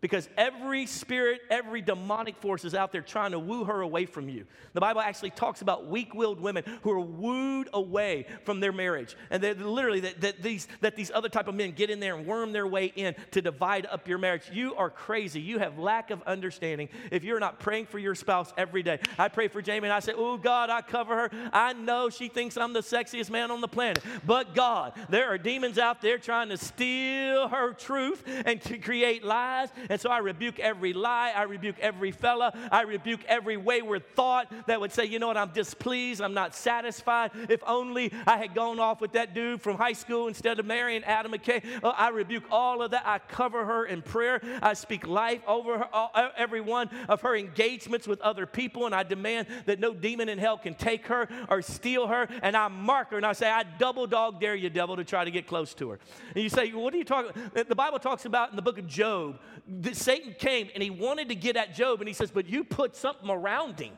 Because 0.00 0.28
every 0.36 0.86
spirit, 0.86 1.40
every 1.50 1.82
demonic 1.82 2.36
force 2.36 2.64
is 2.64 2.74
out 2.74 2.92
there 2.92 3.00
trying 3.00 3.32
to 3.32 3.38
woo 3.38 3.64
her 3.64 3.80
away 3.80 4.06
from 4.06 4.28
you. 4.28 4.46
The 4.72 4.80
Bible 4.80 5.00
actually 5.00 5.30
talks 5.30 5.60
about 5.60 5.88
weak 5.88 6.14
willed 6.14 6.40
women 6.40 6.62
who 6.82 6.92
are 6.92 7.00
wooed 7.00 7.68
away 7.72 8.26
from 8.44 8.60
their 8.60 8.70
marriage. 8.70 9.16
And 9.30 9.42
they're 9.42 9.54
literally 9.54 10.00
that, 10.00 10.20
that, 10.20 10.42
these, 10.42 10.68
that 10.82 10.94
these 10.94 11.10
other 11.12 11.28
type 11.28 11.48
of 11.48 11.56
men 11.56 11.72
get 11.72 11.90
in 11.90 11.98
there 11.98 12.16
and 12.16 12.26
worm 12.26 12.52
their 12.52 12.66
way 12.66 12.92
in 12.94 13.16
to 13.32 13.42
divide 13.42 13.86
up 13.86 14.06
your 14.06 14.18
marriage. 14.18 14.44
You 14.52 14.76
are 14.76 14.88
crazy. 14.88 15.40
You 15.40 15.58
have 15.58 15.78
lack 15.78 16.10
of 16.10 16.22
understanding 16.22 16.90
if 17.10 17.24
you're 17.24 17.40
not 17.40 17.58
praying 17.58 17.86
for 17.86 17.98
your 17.98 18.14
spouse 18.14 18.52
every 18.56 18.84
day. 18.84 19.00
I 19.18 19.26
pray 19.28 19.48
for 19.48 19.60
Jamie 19.60 19.88
and 19.88 19.92
I 19.92 20.00
say, 20.00 20.12
Oh 20.14 20.36
God, 20.36 20.70
I 20.70 20.80
cover 20.80 21.16
her. 21.16 21.50
I 21.52 21.72
know 21.72 22.08
she 22.08 22.28
thinks 22.28 22.56
I'm 22.56 22.72
the 22.72 22.80
sexiest 22.80 23.30
man 23.30 23.50
on 23.50 23.60
the 23.60 23.68
planet. 23.68 24.04
But 24.24 24.54
God, 24.54 24.92
there 25.08 25.28
are 25.28 25.38
demons 25.38 25.76
out 25.76 26.02
there 26.02 26.18
trying 26.18 26.50
to 26.50 26.56
steal 26.56 27.48
her 27.48 27.72
truth 27.72 28.22
and 28.44 28.62
to 28.62 28.78
create 28.78 29.24
lies 29.24 29.70
and 29.88 30.00
so 30.00 30.10
I 30.10 30.18
rebuke 30.18 30.58
every 30.58 30.92
lie. 30.92 31.32
I 31.34 31.42
rebuke 31.42 31.76
every 31.80 32.10
fella. 32.10 32.52
I 32.70 32.82
rebuke 32.82 33.20
every 33.26 33.56
wayward 33.56 34.04
thought 34.14 34.52
that 34.66 34.80
would 34.80 34.92
say, 34.92 35.04
you 35.04 35.18
know 35.18 35.28
what, 35.28 35.36
I'm 35.36 35.50
displeased. 35.50 36.20
I'm 36.20 36.34
not 36.34 36.54
satisfied. 36.54 37.30
If 37.48 37.62
only 37.66 38.12
I 38.26 38.36
had 38.36 38.54
gone 38.54 38.80
off 38.80 39.00
with 39.00 39.12
that 39.12 39.34
dude 39.34 39.62
from 39.62 39.76
high 39.76 39.92
school 39.92 40.28
instead 40.28 40.58
of 40.58 40.66
marrying 40.66 41.04
Adam 41.04 41.32
McCain. 41.32 41.64
Oh, 41.82 41.90
uh, 41.90 41.94
I 41.96 42.08
rebuke 42.10 42.44
all 42.50 42.82
of 42.82 42.90
that. 42.92 43.06
I 43.06 43.18
cover 43.18 43.64
her 43.64 43.86
in 43.86 44.02
prayer. 44.02 44.40
I 44.62 44.74
speak 44.74 45.06
life 45.06 45.40
over 45.46 45.78
her, 45.78 45.88
all, 45.92 46.10
uh, 46.14 46.30
every 46.36 46.60
one 46.60 46.90
of 47.08 47.20
her 47.22 47.36
engagements 47.36 48.06
with 48.06 48.20
other 48.20 48.46
people. 48.46 48.86
And 48.86 48.94
I 48.94 49.02
demand 49.02 49.46
that 49.66 49.80
no 49.80 49.94
demon 49.94 50.28
in 50.28 50.38
hell 50.38 50.58
can 50.58 50.74
take 50.74 51.06
her 51.06 51.28
or 51.48 51.62
steal 51.62 52.06
her. 52.06 52.28
And 52.42 52.56
I 52.56 52.68
mark 52.68 53.10
her 53.10 53.16
and 53.16 53.26
I 53.26 53.32
say, 53.32 53.50
I 53.50 53.64
double 53.78 54.06
dog 54.06 54.40
dare 54.40 54.54
you, 54.54 54.70
devil, 54.70 54.96
to 54.96 55.04
try 55.04 55.24
to 55.24 55.30
get 55.30 55.46
close 55.46 55.74
to 55.74 55.90
her. 55.90 55.98
And 56.34 56.42
you 56.42 56.48
say, 56.48 56.72
what 56.72 56.94
are 56.94 56.98
you 56.98 57.04
talking 57.04 57.32
The 57.54 57.74
Bible 57.74 57.98
talks 57.98 58.24
about 58.24 58.50
in 58.50 58.56
the 58.56 58.62
book 58.62 58.78
of 58.78 58.86
Job 58.86 59.38
that 59.78 59.96
Satan 59.96 60.34
came 60.38 60.68
and 60.74 60.82
he 60.82 60.90
wanted 60.90 61.28
to 61.28 61.34
get 61.34 61.56
at 61.56 61.74
Job, 61.74 62.00
and 62.00 62.08
he 62.08 62.14
says, 62.14 62.30
But 62.30 62.48
you 62.48 62.64
put 62.64 62.96
something 62.96 63.30
around 63.30 63.80
him, 63.80 63.92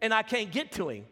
and 0.00 0.12
I 0.12 0.22
can't 0.22 0.50
get 0.50 0.72
to 0.72 0.88
him. 0.88 1.06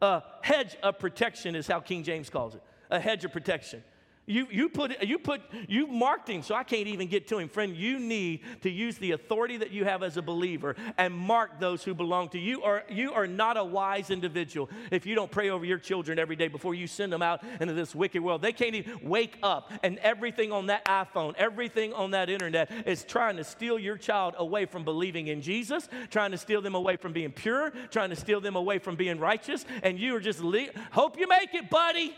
A 0.00 0.22
hedge 0.42 0.76
of 0.82 0.98
protection 0.98 1.54
is 1.54 1.66
how 1.66 1.80
King 1.80 2.02
James 2.02 2.28
calls 2.30 2.54
it 2.54 2.62
a 2.90 3.00
hedge 3.00 3.24
of 3.24 3.32
protection. 3.32 3.82
You, 4.26 4.46
you, 4.50 4.70
put, 4.70 5.02
you, 5.02 5.18
put, 5.18 5.42
you 5.68 5.86
marked 5.86 6.30
him, 6.30 6.42
so 6.42 6.54
I 6.54 6.62
can't 6.62 6.86
even 6.86 7.08
get 7.08 7.28
to 7.28 7.38
him. 7.38 7.46
Friend, 7.46 7.76
you 7.76 7.98
need 7.98 8.40
to 8.62 8.70
use 8.70 8.96
the 8.96 9.10
authority 9.10 9.58
that 9.58 9.70
you 9.70 9.84
have 9.84 10.02
as 10.02 10.16
a 10.16 10.22
believer 10.22 10.76
and 10.96 11.12
mark 11.12 11.60
those 11.60 11.84
who 11.84 11.92
belong 11.92 12.30
to 12.30 12.38
you. 12.38 12.62
Are, 12.62 12.84
you 12.88 13.12
are 13.12 13.26
not 13.26 13.58
a 13.58 13.64
wise 13.64 14.08
individual 14.08 14.70
if 14.90 15.04
you 15.04 15.14
don't 15.14 15.30
pray 15.30 15.50
over 15.50 15.66
your 15.66 15.76
children 15.76 16.18
every 16.18 16.36
day 16.36 16.48
before 16.48 16.74
you 16.74 16.86
send 16.86 17.12
them 17.12 17.20
out 17.20 17.42
into 17.60 17.74
this 17.74 17.94
wicked 17.94 18.22
world. 18.22 18.40
They 18.40 18.54
can't 18.54 18.74
even 18.74 18.98
wake 19.02 19.36
up, 19.42 19.70
and 19.82 19.98
everything 19.98 20.52
on 20.52 20.66
that 20.66 20.86
iPhone, 20.86 21.34
everything 21.36 21.92
on 21.92 22.12
that 22.12 22.30
internet 22.30 22.70
is 22.86 23.04
trying 23.04 23.36
to 23.36 23.44
steal 23.44 23.78
your 23.78 23.98
child 23.98 24.36
away 24.38 24.64
from 24.64 24.84
believing 24.84 25.26
in 25.26 25.42
Jesus, 25.42 25.86
trying 26.08 26.30
to 26.30 26.38
steal 26.38 26.62
them 26.62 26.74
away 26.74 26.96
from 26.96 27.12
being 27.12 27.30
pure, 27.30 27.74
trying 27.90 28.08
to 28.08 28.16
steal 28.16 28.40
them 28.40 28.56
away 28.56 28.78
from 28.78 28.96
being 28.96 29.18
righteous, 29.18 29.66
and 29.82 29.98
you 29.98 30.16
are 30.16 30.20
just, 30.20 30.40
le- 30.40 30.68
hope 30.92 31.18
you 31.18 31.28
make 31.28 31.52
it, 31.52 31.68
buddy. 31.68 32.14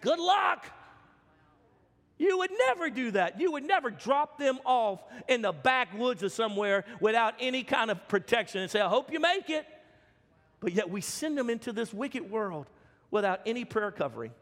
Good 0.00 0.20
luck. 0.20 0.66
You 2.18 2.38
would 2.38 2.50
never 2.66 2.90
do 2.90 3.12
that. 3.12 3.40
You 3.40 3.52
would 3.52 3.64
never 3.64 3.90
drop 3.90 4.38
them 4.38 4.58
off 4.64 5.00
in 5.28 5.40
the 5.40 5.52
backwoods 5.52 6.22
of 6.24 6.32
somewhere 6.32 6.84
without 7.00 7.34
any 7.38 7.62
kind 7.62 7.90
of 7.90 8.08
protection 8.08 8.60
and 8.60 8.70
say, 8.70 8.80
I 8.80 8.88
hope 8.88 9.12
you 9.12 9.20
make 9.20 9.48
it. 9.48 9.64
But 10.60 10.72
yet 10.72 10.90
we 10.90 11.00
send 11.00 11.38
them 11.38 11.48
into 11.48 11.72
this 11.72 11.94
wicked 11.94 12.28
world 12.28 12.66
without 13.12 13.40
any 13.46 13.64
prayer 13.64 13.92
covering. 13.92 14.32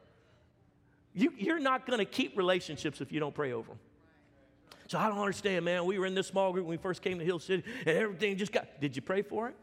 You, 1.13 1.31
are 1.53 1.61
not 1.61 1.87
going 1.87 1.99
to 1.99 2.07
keep 2.07 2.37
relationships 2.37 3.03
if 3.03 3.13
you 3.13 3.21
don't 3.21 3.35
pray 3.35 3.53
over 3.53 3.69
them. 3.69 3.79
So 4.89 4.99
I 4.99 5.09
don't 5.09 5.19
understand, 5.19 5.65
man. 5.65 5.85
We 5.85 5.99
were 5.99 6.07
in 6.07 6.15
this 6.15 6.29
small 6.29 6.53
group 6.53 6.65
when 6.65 6.79
we 6.79 6.83
first 6.83 7.03
came 7.03 7.19
to 7.19 7.25
Hill 7.25 7.39
City, 7.41 7.65
and 7.87 7.97
everything 7.97 8.37
just 8.39 8.53
got. 8.53 8.81
Did 8.81 8.97
you 8.97 9.03
pray 9.03 9.23
for 9.23 9.49
it? 9.49 9.57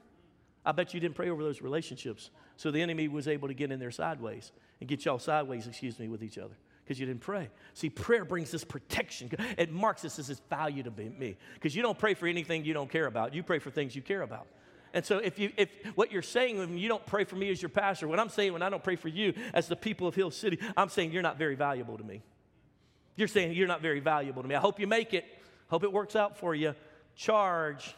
I 0.66 0.72
bet 0.72 0.94
you 0.94 1.00
didn't 1.00 1.16
pray 1.16 1.30
over 1.30 1.44
those 1.44 1.62
relationships. 1.62 2.30
So 2.58 2.72
the 2.72 2.82
enemy 2.82 3.08
was 3.08 3.28
able 3.28 3.48
to 3.48 3.54
get 3.54 3.72
in 3.72 3.80
there 3.80 3.92
sideways 3.92 4.52
and 4.80 4.88
get 4.88 5.06
y'all 5.06 5.20
sideways, 5.20 5.68
excuse 5.68 5.98
me, 5.98 6.08
with 6.08 6.24
each 6.24 6.38
other 6.38 6.56
because 6.84 7.00
you 7.00 7.06
didn't 7.06 7.22
pray. 7.22 7.50
See, 7.74 7.90
prayer 7.90 8.26
brings 8.26 8.52
this 8.52 8.64
protection. 8.64 9.30
It 9.58 9.72
marks 9.72 10.02
this 10.02 10.20
as 10.20 10.30
its 10.30 10.42
value 10.50 10.84
to 10.84 10.92
me 10.92 11.38
because 11.54 11.76
you 11.76 11.82
don't 11.82 11.98
pray 11.98 12.14
for 12.14 12.28
anything 12.28 12.66
you 12.66 12.74
don't 12.74 12.90
care 12.90 13.06
about. 13.06 13.34
You 13.34 13.44
pray 13.44 13.60
for 13.60 13.72
things 13.72 13.96
you 13.96 14.02
care 14.02 14.22
about. 14.22 14.48
And 14.94 15.04
so, 15.04 15.18
if 15.18 15.40
you, 15.40 15.52
if 15.58 15.70
what 15.96 16.12
you're 16.12 16.22
saying 16.22 16.60
when 16.60 16.78
you 16.78 16.88
don't 16.88 17.06
pray 17.06 17.24
for 17.24 17.36
me 17.36 17.50
as 17.50 17.62
your 17.62 17.70
pastor, 17.70 18.08
what 18.08 18.20
I'm 18.20 18.30
saying 18.30 18.54
when 18.54 18.62
I 18.62 18.70
don't 18.70 18.84
pray 18.84 18.96
for 18.96 19.08
you 19.08 19.34
as 19.54 19.68
the 19.68 19.76
people 19.76 20.08
of 20.08 20.14
Hill 20.14 20.30
City, 20.30 20.60
I'm 20.78 20.90
saying 20.90 21.12
you're 21.12 21.24
not 21.24 21.38
very 21.38 21.56
valuable 21.56 21.98
to 21.98 22.04
me. 22.04 22.22
You're 23.16 23.28
saying 23.28 23.54
you're 23.54 23.68
not 23.68 23.82
very 23.82 24.00
valuable 24.00 24.44
to 24.44 24.48
me. 24.48 24.56
I 24.56 24.60
hope 24.60 24.80
you 24.80 24.88
make 24.88 25.14
it. 25.14 25.26
Hope 25.68 25.84
it 25.84 25.92
works 25.92 26.16
out 26.16 26.38
for 26.38 26.54
you. 26.54 26.76
Charge. 27.16 27.96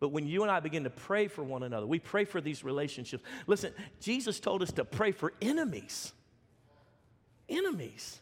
But 0.00 0.10
when 0.10 0.26
you 0.26 0.42
and 0.42 0.50
I 0.50 0.60
begin 0.60 0.84
to 0.84 0.90
pray 0.90 1.28
for 1.28 1.42
one 1.42 1.62
another, 1.62 1.86
we 1.86 1.98
pray 1.98 2.26
for 2.26 2.40
these 2.40 2.64
relationships. 2.64 3.22
Listen, 3.46 3.72
Jesus 4.00 4.40
told 4.40 4.62
us 4.62 4.72
to 4.72 4.84
pray 4.84 5.12
for 5.12 5.32
enemies 5.40 6.12
enemies. 7.48 8.20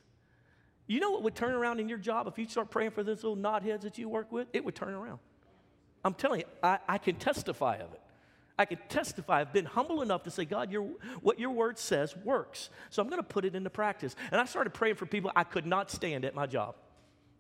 You 0.86 1.00
know 1.00 1.10
what 1.10 1.22
would 1.22 1.34
turn 1.34 1.52
around 1.52 1.80
in 1.80 1.88
your 1.88 1.98
job 1.98 2.26
if 2.26 2.38
you 2.38 2.46
start 2.48 2.70
praying 2.70 2.90
for 2.90 3.02
those 3.02 3.22
little 3.22 3.36
knotheads 3.36 3.82
that 3.82 3.98
you 3.98 4.08
work 4.08 4.30
with? 4.30 4.48
It 4.52 4.64
would 4.64 4.74
turn 4.74 4.94
around. 4.94 5.20
I'm 6.04 6.14
telling 6.14 6.40
you, 6.40 6.46
I, 6.62 6.78
I 6.88 6.98
can 6.98 7.16
testify 7.16 7.76
of 7.76 7.92
it. 7.92 8.00
I 8.58 8.64
can 8.64 8.78
testify. 8.88 9.40
I've 9.40 9.52
been 9.52 9.64
humble 9.64 10.02
enough 10.02 10.24
to 10.24 10.30
say, 10.30 10.44
God, 10.44 10.70
your, 10.70 10.82
what 11.22 11.38
your 11.38 11.50
word 11.50 11.78
says 11.78 12.16
works. 12.16 12.70
So 12.90 13.00
I'm 13.00 13.08
going 13.08 13.20
to 13.20 13.26
put 13.26 13.44
it 13.44 13.54
into 13.54 13.70
practice. 13.70 14.14
And 14.30 14.40
I 14.40 14.44
started 14.44 14.74
praying 14.74 14.96
for 14.96 15.06
people 15.06 15.32
I 15.34 15.44
could 15.44 15.66
not 15.66 15.90
stand 15.90 16.24
at 16.24 16.34
my 16.34 16.46
job. 16.46 16.74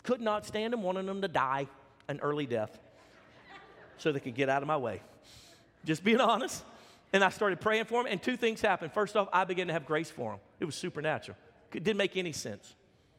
Could 0.04 0.20
not 0.20 0.46
stand 0.46 0.72
them, 0.72 0.82
wanting 0.82 1.06
them 1.06 1.20
to 1.22 1.28
die 1.28 1.68
an 2.08 2.20
early 2.20 2.46
death 2.46 2.78
so 3.98 4.10
they 4.10 4.20
could 4.20 4.34
get 4.34 4.48
out 4.48 4.62
of 4.62 4.68
my 4.68 4.76
way. 4.76 5.02
Just 5.84 6.02
being 6.02 6.20
honest. 6.20 6.64
And 7.12 7.22
I 7.22 7.28
started 7.28 7.60
praying 7.60 7.84
for 7.84 8.02
them, 8.02 8.10
and 8.10 8.22
two 8.22 8.36
things 8.36 8.62
happened. 8.62 8.92
First 8.92 9.16
off, 9.16 9.28
I 9.32 9.44
began 9.44 9.66
to 9.66 9.72
have 9.74 9.84
grace 9.84 10.10
for 10.10 10.32
them. 10.32 10.40
It 10.60 10.64
was 10.64 10.74
supernatural. 10.74 11.36
It 11.74 11.84
didn't 11.84 11.98
make 11.98 12.16
any 12.16 12.32
sense. 12.32 12.74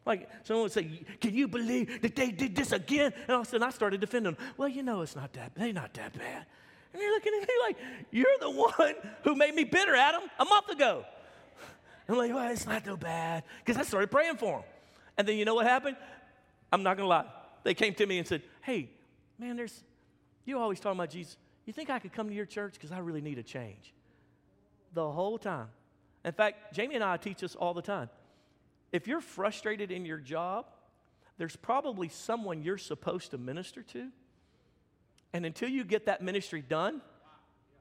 Like 0.05 0.29
someone 0.43 0.63
would 0.63 0.71
say, 0.71 1.01
Can 1.21 1.33
you 1.33 1.47
believe 1.47 2.01
that 2.01 2.15
they 2.15 2.31
did 2.31 2.55
this 2.55 2.71
again? 2.71 3.13
And 3.27 3.29
all 3.31 3.41
of 3.41 3.47
a 3.47 3.49
sudden 3.49 3.67
I 3.67 3.69
started 3.69 4.01
defending 4.01 4.33
them. 4.33 4.45
Well, 4.57 4.67
you 4.67 4.83
know 4.83 5.01
it's 5.01 5.15
not 5.15 5.33
that 5.33 5.53
they're 5.55 5.73
not 5.73 5.93
that 5.93 6.17
bad. 6.17 6.45
And 6.93 7.01
they're 7.01 7.11
looking 7.11 7.33
at 7.41 7.47
me 7.47 7.53
like, 7.65 7.77
You're 8.11 8.37
the 8.39 8.51
one 8.51 8.95
who 9.23 9.35
made 9.35 9.55
me 9.55 9.63
bitter 9.63 9.95
at 9.95 10.11
them 10.13 10.29
a 10.39 10.45
month 10.45 10.69
ago. 10.69 11.05
I'm 12.07 12.17
like, 12.17 12.33
well, 12.33 12.51
it's 12.51 12.65
not 12.65 12.83
so 12.83 12.97
bad. 12.97 13.43
Because 13.63 13.79
I 13.79 13.83
started 13.85 14.11
praying 14.11 14.35
for 14.35 14.57
them. 14.57 14.63
And 15.17 15.27
then 15.27 15.37
you 15.37 15.45
know 15.45 15.55
what 15.55 15.65
happened? 15.65 15.95
I'm 16.71 16.83
not 16.83 16.97
gonna 16.97 17.07
lie. 17.07 17.25
They 17.63 17.73
came 17.73 17.93
to 17.95 18.05
me 18.05 18.17
and 18.17 18.27
said, 18.27 18.41
Hey, 18.61 18.89
man, 19.39 19.55
there's 19.55 19.83
you 20.45 20.59
always 20.59 20.79
talking 20.79 20.99
about 20.99 21.09
Jesus. 21.09 21.37
You 21.65 21.71
think 21.71 21.89
I 21.89 21.99
could 21.99 22.11
come 22.11 22.27
to 22.27 22.33
your 22.33 22.45
church? 22.45 22.73
Because 22.73 22.91
I 22.91 22.99
really 22.99 23.21
need 23.21 23.37
a 23.37 23.43
change. 23.43 23.93
The 24.93 25.09
whole 25.09 25.37
time. 25.37 25.67
In 26.25 26.33
fact, 26.33 26.73
Jamie 26.73 26.95
and 26.95 27.03
I 27.03 27.17
teach 27.17 27.43
us 27.43 27.55
all 27.55 27.73
the 27.73 27.81
time. 27.81 28.09
If 28.93 29.08
you're 29.08 29.21
frustrated 29.21 29.91
in 29.91 30.06
your 30.06 30.19
job, 30.19 30.67
there's 31.38 31.56
probably 31.56 32.08
someone 32.10 32.62
you're 32.62 32.77
supposed 32.77 33.32
to 33.32 33.38
minister 33.38 33.82
to. 33.82 34.10
And 35.34 35.45
until 35.45 35.67
you 35.67 35.84
get 35.84 36.06
that 36.06 36.21
ministry 36.21 36.62
done, 36.62 37.01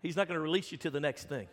he's 0.00 0.16
not 0.16 0.26
going 0.26 0.38
to 0.38 0.42
release 0.42 0.72
you 0.72 0.78
to 0.78 0.90
the 0.90 1.00
next 1.00 1.28
thing. 1.28 1.46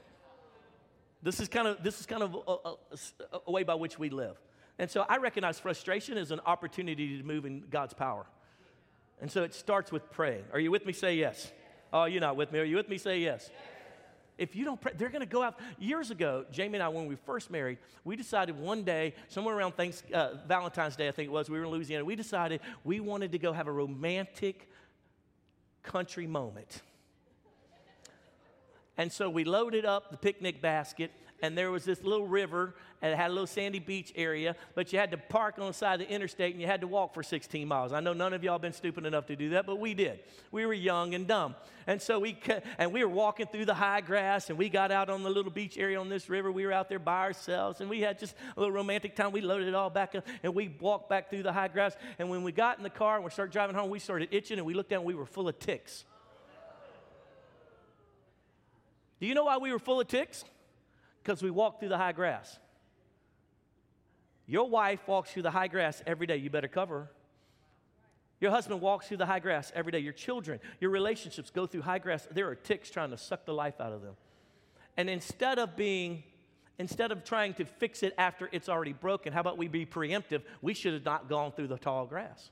This 1.22 1.42
is 1.42 1.50
kind 1.50 1.68
of, 1.68 1.84
this 1.84 2.00
is 2.00 2.06
kind 2.06 2.24
of 2.24 2.38
a, 2.48 3.36
a, 3.36 3.40
a 3.48 3.52
way 3.52 3.64
by 3.64 3.76
which 3.76 4.00
we 4.00 4.10
live. 4.10 4.40
And 4.80 4.90
so 4.90 5.06
I 5.10 5.18
recognize 5.18 5.60
frustration 5.60 6.18
as 6.18 6.32
an 6.32 6.40
opportunity 6.46 7.18
to 7.18 7.24
move 7.24 7.46
in 7.46 7.66
God's 7.70 7.94
power. 7.94 8.26
And 9.20 9.30
so 9.30 9.44
it 9.44 9.54
starts 9.54 9.92
with 9.92 10.10
praying. 10.10 10.46
Are 10.54 10.60
you 10.60 10.72
with 10.72 10.86
me? 10.86 10.94
Say 10.94 11.16
yes. 11.16 11.52
Oh, 11.92 12.06
you're 12.06 12.22
not 12.22 12.38
with 12.38 12.54
me. 12.54 12.60
Are 12.60 12.64
you 12.64 12.78
with 12.78 12.88
me? 12.88 12.98
Say 12.98 13.20
yes. 13.20 13.50
If 14.40 14.56
you 14.56 14.64
don't 14.64 14.80
pray, 14.80 14.94
they're 14.98 15.10
going 15.10 15.20
to 15.20 15.28
go 15.28 15.44
out. 15.44 15.60
Years 15.78 16.12
ago, 16.12 16.46
Jamie 16.50 16.76
and 16.76 16.84
I, 16.84 16.88
when 16.88 17.08
we 17.08 17.16
first 17.16 17.52
married, 17.52 17.78
we 18.06 18.16
decided 18.16 18.58
one 18.58 18.84
day, 18.84 19.14
somewhere 19.28 19.56
around 19.56 19.76
thanks, 19.76 20.02
uh, 20.14 20.38
Valentine's 20.48 20.96
Day, 20.96 21.10
I 21.10 21.12
think 21.12 21.28
it 21.28 21.32
was, 21.32 21.50
we 21.50 21.60
were 21.60 21.66
in 21.66 21.72
Louisiana, 21.72 22.06
we 22.06 22.16
decided 22.16 22.62
we 22.86 23.02
wanted 23.02 23.34
to 23.34 23.38
go 23.38 23.52
have 23.52 23.68
a 23.68 23.72
romantic 23.72 24.70
country 25.84 26.26
moment. 26.26 26.82
And 28.98 29.12
so 29.12 29.30
we 29.30 29.44
loaded 29.44 29.86
up 29.86 30.10
the 30.10 30.18
picnic 30.18 30.62
basket 30.62 31.12
and 31.42 31.58
there 31.58 31.72
was 31.72 31.86
this 31.86 32.04
little 32.04 32.28
river, 32.28 32.76
and 33.02 33.14
it 33.14 33.16
had 33.16 33.30
a 33.30 33.34
little 33.34 33.48
sandy 33.48 33.80
beach 33.80 34.12
area, 34.16 34.56
but 34.76 34.92
you 34.92 35.00
had 35.00 35.12
to 35.12 35.18
park 35.18 35.56
on 35.58 35.68
the 35.68 35.74
side 35.74 36.02
of 36.02 36.08
the 36.08 36.14
interstate 36.14 36.54
and 36.54 36.62
you 36.62 36.68
had 36.68 36.82
to 36.82 36.88
walk 36.88 37.14
for 37.14 37.24
16 37.24 37.68
miles. 37.68 37.94
I 37.94 38.02
know 38.02 38.14
none 38.14 38.34
of 38.34 38.44
y'all 38.44 38.60
been 38.60 38.74
stupid 38.74 39.06
enough 39.06 39.26
to 39.28 39.36
do 39.36 39.50
that, 39.52 39.66
but 39.66 39.80
we 39.80 39.94
did. 39.94 40.20
We 40.52 40.66
were 40.66 40.74
young 40.74 41.14
and 41.14 41.26
dumb. 41.26 41.56
And 41.88 42.02
so 42.02 42.20
we, 42.20 42.38
and 42.78 42.92
we 42.92 43.04
were 43.04 43.10
walking 43.10 43.48
through 43.48 43.66
the 43.66 43.74
high 43.74 44.02
grass, 44.02 44.50
and 44.50 44.60
we 44.60 44.70
got 44.70 44.92
out 44.92 45.10
on 45.10 45.24
the 45.24 45.30
little 45.30 45.52
beach 45.52 45.78
area 45.78 46.00
on 46.00 46.10
this 46.10 46.30
river. 46.30 46.52
We 46.52 46.66
were 46.66 46.74
out 46.74 46.90
there 46.90 47.00
by 47.00 47.22
ourselves, 47.22 47.82
and 47.82 47.90
we 47.90 48.02
had 48.02 48.20
just 48.20 48.36
a 48.56 48.60
little 48.60 48.74
romantic 48.74 49.16
time. 49.16 49.32
We 49.32 49.42
loaded 49.42 49.68
it 49.68 49.76
all 49.76 49.90
back 49.90 50.14
up, 50.14 50.28
and 50.44 50.54
we 50.54 50.76
walked 50.80 51.10
back 51.10 51.30
through 51.30 51.44
the 51.44 51.54
high 51.54 51.70
grass. 51.70 51.96
And 52.20 52.30
when 52.30 52.44
we 52.44 52.52
got 52.52 52.78
in 52.78 52.84
the 52.84 52.90
car 52.90 53.16
and 53.16 53.24
we 53.24 53.32
started 53.32 53.54
driving 53.54 53.76
home, 53.76 53.90
we 53.90 54.00
started 54.00 54.30
itching, 54.32 54.58
and 54.58 54.68
we 54.68 54.74
looked 54.74 54.90
down, 54.90 55.00
and 55.00 55.08
we 55.08 55.16
were 55.16 55.26
full 55.26 55.48
of 55.48 55.58
ticks. 55.58 56.04
Do 59.20 59.28
you 59.28 59.34
know 59.34 59.46
why 59.46 59.58
we 59.58 59.72
were 59.72 59.80
full 59.80 60.00
of 60.00 60.08
ticks? 60.08 60.44
Because 61.30 61.44
we 61.44 61.52
walk 61.52 61.80
through 61.80 61.90
the 61.90 61.98
high 61.98 62.12
grass. 62.12 62.58
Your 64.48 64.68
wife 64.68 65.00
walks 65.08 65.32
through 65.32 65.44
the 65.44 65.52
high 65.52 65.68
grass 65.68 66.02
every 66.08 66.26
day. 66.26 66.38
You 66.38 66.50
better 66.50 66.68
cover 66.68 67.02
her. 67.02 67.12
Your 68.42 68.50
husband 68.50 68.82
walks 68.82 69.08
through 69.08 69.18
the 69.18 69.28
high 69.28 69.38
grass 69.38 69.72
every 69.76 69.92
day. 69.92 70.00
Your 70.00 70.12
children, 70.12 70.60
your 70.80 70.90
relationships 70.90 71.52
go 71.52 71.68
through 71.68 71.84
high 71.84 72.00
grass. 72.00 72.28
There 72.32 72.50
are 72.50 72.56
ticks 72.56 72.90
trying 72.90 73.12
to 73.12 73.18
suck 73.18 73.46
the 73.46 73.54
life 73.54 73.80
out 73.80 73.94
of 73.94 74.02
them. 74.02 74.16
And 74.98 75.08
instead 75.08 75.60
of 75.60 75.76
being, 75.76 76.24
instead 76.80 77.12
of 77.12 77.24
trying 77.24 77.54
to 77.54 77.66
fix 77.66 78.02
it 78.02 78.16
after 78.18 78.50
it's 78.52 78.68
already 78.68 78.94
broken, 78.94 79.32
how 79.32 79.42
about 79.42 79.60
we 79.60 79.68
be 79.68 79.86
preemptive? 79.86 80.42
We 80.64 80.74
should 80.74 80.96
have 80.96 81.06
not 81.06 81.30
gone 81.30 81.52
through 81.52 81.68
the 81.68 81.78
tall 81.78 82.08
grass. 82.08 82.50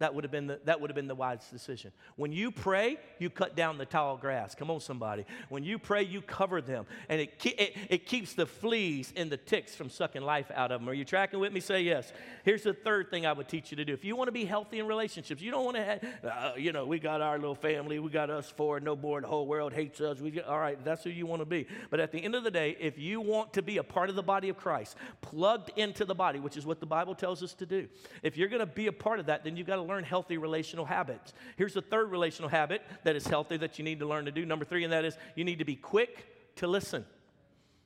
That 0.00 0.14
would 0.14 0.24
have 0.24 0.30
been 0.30 0.46
the, 0.46 0.60
that 0.64 0.80
would 0.80 0.88
have 0.90 0.94
been 0.94 1.08
the 1.08 1.14
wise 1.14 1.46
decision. 1.52 1.92
When 2.16 2.32
you 2.32 2.50
pray, 2.50 2.96
you 3.18 3.28
cut 3.28 3.54
down 3.54 3.76
the 3.76 3.84
tall 3.84 4.16
grass. 4.16 4.54
Come 4.54 4.70
on, 4.70 4.80
somebody. 4.80 5.26
When 5.50 5.62
you 5.62 5.78
pray, 5.78 6.02
you 6.02 6.22
cover 6.22 6.62
them, 6.62 6.86
and 7.10 7.20
it, 7.20 7.34
it, 7.44 7.76
it 7.90 8.06
keeps 8.06 8.32
the 8.32 8.46
fleas 8.46 9.12
and 9.14 9.30
the 9.30 9.36
ticks 9.36 9.74
from 9.74 9.90
sucking 9.90 10.22
life 10.22 10.50
out 10.54 10.72
of 10.72 10.80
them. 10.80 10.88
Are 10.88 10.94
you 10.94 11.04
tracking 11.04 11.38
with 11.38 11.52
me? 11.52 11.60
Say 11.60 11.82
yes. 11.82 12.14
Here's 12.44 12.62
the 12.62 12.72
third 12.72 13.10
thing 13.10 13.26
I 13.26 13.32
would 13.34 13.46
teach 13.46 13.70
you 13.70 13.76
to 13.76 13.84
do. 13.84 13.92
If 13.92 14.02
you 14.02 14.16
want 14.16 14.28
to 14.28 14.32
be 14.32 14.46
healthy 14.46 14.78
in 14.78 14.86
relationships, 14.86 15.42
you 15.42 15.50
don't 15.50 15.66
want 15.66 15.76
to 15.76 15.84
have, 15.84 16.04
uh, 16.24 16.52
you 16.56 16.72
know, 16.72 16.86
we 16.86 16.98
got 16.98 17.20
our 17.20 17.38
little 17.38 17.54
family, 17.54 17.98
we 17.98 18.08
got 18.08 18.30
us 18.30 18.48
four, 18.48 18.80
no 18.80 18.96
more, 18.96 19.20
the 19.20 19.26
whole 19.26 19.46
world 19.46 19.74
hates 19.74 20.00
us. 20.00 20.18
We 20.18 20.40
all 20.40 20.58
right, 20.58 20.82
that's 20.82 21.04
who 21.04 21.10
you 21.10 21.26
want 21.26 21.42
to 21.42 21.46
be. 21.46 21.66
But 21.90 22.00
at 22.00 22.10
the 22.10 22.24
end 22.24 22.34
of 22.34 22.42
the 22.42 22.50
day, 22.50 22.74
if 22.80 22.98
you 22.98 23.20
want 23.20 23.52
to 23.52 23.60
be 23.60 23.76
a 23.76 23.82
part 23.82 24.08
of 24.08 24.16
the 24.16 24.22
body 24.22 24.48
of 24.48 24.56
Christ, 24.56 24.96
plugged 25.20 25.72
into 25.76 26.06
the 26.06 26.14
body, 26.14 26.40
which 26.40 26.56
is 26.56 26.64
what 26.64 26.80
the 26.80 26.86
Bible 26.86 27.14
tells 27.14 27.42
us 27.42 27.52
to 27.54 27.66
do, 27.66 27.86
if 28.22 28.38
you're 28.38 28.48
going 28.48 28.60
to 28.60 28.66
be 28.66 28.86
a 28.86 28.92
part 28.92 29.20
of 29.20 29.26
that, 29.26 29.44
then 29.44 29.58
you've 29.58 29.66
got 29.66 29.76
to 29.76 29.89
learn 29.90 30.04
healthy 30.04 30.38
relational 30.38 30.84
habits. 30.84 31.34
Here's 31.56 31.74
the 31.74 31.82
third 31.82 32.10
relational 32.10 32.48
habit 32.48 32.82
that 33.02 33.16
is 33.16 33.26
healthy 33.26 33.56
that 33.56 33.78
you 33.78 33.84
need 33.84 33.98
to 33.98 34.06
learn 34.06 34.24
to 34.26 34.30
do. 34.30 34.46
Number 34.46 34.64
three, 34.64 34.84
and 34.84 34.92
that 34.92 35.04
is 35.04 35.16
you 35.34 35.44
need 35.44 35.58
to 35.58 35.64
be 35.64 35.74
quick 35.74 36.54
to 36.56 36.68
listen. 36.68 37.04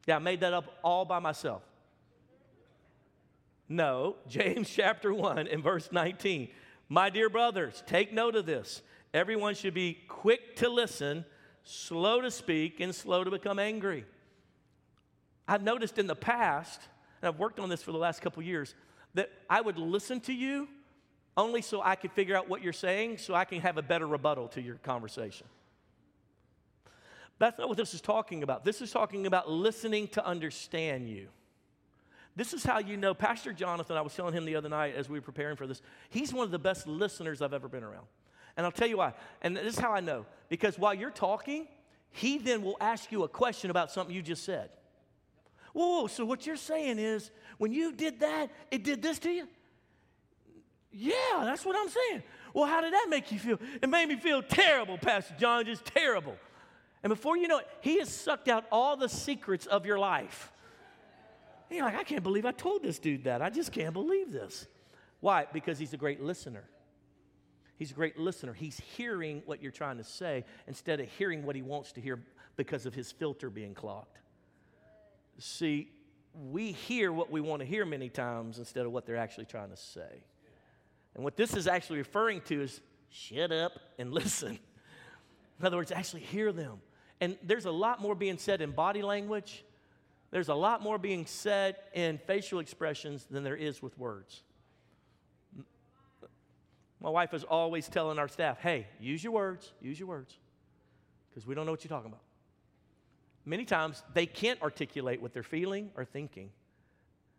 Yeah, 0.06 0.16
I 0.16 0.18
made 0.18 0.40
that 0.40 0.52
up 0.52 0.66
all 0.84 1.06
by 1.06 1.18
myself. 1.18 1.62
No, 3.68 4.16
James 4.28 4.68
chapter 4.68 5.14
1 5.14 5.48
and 5.48 5.62
verse 5.62 5.88
19. 5.90 6.48
My 6.90 7.08
dear 7.08 7.30
brothers, 7.30 7.82
take 7.86 8.12
note 8.12 8.36
of 8.36 8.44
this. 8.44 8.82
Everyone 9.14 9.54
should 9.54 9.74
be 9.74 9.98
quick 10.06 10.56
to 10.56 10.68
listen, 10.68 11.24
slow 11.62 12.20
to 12.20 12.30
speak, 12.30 12.80
and 12.80 12.94
slow 12.94 13.24
to 13.24 13.30
become 13.30 13.58
angry. 13.58 14.04
I've 15.48 15.62
noticed 15.62 15.98
in 15.98 16.06
the 16.06 16.14
past, 16.14 16.82
and 17.22 17.28
I've 17.28 17.38
worked 17.38 17.58
on 17.58 17.70
this 17.70 17.82
for 17.82 17.92
the 17.92 17.98
last 17.98 18.20
couple 18.20 18.42
years, 18.42 18.74
that 19.14 19.30
I 19.48 19.62
would 19.62 19.78
listen 19.78 20.20
to 20.22 20.34
you 20.34 20.68
only 21.36 21.62
so 21.62 21.82
I 21.82 21.96
could 21.96 22.12
figure 22.12 22.36
out 22.36 22.48
what 22.48 22.62
you're 22.62 22.72
saying 22.72 23.18
so 23.18 23.34
I 23.34 23.44
can 23.44 23.60
have 23.60 23.76
a 23.76 23.82
better 23.82 24.06
rebuttal 24.06 24.48
to 24.48 24.62
your 24.62 24.76
conversation. 24.76 25.46
That's 27.38 27.58
not 27.58 27.68
what 27.68 27.76
this 27.76 27.94
is 27.94 28.00
talking 28.00 28.42
about. 28.42 28.64
This 28.64 28.80
is 28.80 28.92
talking 28.92 29.26
about 29.26 29.50
listening 29.50 30.08
to 30.08 30.24
understand 30.24 31.08
you. 31.08 31.28
This 32.36 32.52
is 32.52 32.64
how 32.64 32.78
you 32.78 32.96
know 32.96 33.14
Pastor 33.14 33.52
Jonathan, 33.52 33.96
I 33.96 34.00
was 34.00 34.14
telling 34.14 34.34
him 34.34 34.44
the 34.44 34.56
other 34.56 34.68
night 34.68 34.94
as 34.96 35.08
we 35.08 35.18
were 35.18 35.24
preparing 35.24 35.56
for 35.56 35.66
this, 35.66 35.82
he's 36.10 36.32
one 36.32 36.44
of 36.44 36.50
the 36.50 36.58
best 36.58 36.86
listeners 36.86 37.42
I've 37.42 37.52
ever 37.52 37.68
been 37.68 37.84
around. 37.84 38.06
And 38.56 38.64
I'll 38.64 38.72
tell 38.72 38.88
you 38.88 38.98
why. 38.98 39.14
And 39.42 39.56
this 39.56 39.74
is 39.74 39.78
how 39.78 39.92
I 39.92 40.00
know. 40.00 40.26
Because 40.48 40.78
while 40.78 40.94
you're 40.94 41.10
talking, 41.10 41.66
he 42.10 42.38
then 42.38 42.62
will 42.62 42.76
ask 42.80 43.10
you 43.10 43.24
a 43.24 43.28
question 43.28 43.70
about 43.70 43.90
something 43.90 44.14
you 44.14 44.22
just 44.22 44.44
said. 44.44 44.70
Whoa, 45.72 46.06
so 46.06 46.24
what 46.24 46.46
you're 46.46 46.56
saying 46.56 47.00
is 47.00 47.32
when 47.58 47.72
you 47.72 47.92
did 47.92 48.20
that, 48.20 48.50
it 48.70 48.84
did 48.84 49.02
this 49.02 49.18
to 49.20 49.30
you? 49.30 49.48
Yeah, 50.96 51.42
that's 51.42 51.64
what 51.64 51.76
I'm 51.76 51.88
saying. 51.88 52.22
Well, 52.54 52.66
how 52.66 52.80
did 52.80 52.92
that 52.92 53.06
make 53.08 53.32
you 53.32 53.38
feel? 53.40 53.58
It 53.82 53.88
made 53.88 54.08
me 54.08 54.14
feel 54.14 54.42
terrible, 54.42 54.96
Pastor 54.96 55.34
John, 55.36 55.64
just 55.64 55.84
terrible. 55.84 56.36
And 57.02 57.10
before 57.10 57.36
you 57.36 57.48
know 57.48 57.58
it, 57.58 57.68
he 57.80 57.98
has 57.98 58.08
sucked 58.08 58.48
out 58.48 58.64
all 58.70 58.96
the 58.96 59.08
secrets 59.08 59.66
of 59.66 59.86
your 59.86 59.98
life. 59.98 60.52
And 61.68 61.76
you're 61.76 61.84
like, 61.84 61.96
I 61.96 62.04
can't 62.04 62.22
believe 62.22 62.46
I 62.46 62.52
told 62.52 62.84
this 62.84 63.00
dude 63.00 63.24
that. 63.24 63.42
I 63.42 63.50
just 63.50 63.72
can't 63.72 63.92
believe 63.92 64.30
this. 64.30 64.68
Why? 65.18 65.46
Because 65.52 65.78
he's 65.78 65.92
a 65.94 65.96
great 65.96 66.22
listener. 66.22 66.62
He's 67.76 67.90
a 67.90 67.94
great 67.94 68.16
listener. 68.16 68.52
He's 68.52 68.78
hearing 68.96 69.42
what 69.46 69.60
you're 69.60 69.72
trying 69.72 69.96
to 69.96 70.04
say 70.04 70.44
instead 70.68 71.00
of 71.00 71.08
hearing 71.08 71.44
what 71.44 71.56
he 71.56 71.62
wants 71.62 71.90
to 71.92 72.00
hear 72.00 72.22
because 72.56 72.86
of 72.86 72.94
his 72.94 73.10
filter 73.10 73.50
being 73.50 73.74
clogged. 73.74 74.18
See, 75.38 75.90
we 76.52 76.70
hear 76.70 77.12
what 77.12 77.32
we 77.32 77.40
want 77.40 77.60
to 77.60 77.66
hear 77.66 77.84
many 77.84 78.08
times 78.08 78.60
instead 78.60 78.86
of 78.86 78.92
what 78.92 79.06
they're 79.06 79.16
actually 79.16 79.46
trying 79.46 79.70
to 79.70 79.76
say. 79.76 80.22
And 81.14 81.22
what 81.22 81.36
this 81.36 81.54
is 81.54 81.66
actually 81.66 81.98
referring 81.98 82.40
to 82.42 82.62
is 82.62 82.80
shut 83.10 83.52
up 83.52 83.72
and 83.98 84.12
listen. 84.12 84.58
In 85.60 85.66
other 85.66 85.76
words, 85.76 85.92
actually 85.92 86.22
hear 86.22 86.52
them. 86.52 86.80
And 87.20 87.36
there's 87.42 87.64
a 87.64 87.70
lot 87.70 88.02
more 88.02 88.14
being 88.14 88.38
said 88.38 88.60
in 88.60 88.72
body 88.72 89.02
language, 89.02 89.64
there's 90.30 90.48
a 90.48 90.54
lot 90.54 90.82
more 90.82 90.98
being 90.98 91.26
said 91.26 91.76
in 91.92 92.18
facial 92.18 92.58
expressions 92.58 93.24
than 93.30 93.44
there 93.44 93.56
is 93.56 93.80
with 93.80 93.96
words. 93.96 94.42
My 97.00 97.10
wife 97.10 97.34
is 97.34 97.44
always 97.44 97.88
telling 97.88 98.18
our 98.18 98.28
staff, 98.28 98.58
hey, 98.58 98.86
use 98.98 99.22
your 99.22 99.32
words, 99.32 99.72
use 99.80 99.98
your 99.98 100.08
words, 100.08 100.36
because 101.30 101.46
we 101.46 101.54
don't 101.54 101.66
know 101.66 101.72
what 101.72 101.84
you're 101.84 101.90
talking 101.90 102.10
about. 102.10 102.22
Many 103.44 103.64
times 103.64 104.02
they 104.14 104.26
can't 104.26 104.60
articulate 104.62 105.20
what 105.20 105.34
they're 105.34 105.42
feeling 105.42 105.90
or 105.96 106.04
thinking. 106.04 106.50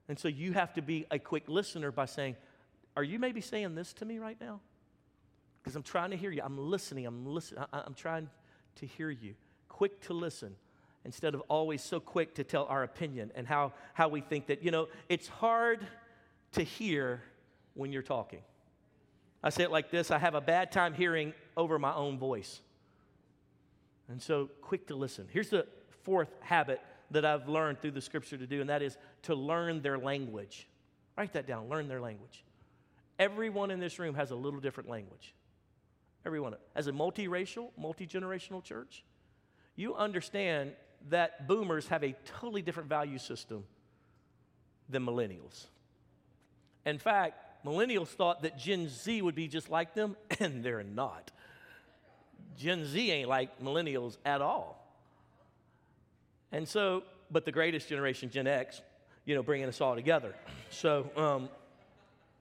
And 0.07 0.19
so 0.19 0.27
you 0.27 0.53
have 0.53 0.73
to 0.75 0.81
be 0.81 1.05
a 1.09 1.17
quick 1.17 1.49
listener 1.49 1.91
by 1.91 2.05
saying, 2.05 2.35
are 2.95 3.03
you 3.03 3.19
maybe 3.19 3.41
saying 3.41 3.75
this 3.75 3.93
to 3.93 4.05
me 4.05 4.19
right 4.19 4.37
now? 4.39 4.61
Because 5.61 5.75
I'm 5.75 5.83
trying 5.83 6.11
to 6.11 6.17
hear 6.17 6.31
you. 6.31 6.41
I'm 6.43 6.57
listening. 6.57 7.05
I'm 7.05 7.25
listening. 7.25 7.63
I'm 7.73 7.95
trying 7.95 8.29
to 8.75 8.85
hear 8.85 9.09
you. 9.09 9.33
Quick 9.67 10.01
to 10.01 10.13
listen 10.13 10.55
instead 11.03 11.35
of 11.35 11.41
always 11.41 11.83
so 11.83 11.99
quick 11.99 12.35
to 12.35 12.43
tell 12.43 12.65
our 12.65 12.83
opinion 12.83 13.31
and 13.35 13.47
how, 13.47 13.73
how 13.93 14.07
we 14.07 14.21
think 14.21 14.47
that, 14.47 14.63
you 14.63 14.71
know, 14.71 14.87
it's 15.09 15.27
hard 15.27 15.85
to 16.53 16.63
hear 16.63 17.21
when 17.73 17.91
you're 17.91 18.01
talking. 18.01 18.41
I 19.43 19.49
say 19.49 19.63
it 19.63 19.71
like 19.71 19.91
this 19.91 20.09
I 20.09 20.17
have 20.17 20.33
a 20.33 20.41
bad 20.41 20.71
time 20.71 20.93
hearing 20.93 21.33
over 21.55 21.77
my 21.77 21.93
own 21.93 22.17
voice. 22.17 22.61
And 24.07 24.21
so, 24.21 24.49
quick 24.61 24.87
to 24.87 24.95
listen. 24.95 25.27
Here's 25.31 25.49
the 25.49 25.65
fourth 26.03 26.29
habit 26.41 26.79
that 27.11 27.25
I've 27.25 27.47
learned 27.47 27.81
through 27.81 27.91
the 27.91 28.01
scripture 28.01 28.37
to 28.37 28.45
do, 28.45 28.61
and 28.61 28.69
that 28.69 28.81
is 28.81 28.97
to 29.23 29.35
learn 29.35 29.81
their 29.81 29.97
language. 29.97 30.67
Write 31.17 31.33
that 31.33 31.47
down, 31.47 31.69
learn 31.69 31.87
their 31.87 32.01
language. 32.01 32.44
Everyone 33.17 33.71
in 33.71 33.79
this 33.79 33.99
room 33.99 34.15
has 34.15 34.31
a 34.31 34.35
little 34.35 34.59
different 34.59 34.89
language. 34.89 35.33
Everyone. 36.25 36.55
As 36.75 36.87
a 36.87 36.91
multiracial, 36.91 37.69
multi 37.77 38.07
generational 38.07 38.63
church, 38.63 39.03
you 39.75 39.95
understand 39.95 40.73
that 41.09 41.47
boomers 41.47 41.87
have 41.87 42.03
a 42.03 42.15
totally 42.39 42.61
different 42.61 42.89
value 42.89 43.19
system 43.19 43.63
than 44.89 45.05
millennials. 45.05 45.67
In 46.85 46.97
fact, 46.97 47.65
millennials 47.65 48.07
thought 48.07 48.43
that 48.43 48.57
Gen 48.57 48.89
Z 48.89 49.21
would 49.21 49.35
be 49.35 49.47
just 49.47 49.69
like 49.69 49.93
them, 49.93 50.15
and 50.39 50.63
they're 50.63 50.83
not. 50.83 51.31
Gen 52.57 52.85
Z 52.85 53.11
ain't 53.11 53.29
like 53.29 53.59
millennials 53.61 54.17
at 54.25 54.41
all. 54.41 54.81
And 56.51 56.67
so, 56.67 57.03
but 57.29 57.45
the 57.45 57.51
greatest 57.51 57.89
generation, 57.89 58.29
Gen 58.29 58.47
X, 58.47 58.81
you 59.25 59.35
know, 59.35 59.43
bringing 59.43 59.67
us 59.67 59.81
all 59.81 59.95
together. 59.95 60.33
So, 60.69 61.09
um, 61.17 61.49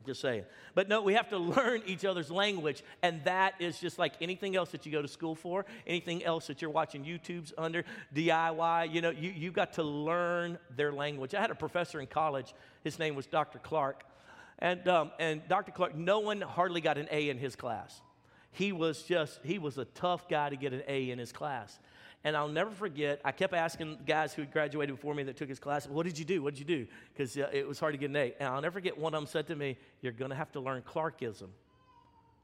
just 0.04 0.20
saying. 0.20 0.44
But 0.74 0.88
no, 0.88 1.02
we 1.02 1.14
have 1.14 1.28
to 1.30 1.38
learn 1.56 1.82
each 1.86 2.04
other's 2.04 2.30
language, 2.30 2.82
and 3.02 3.22
that 3.24 3.54
is 3.58 3.78
just 3.78 3.98
like 3.98 4.14
anything 4.20 4.56
else 4.56 4.70
that 4.70 4.86
you 4.86 4.92
go 4.92 5.02
to 5.02 5.08
school 5.08 5.34
for, 5.34 5.64
anything 5.86 6.24
else 6.24 6.46
that 6.46 6.62
you're 6.62 6.70
watching 6.70 7.04
YouTube's 7.04 7.52
under, 7.58 7.84
DIY, 8.14 8.92
you 8.92 9.00
know, 9.00 9.10
you, 9.10 9.30
you 9.30 9.50
got 9.50 9.74
to 9.74 9.82
learn 9.82 10.58
their 10.76 10.92
language. 10.92 11.34
I 11.34 11.40
had 11.40 11.50
a 11.50 11.54
professor 11.54 12.00
in 12.00 12.06
college, 12.06 12.54
his 12.82 12.98
name 12.98 13.14
was 13.14 13.26
Dr. 13.26 13.58
Clark, 13.58 14.04
and, 14.58 14.86
um, 14.88 15.10
and 15.18 15.46
Dr. 15.48 15.72
Clark, 15.72 15.94
no 15.94 16.20
one 16.20 16.40
hardly 16.40 16.80
got 16.80 16.98
an 16.98 17.08
A 17.10 17.28
in 17.28 17.38
his 17.38 17.56
class. 17.56 18.00
He 18.52 18.70
was 18.70 19.02
just, 19.02 19.40
he 19.42 19.58
was 19.58 19.78
a 19.78 19.84
tough 19.84 20.28
guy 20.28 20.48
to 20.48 20.56
get 20.56 20.72
an 20.72 20.82
A 20.86 21.10
in 21.10 21.18
his 21.18 21.32
class. 21.32 21.78
And 22.24 22.34
I'll 22.34 22.48
never 22.48 22.70
forget, 22.70 23.20
I 23.22 23.32
kept 23.32 23.52
asking 23.52 23.98
guys 24.06 24.32
who 24.32 24.42
had 24.42 24.50
graduated 24.50 24.96
before 24.96 25.14
me 25.14 25.22
that 25.24 25.36
took 25.36 25.48
his 25.48 25.60
class, 25.60 25.86
What 25.86 26.06
did 26.06 26.18
you 26.18 26.24
do? 26.24 26.42
What 26.42 26.54
did 26.54 26.60
you 26.60 26.78
do? 26.78 26.86
Because 27.12 27.36
uh, 27.36 27.50
it 27.52 27.68
was 27.68 27.78
hard 27.78 27.92
to 27.92 27.98
get 27.98 28.08
an 28.08 28.16
A. 28.16 28.34
And 28.40 28.48
I'll 28.48 28.62
never 28.62 28.72
forget 28.72 28.96
one 28.96 29.14
of 29.14 29.20
them 29.20 29.26
said 29.26 29.46
to 29.48 29.56
me, 29.56 29.76
You're 30.00 30.12
going 30.12 30.30
to 30.30 30.36
have 30.36 30.50
to 30.52 30.60
learn 30.60 30.82
Clarkism. 30.82 31.48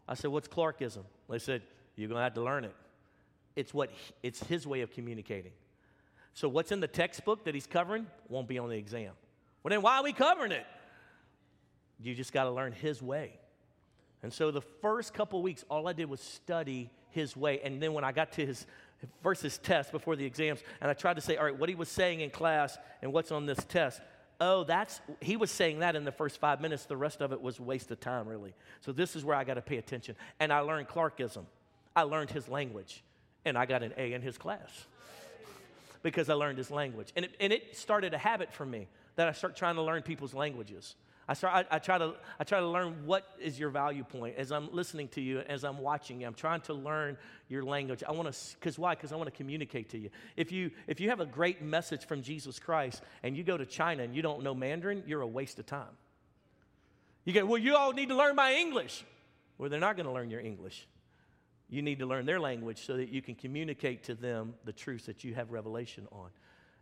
I 0.07 0.15
said, 0.15 0.31
What's 0.31 0.49
Clarkism? 0.49 1.05
They 1.31 1.39
said, 1.39 1.63
You're 1.97 2.09
going 2.09 2.19
to 2.19 2.25
have 2.25 2.35
to 2.35 2.43
learn 2.43 2.65
it. 2.65 2.75
It's, 3.57 3.73
what 3.73 3.91
he, 3.91 4.13
it's 4.23 4.45
his 4.45 4.67
way 4.67 4.83
of 4.83 4.93
communicating. 4.93 5.53
So, 6.35 6.49
what's 6.49 6.73
in 6.73 6.81
the 6.81 6.89
textbook 6.89 7.45
that 7.45 7.55
he's 7.55 7.67
covering 7.67 8.07
won't 8.29 8.49
be 8.49 8.59
on 8.59 8.69
the 8.69 8.77
exam. 8.77 9.13
Well, 9.63 9.71
then 9.71 9.83
why 9.83 9.97
are 9.97 10.05
we 10.05 10.13
covering 10.13 10.53
it? 10.53 10.67
You 12.03 12.15
just 12.15 12.33
got 12.33 12.45
to 12.45 12.51
learn 12.51 12.73
his 12.73 13.03
way. 13.03 13.33
And 14.23 14.33
so, 14.33 14.51
the 14.51 14.61
first 14.61 15.15
couple 15.15 15.43
weeks, 15.43 15.65
all 15.71 15.89
I 15.89 15.95
did 15.95 16.09
was 16.09 16.21
study 16.21 16.91
his 17.11 17.35
way. 17.35 17.61
And 17.65 17.83
then, 17.83 17.95
when 17.95 18.05
I 18.05 18.13
got 18.13 18.33
to 18.33 18.45
his 18.45 18.67
versus 19.23 19.59
test 19.59 19.93
before 19.93 20.17
the 20.17 20.25
exams, 20.25 20.63
and 20.81 20.91
I 20.91 20.95
tried 20.95 21.15
to 21.15 21.21
say, 21.21 21.37
all 21.37 21.45
right, 21.45 21.59
what 21.59 21.69
he 21.69 21.75
was 21.75 21.89
saying 21.89 22.21
in 22.21 22.31
class 22.31 22.79
and 23.03 23.13
what's 23.13 23.33
on 23.33 23.47
this 23.47 23.63
test. 23.65 24.01
Oh, 24.41 24.65
that's, 24.65 25.01
he 25.21 25.37
was 25.37 25.51
saying 25.51 25.81
that 25.81 25.97
in 25.97 26.05
the 26.05 26.13
first 26.13 26.41
five 26.41 26.61
minutes. 26.63 26.87
The 26.87 26.97
rest 26.97 27.21
of 27.21 27.33
it 27.33 27.43
was 27.43 27.61
waste 27.61 27.91
of 27.91 28.01
time, 28.01 28.27
really. 28.27 28.55
So 28.81 28.91
this 28.91 29.15
is 29.15 29.25
where 29.25 29.37
I 29.37 29.45
got 29.45 29.55
to 29.55 29.63
pay 29.63 29.77
attention. 29.77 30.17
And 30.39 30.51
I 30.51 30.61
learned 30.61 30.89
Clarkism. 30.89 31.45
I 31.95 32.03
learned 32.03 32.31
his 32.31 32.49
language, 32.49 33.03
and 33.45 33.59
I 33.59 33.67
got 33.67 33.83
an 33.83 33.93
A 33.99 34.15
in 34.15 34.23
his 34.23 34.39
class 34.39 34.87
because 36.03 36.31
I 36.31 36.35
learned 36.35 36.57
his 36.57 36.71
language. 36.71 37.13
And 37.17 37.27
it, 37.27 37.37
and 37.39 37.53
it 37.53 37.77
started 37.77 38.15
a 38.15 38.19
habit 38.19 38.53
for 38.53 38.65
me 38.65 38.89
that 39.17 39.29
I 39.29 39.33
start 39.33 39.57
trying 39.57 39.75
to 39.75 39.83
learn 39.83 40.03
people's 40.03 40.33
languages. 40.33 40.95
I, 41.31 41.35
start, 41.35 41.69
I, 41.71 41.77
I, 41.77 41.79
try 41.79 41.97
to, 41.97 42.15
I 42.41 42.45
try 42.45 42.59
to 42.59 42.67
learn 42.67 43.07
what 43.07 43.25
is 43.41 43.57
your 43.57 43.71
value 43.71 44.03
point 44.03 44.35
as 44.37 44.51
I'm 44.51 44.69
listening 44.73 45.07
to 45.11 45.21
you, 45.21 45.39
as 45.39 45.63
I'm 45.63 45.79
watching 45.79 46.21
you. 46.21 46.27
I'm 46.27 46.35
trying 46.35 46.61
to 46.63 46.75
learn 46.75 47.17
your 47.49 47.63
language. 47.63 48.03
I 48.03 48.11
want 48.11 48.35
to, 48.35 48.55
because 48.55 48.81
why? 48.81 48.97
Because 48.97 49.13
I 49.13 49.15
want 49.15 49.29
to 49.29 49.37
communicate 49.37 49.91
to 49.91 49.99
you. 49.99 50.11
If, 50.37 50.51
you. 50.51 50.73
if 50.89 50.99
you 50.99 51.09
have 51.11 51.21
a 51.21 51.27
great 51.27 51.63
message 51.63 52.05
from 52.05 52.23
Jesus 52.23 52.59
Christ 52.59 53.01
and 53.23 53.37
you 53.37 53.45
go 53.45 53.57
to 53.57 53.65
China 53.65 54.03
and 54.03 54.13
you 54.13 54.23
don't 54.23 54.43
know 54.43 54.57
Mandarin, 54.57 55.05
you're 55.07 55.21
a 55.21 55.27
waste 55.27 55.61
of 55.61 55.67
time. 55.67 55.95
You 57.25 57.33
go, 57.33 57.47
well, 57.47 57.59
you 57.59 57.77
all 57.77 57.93
need 57.93 58.09
to 58.09 58.17
learn 58.17 58.35
my 58.35 58.55
English. 58.55 59.05
Well, 59.57 59.71
they're 59.71 59.79
not 59.79 59.95
going 59.95 60.07
to 60.07 60.13
learn 60.13 60.31
your 60.31 60.41
English. 60.41 60.89
You 61.69 61.81
need 61.81 62.01
to 62.01 62.07
learn 62.07 62.27
their 62.27 62.41
language 62.41 62.85
so 62.85 62.97
that 62.97 63.11
you 63.11 63.23
can 63.23 63.37
communicate 63.37 64.03
to 64.05 64.17
them 64.17 64.55
the 64.65 64.73
truths 64.73 65.07
that 65.07 65.23
you 65.23 65.37
have 65.37 65.53
revelation 65.53 66.09
on. 66.11 66.31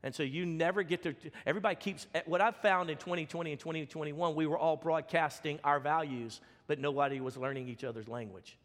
And 0.02 0.14
so 0.14 0.22
you 0.22 0.46
never 0.46 0.82
get 0.82 1.02
to, 1.02 1.14
everybody 1.44 1.74
keeps, 1.74 2.06
eh, 2.14 2.22
what 2.26 2.40
I've 2.40 2.56
found 2.56 2.88
in 2.88 2.98
2020 2.98 3.50
and 3.50 3.60
2021, 3.60 4.34
we 4.34 4.46
were 4.46 4.58
all 4.58 4.76
broadcasting 4.76 5.58
our 5.64 5.80
values, 5.80 6.40
but 6.66 6.78
nobody 6.78 7.20
was 7.20 7.36
learning 7.36 7.68
each 7.68 7.82
other's 7.82 8.06
language. 8.06 8.56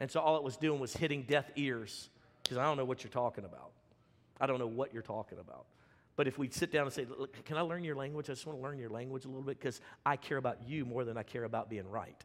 And 0.00 0.10
so 0.10 0.20
all 0.20 0.36
it 0.36 0.42
was 0.42 0.56
doing 0.56 0.80
was 0.80 0.92
hitting 0.92 1.22
deaf 1.22 1.44
ears, 1.56 2.08
because 2.42 2.58
I 2.58 2.64
don't 2.64 2.76
know 2.76 2.84
what 2.84 3.04
you're 3.04 3.12
talking 3.12 3.44
about. 3.44 3.70
I 4.40 4.46
don't 4.46 4.58
know 4.58 4.66
what 4.66 4.92
you're 4.92 5.02
talking 5.02 5.38
about. 5.38 5.66
But 6.16 6.26
if 6.26 6.38
we 6.38 6.48
sit 6.48 6.72
down 6.72 6.84
and 6.84 6.92
say, 6.92 7.06
Can 7.44 7.56
I 7.56 7.60
learn 7.60 7.84
your 7.84 7.94
language? 7.94 8.28
I 8.28 8.32
just 8.32 8.46
want 8.46 8.58
to 8.58 8.62
learn 8.62 8.78
your 8.78 8.90
language 8.90 9.24
a 9.24 9.28
little 9.28 9.42
bit 9.42 9.58
because 9.58 9.80
I 10.04 10.16
care 10.16 10.38
about 10.38 10.68
you 10.68 10.84
more 10.84 11.04
than 11.04 11.16
I 11.16 11.22
care 11.22 11.44
about 11.44 11.70
being 11.70 11.88
right. 11.88 12.24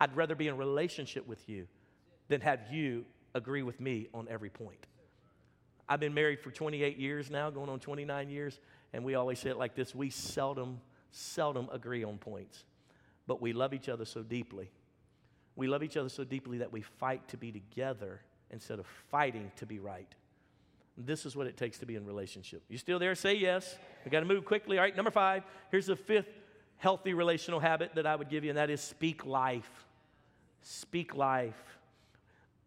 I'd 0.00 0.14
rather 0.16 0.34
be 0.34 0.48
in 0.48 0.56
relationship 0.56 1.26
with 1.26 1.48
you 1.48 1.66
than 2.28 2.40
have 2.42 2.60
you 2.70 3.04
agree 3.34 3.62
with 3.62 3.80
me 3.80 4.08
on 4.14 4.28
every 4.30 4.50
point. 4.50 4.86
I've 5.88 6.00
been 6.00 6.14
married 6.14 6.40
for 6.40 6.50
28 6.50 6.96
years 6.98 7.30
now, 7.30 7.50
going 7.50 7.68
on 7.68 7.78
29 7.78 8.30
years, 8.30 8.58
and 8.92 9.04
we 9.04 9.14
always 9.14 9.38
say 9.38 9.50
it 9.50 9.58
like 9.58 9.74
this 9.74 9.94
we 9.94 10.10
seldom, 10.10 10.80
seldom 11.10 11.68
agree 11.72 12.04
on 12.04 12.18
points, 12.18 12.64
but 13.26 13.42
we 13.42 13.52
love 13.52 13.74
each 13.74 13.88
other 13.88 14.04
so 14.04 14.22
deeply. 14.22 14.70
We 15.56 15.68
love 15.68 15.82
each 15.82 15.96
other 15.96 16.08
so 16.08 16.24
deeply 16.24 16.58
that 16.58 16.72
we 16.72 16.80
fight 16.80 17.28
to 17.28 17.36
be 17.36 17.52
together 17.52 18.20
instead 18.50 18.78
of 18.78 18.86
fighting 19.10 19.52
to 19.56 19.66
be 19.66 19.78
right. 19.78 20.12
This 20.96 21.26
is 21.26 21.36
what 21.36 21.46
it 21.46 21.56
takes 21.56 21.78
to 21.78 21.86
be 21.86 21.96
in 21.96 22.06
relationship. 22.06 22.62
You 22.68 22.78
still 22.78 22.98
there? 22.98 23.14
Say 23.14 23.34
yes. 23.34 23.76
We 24.04 24.10
got 24.10 24.20
to 24.20 24.26
move 24.26 24.44
quickly. 24.44 24.78
All 24.78 24.84
right, 24.84 24.94
number 24.94 25.10
five. 25.10 25.42
Here's 25.70 25.86
the 25.86 25.96
fifth 25.96 26.28
healthy 26.76 27.14
relational 27.14 27.60
habit 27.60 27.94
that 27.94 28.06
I 28.06 28.16
would 28.16 28.28
give 28.28 28.44
you, 28.44 28.50
and 28.50 28.58
that 28.58 28.70
is 28.70 28.80
speak 28.80 29.26
life. 29.26 29.86
Speak 30.62 31.14
life 31.14 31.78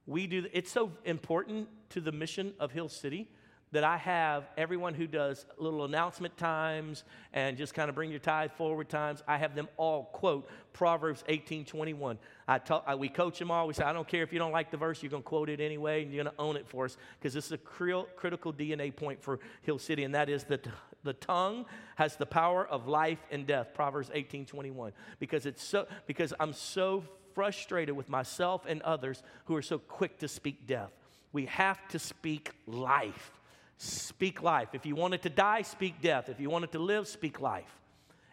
we 0.08 0.26
do 0.26 0.46
it's 0.54 0.72
so 0.72 0.92
important 1.06 1.68
to 1.90 2.02
the 2.02 2.12
mission 2.12 2.54
of 2.60 2.72
hill 2.72 2.90
city 2.90 3.28
that 3.74 3.84
i 3.84 3.98
have 3.98 4.48
everyone 4.58 4.94
who 4.94 5.06
does 5.06 5.46
little 5.58 5.84
announcement 5.84 6.36
times 6.38 7.04
and 7.34 7.58
just 7.58 7.74
kind 7.74 7.90
of 7.90 7.96
bring 7.96 8.10
your 8.10 8.20
tithe 8.20 8.52
forward 8.54 8.90
times. 8.90 9.22
I 9.28 9.38
have 9.38 9.54
them 9.54 9.68
all 9.78 10.06
quote 10.06 10.50
proverbs 10.74 11.24
18 11.28 11.66
21 11.66 12.18
I 12.48 12.60
talk, 12.60 12.84
I, 12.88 12.96
we 12.96 13.10
coach 13.10 13.38
them 13.40 13.52
all. 13.52 13.68
We 13.68 13.74
say 13.74 13.84
i 13.84 13.94
don't 13.94 14.08
care 14.08 14.24
if 14.24 14.32
you 14.32 14.40
don't 14.40 14.52
like 14.52 14.72
the 14.72 14.78
verse 14.78 15.04
you're 15.04 15.10
going 15.10 15.24
to 15.24 15.28
quote 15.28 15.50
it 15.50 15.60
anyway 15.60 16.04
and 16.04 16.14
you're 16.14 16.24
going 16.24 16.36
to 16.36 16.42
own 16.42 16.56
it 16.56 16.68
for 16.68 16.86
us. 16.86 16.98
Because 17.20 17.34
this 17.34 17.46
is 17.48 17.52
a 17.52 17.58
cr- 17.58 18.08
critical 18.16 18.54
dna 18.54 18.96
point 18.96 19.22
for 19.22 19.40
hill 19.64 19.80
city 19.80 20.04
and 20.04 20.16
that 20.16 20.30
is 20.30 20.46
that 20.46 20.68
the 21.04 21.14
tongue 21.14 21.66
has 21.96 22.16
the 22.16 22.26
power 22.26 22.66
of 22.68 22.88
life 22.88 23.20
and 23.32 23.46
death. 23.46 23.74
Proverbs 23.74 24.10
18 24.14 24.46
21 24.46 24.94
because 25.20 25.46
it's 25.46 25.64
so 25.64 25.88
because 26.06 26.34
i'm 26.40 26.54
so 26.54 27.04
frustrated 27.38 27.96
with 27.96 28.10
myself 28.10 28.66
and 28.68 28.82
others 28.82 29.22
who 29.46 29.56
are 29.56 29.62
so 29.62 29.78
quick 29.78 30.18
to 30.18 30.28
speak 30.28 30.66
death. 30.66 30.92
We 31.32 31.46
have 31.46 31.78
to 31.90 32.00
speak 32.00 32.50
life. 32.66 33.32
Speak 33.78 34.42
life. 34.42 34.70
If 34.74 34.88
you 34.88 34.96
wanted 34.96 35.22
to 35.22 35.30
die, 35.30 35.62
speak 35.62 36.02
death. 36.02 36.30
If 36.30 36.40
you 36.40 36.50
wanted 36.50 36.72
to 36.72 36.80
live, 36.80 37.08
speak 37.08 37.40
life. 37.40 37.72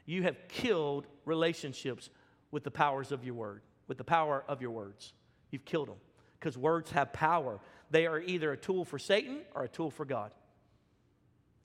You 0.06 0.22
have 0.22 0.48
killed 0.48 1.06
relationships 1.26 2.08
with 2.50 2.64
the 2.64 2.70
powers 2.70 3.12
of 3.12 3.26
your 3.26 3.34
word, 3.34 3.60
with 3.88 3.98
the 3.98 4.04
power 4.04 4.42
of 4.48 4.62
your 4.62 4.70
words. 4.70 5.12
You've 5.50 5.66
killed 5.66 5.88
them 5.88 5.98
because 6.40 6.56
words 6.56 6.90
have 6.92 7.12
power. 7.12 7.60
They 7.90 8.06
are 8.06 8.20
either 8.20 8.52
a 8.52 8.56
tool 8.56 8.86
for 8.86 8.98
Satan 8.98 9.40
or 9.54 9.64
a 9.64 9.68
tool 9.68 9.90
for 9.90 10.06
God. 10.06 10.30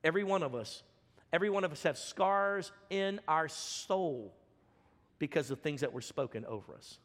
Every 0.03 0.25
one 0.25 0.43
of 0.43 0.55
us, 0.55 0.83
every 1.31 1.49
one 1.49 1.63
of 1.63 1.71
us 1.71 1.83
have 1.83 1.97
scars 1.97 2.73
in 2.89 3.21
our 3.29 3.47
soul 3.47 4.33
because 5.19 5.51
of 5.51 5.61
things 5.61 5.79
that 5.79 5.93
were 5.93 6.01
spoken 6.01 6.43
over 6.43 6.75
us 6.75 6.99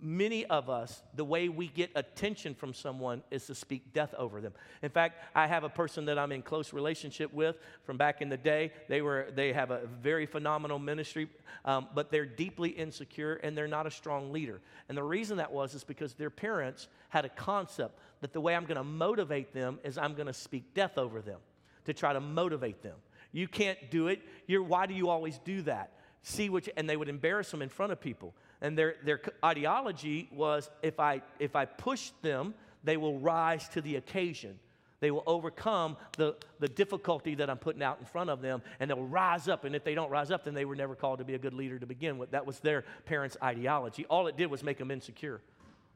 many 0.00 0.44
of 0.46 0.70
us, 0.70 1.02
the 1.14 1.24
way 1.24 1.48
we 1.48 1.68
get 1.68 1.90
attention 1.94 2.54
from 2.54 2.72
someone 2.72 3.22
is 3.30 3.46
to 3.46 3.54
speak 3.54 3.92
death 3.92 4.14
over 4.16 4.40
them. 4.40 4.52
In 4.82 4.90
fact, 4.90 5.24
I 5.34 5.46
have 5.46 5.64
a 5.64 5.68
person 5.68 6.04
that 6.06 6.18
I'm 6.18 6.32
in 6.32 6.42
close 6.42 6.72
relationship 6.72 7.32
with 7.32 7.56
from 7.84 7.96
back 7.96 8.22
in 8.22 8.28
the 8.28 8.36
day. 8.36 8.72
They 8.88 9.02
were 9.02 9.28
they 9.34 9.52
have 9.52 9.70
a 9.70 9.86
very 10.00 10.26
phenomenal 10.26 10.78
ministry, 10.78 11.28
um, 11.64 11.88
but 11.94 12.10
they're 12.10 12.26
deeply 12.26 12.70
insecure 12.70 13.34
and 13.42 13.56
they're 13.56 13.68
not 13.68 13.86
a 13.86 13.90
strong 13.90 14.32
leader. 14.32 14.60
And 14.88 14.96
the 14.96 15.02
reason 15.02 15.38
that 15.38 15.52
was 15.52 15.74
is 15.74 15.84
because 15.84 16.14
their 16.14 16.30
parents 16.30 16.88
had 17.08 17.24
a 17.24 17.30
concept 17.30 17.98
that 18.20 18.32
the 18.32 18.40
way 18.40 18.54
I'm 18.54 18.64
going 18.64 18.76
to 18.76 18.84
motivate 18.84 19.52
them 19.52 19.78
is 19.84 19.98
I'm 19.98 20.14
going 20.14 20.26
to 20.26 20.32
speak 20.32 20.74
death 20.74 20.98
over 20.98 21.20
them 21.20 21.40
to 21.84 21.94
try 21.94 22.12
to 22.12 22.20
motivate 22.20 22.82
them. 22.82 22.96
You 23.32 23.48
can't 23.48 23.90
do 23.90 24.08
it. 24.08 24.20
You're, 24.46 24.62
why 24.62 24.86
do 24.86 24.94
you 24.94 25.08
always 25.08 25.38
do 25.38 25.62
that? 25.62 25.92
See 26.22 26.44
you, 26.44 26.60
and 26.76 26.88
they 26.88 26.96
would 26.96 27.08
embarrass 27.08 27.50
them 27.50 27.62
in 27.62 27.68
front 27.68 27.92
of 27.92 28.00
people. 28.00 28.34
And 28.60 28.76
their, 28.76 28.96
their 29.04 29.20
ideology 29.44 30.28
was 30.32 30.70
if 30.82 30.98
I, 30.98 31.22
if 31.38 31.54
I 31.54 31.64
push 31.64 32.10
them, 32.22 32.54
they 32.84 32.96
will 32.96 33.18
rise 33.18 33.68
to 33.70 33.80
the 33.80 33.96
occasion. 33.96 34.58
They 35.00 35.12
will 35.12 35.22
overcome 35.26 35.96
the, 36.16 36.36
the 36.58 36.66
difficulty 36.68 37.36
that 37.36 37.48
I'm 37.48 37.58
putting 37.58 37.82
out 37.82 37.98
in 38.00 38.06
front 38.06 38.30
of 38.30 38.40
them, 38.40 38.62
and 38.80 38.90
they'll 38.90 39.04
rise 39.04 39.46
up. 39.46 39.64
And 39.64 39.76
if 39.76 39.84
they 39.84 39.94
don't 39.94 40.10
rise 40.10 40.32
up, 40.32 40.44
then 40.44 40.54
they 40.54 40.64
were 40.64 40.74
never 40.74 40.96
called 40.96 41.20
to 41.20 41.24
be 41.24 41.34
a 41.34 41.38
good 41.38 41.54
leader 41.54 41.78
to 41.78 41.86
begin 41.86 42.18
with. 42.18 42.32
That 42.32 42.46
was 42.46 42.58
their 42.58 42.84
parents' 43.04 43.36
ideology. 43.42 44.04
All 44.06 44.26
it 44.26 44.36
did 44.36 44.50
was 44.50 44.64
make 44.64 44.78
them 44.78 44.90
insecure. 44.90 45.40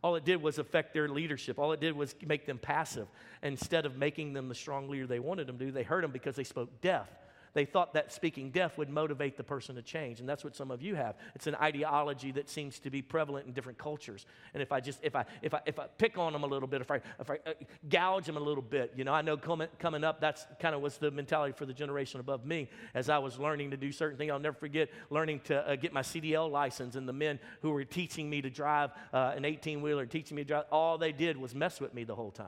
All 0.02 0.14
it 0.14 0.24
did 0.24 0.40
was 0.40 0.58
affect 0.58 0.94
their 0.94 1.08
leadership. 1.08 1.58
All 1.58 1.72
it 1.72 1.80
did 1.80 1.96
was 1.96 2.14
make 2.24 2.46
them 2.46 2.58
passive. 2.58 3.08
Instead 3.42 3.86
of 3.86 3.96
making 3.96 4.34
them 4.34 4.48
the 4.48 4.54
strong 4.54 4.88
leader 4.88 5.06
they 5.06 5.20
wanted 5.20 5.48
them 5.48 5.58
to, 5.58 5.72
they 5.72 5.82
hurt 5.84 6.02
them 6.02 6.12
because 6.12 6.36
they 6.36 6.44
spoke 6.44 6.80
death 6.80 7.08
they 7.54 7.64
thought 7.64 7.94
that 7.94 8.12
speaking 8.12 8.50
death 8.50 8.78
would 8.78 8.88
motivate 8.88 9.36
the 9.36 9.44
person 9.44 9.74
to 9.76 9.82
change. 9.82 10.20
And 10.20 10.28
that's 10.28 10.42
what 10.42 10.56
some 10.56 10.70
of 10.70 10.82
you 10.82 10.94
have. 10.94 11.16
It's 11.34 11.46
an 11.46 11.54
ideology 11.56 12.32
that 12.32 12.48
seems 12.48 12.78
to 12.80 12.90
be 12.90 13.02
prevalent 13.02 13.46
in 13.46 13.52
different 13.52 13.78
cultures. 13.78 14.24
And 14.54 14.62
if 14.62 14.72
I 14.72 14.80
just, 14.80 15.00
if 15.02 15.14
I, 15.14 15.24
if 15.42 15.52
I, 15.52 15.60
if 15.66 15.78
I 15.78 15.86
pick 15.98 16.16
on 16.16 16.32
them 16.32 16.44
a 16.44 16.46
little 16.46 16.68
bit, 16.68 16.80
if 16.80 16.90
I, 16.90 17.00
if 17.20 17.30
I 17.30 17.38
uh, 17.46 17.52
gouge 17.88 18.24
them 18.26 18.36
a 18.36 18.40
little 18.40 18.62
bit, 18.62 18.92
you 18.96 19.04
know, 19.04 19.12
I 19.12 19.22
know 19.22 19.36
coming, 19.36 19.68
coming 19.78 20.04
up, 20.04 20.20
that's 20.20 20.46
kind 20.60 20.74
of 20.74 20.80
was 20.80 20.96
the 20.98 21.10
mentality 21.10 21.52
for 21.56 21.66
the 21.66 21.74
generation 21.74 22.20
above 22.20 22.46
me 22.46 22.70
as 22.94 23.08
I 23.08 23.18
was 23.18 23.38
learning 23.38 23.70
to 23.72 23.76
do 23.76 23.92
certain 23.92 24.16
things. 24.16 24.32
I'll 24.32 24.38
never 24.38 24.56
forget 24.56 24.88
learning 25.10 25.40
to 25.44 25.68
uh, 25.68 25.76
get 25.76 25.92
my 25.92 26.02
CDL 26.02 26.50
license 26.50 26.96
and 26.96 27.08
the 27.08 27.12
men 27.12 27.38
who 27.60 27.70
were 27.70 27.84
teaching 27.84 28.30
me 28.30 28.40
to 28.42 28.50
drive 28.50 28.90
uh, 29.12 29.32
an 29.36 29.44
18 29.44 29.82
wheeler, 29.82 30.06
teaching 30.06 30.36
me 30.36 30.44
to 30.44 30.48
drive, 30.48 30.64
all 30.72 30.96
they 30.96 31.12
did 31.12 31.36
was 31.36 31.54
mess 31.54 31.80
with 31.80 31.92
me 31.92 32.04
the 32.04 32.14
whole 32.14 32.30
time. 32.30 32.46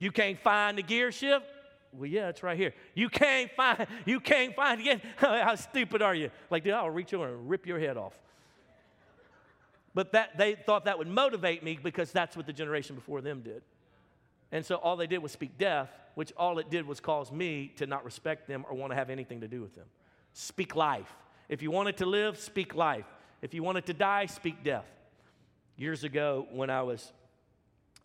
You 0.00 0.10
can't 0.10 0.38
find 0.40 0.76
the 0.76 0.82
gear 0.82 1.12
shift? 1.12 1.46
Well, 1.92 2.06
yeah, 2.06 2.28
it's 2.28 2.42
right 2.42 2.56
here. 2.56 2.72
You 2.94 3.08
can't 3.08 3.50
find, 3.52 3.86
you 4.06 4.18
can't 4.20 4.54
find 4.54 4.80
it. 4.80 5.02
How 5.16 5.54
stupid 5.54 6.00
are 6.00 6.14
you? 6.14 6.30
Like, 6.50 6.64
dude, 6.64 6.72
I'll 6.72 6.90
reach 6.90 7.12
over 7.12 7.28
and 7.28 7.48
rip 7.48 7.66
your 7.66 7.78
head 7.78 7.96
off. 7.96 8.14
But 9.94 10.12
that 10.12 10.38
they 10.38 10.54
thought 10.54 10.86
that 10.86 10.98
would 10.98 11.08
motivate 11.08 11.62
me 11.62 11.78
because 11.82 12.10
that's 12.12 12.36
what 12.36 12.46
the 12.46 12.52
generation 12.52 12.96
before 12.96 13.20
them 13.20 13.42
did. 13.42 13.62
And 14.50 14.64
so 14.64 14.76
all 14.76 14.96
they 14.96 15.06
did 15.06 15.18
was 15.18 15.32
speak 15.32 15.58
death, 15.58 15.90
which 16.14 16.32
all 16.36 16.58
it 16.58 16.70
did 16.70 16.86
was 16.86 17.00
cause 17.00 17.30
me 17.30 17.72
to 17.76 17.86
not 17.86 18.04
respect 18.04 18.48
them 18.48 18.64
or 18.68 18.76
want 18.76 18.90
to 18.92 18.96
have 18.96 19.10
anything 19.10 19.40
to 19.42 19.48
do 19.48 19.60
with 19.60 19.74
them. 19.74 19.86
Speak 20.32 20.74
life. 20.74 21.12
If 21.48 21.62
you 21.62 21.70
wanted 21.70 21.98
to 21.98 22.06
live, 22.06 22.38
speak 22.38 22.74
life. 22.74 23.06
If 23.42 23.52
you 23.52 23.62
wanted 23.62 23.86
to 23.86 23.94
die, 23.94 24.26
speak 24.26 24.62
death. 24.64 24.86
Years 25.76 26.04
ago, 26.04 26.46
when 26.52 26.70
I 26.70 26.82
was 26.82 27.12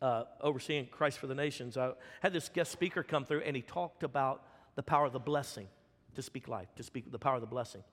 uh, 0.01 0.23
overseeing 0.41 0.87
Christ 0.87 1.19
for 1.19 1.27
the 1.27 1.35
Nations, 1.35 1.77
I 1.77 1.91
had 2.21 2.33
this 2.33 2.49
guest 2.49 2.71
speaker 2.71 3.03
come 3.03 3.25
through 3.25 3.41
and 3.41 3.55
he 3.55 3.61
talked 3.61 4.03
about 4.03 4.43
the 4.75 4.83
power 4.83 5.05
of 5.05 5.13
the 5.13 5.19
blessing 5.19 5.67
to 6.15 6.21
speak 6.21 6.47
life, 6.47 6.67
to 6.75 6.83
speak 6.83 7.11
the 7.11 7.19
power 7.19 7.35
of 7.35 7.41
the 7.41 7.47
blessing. 7.47 7.83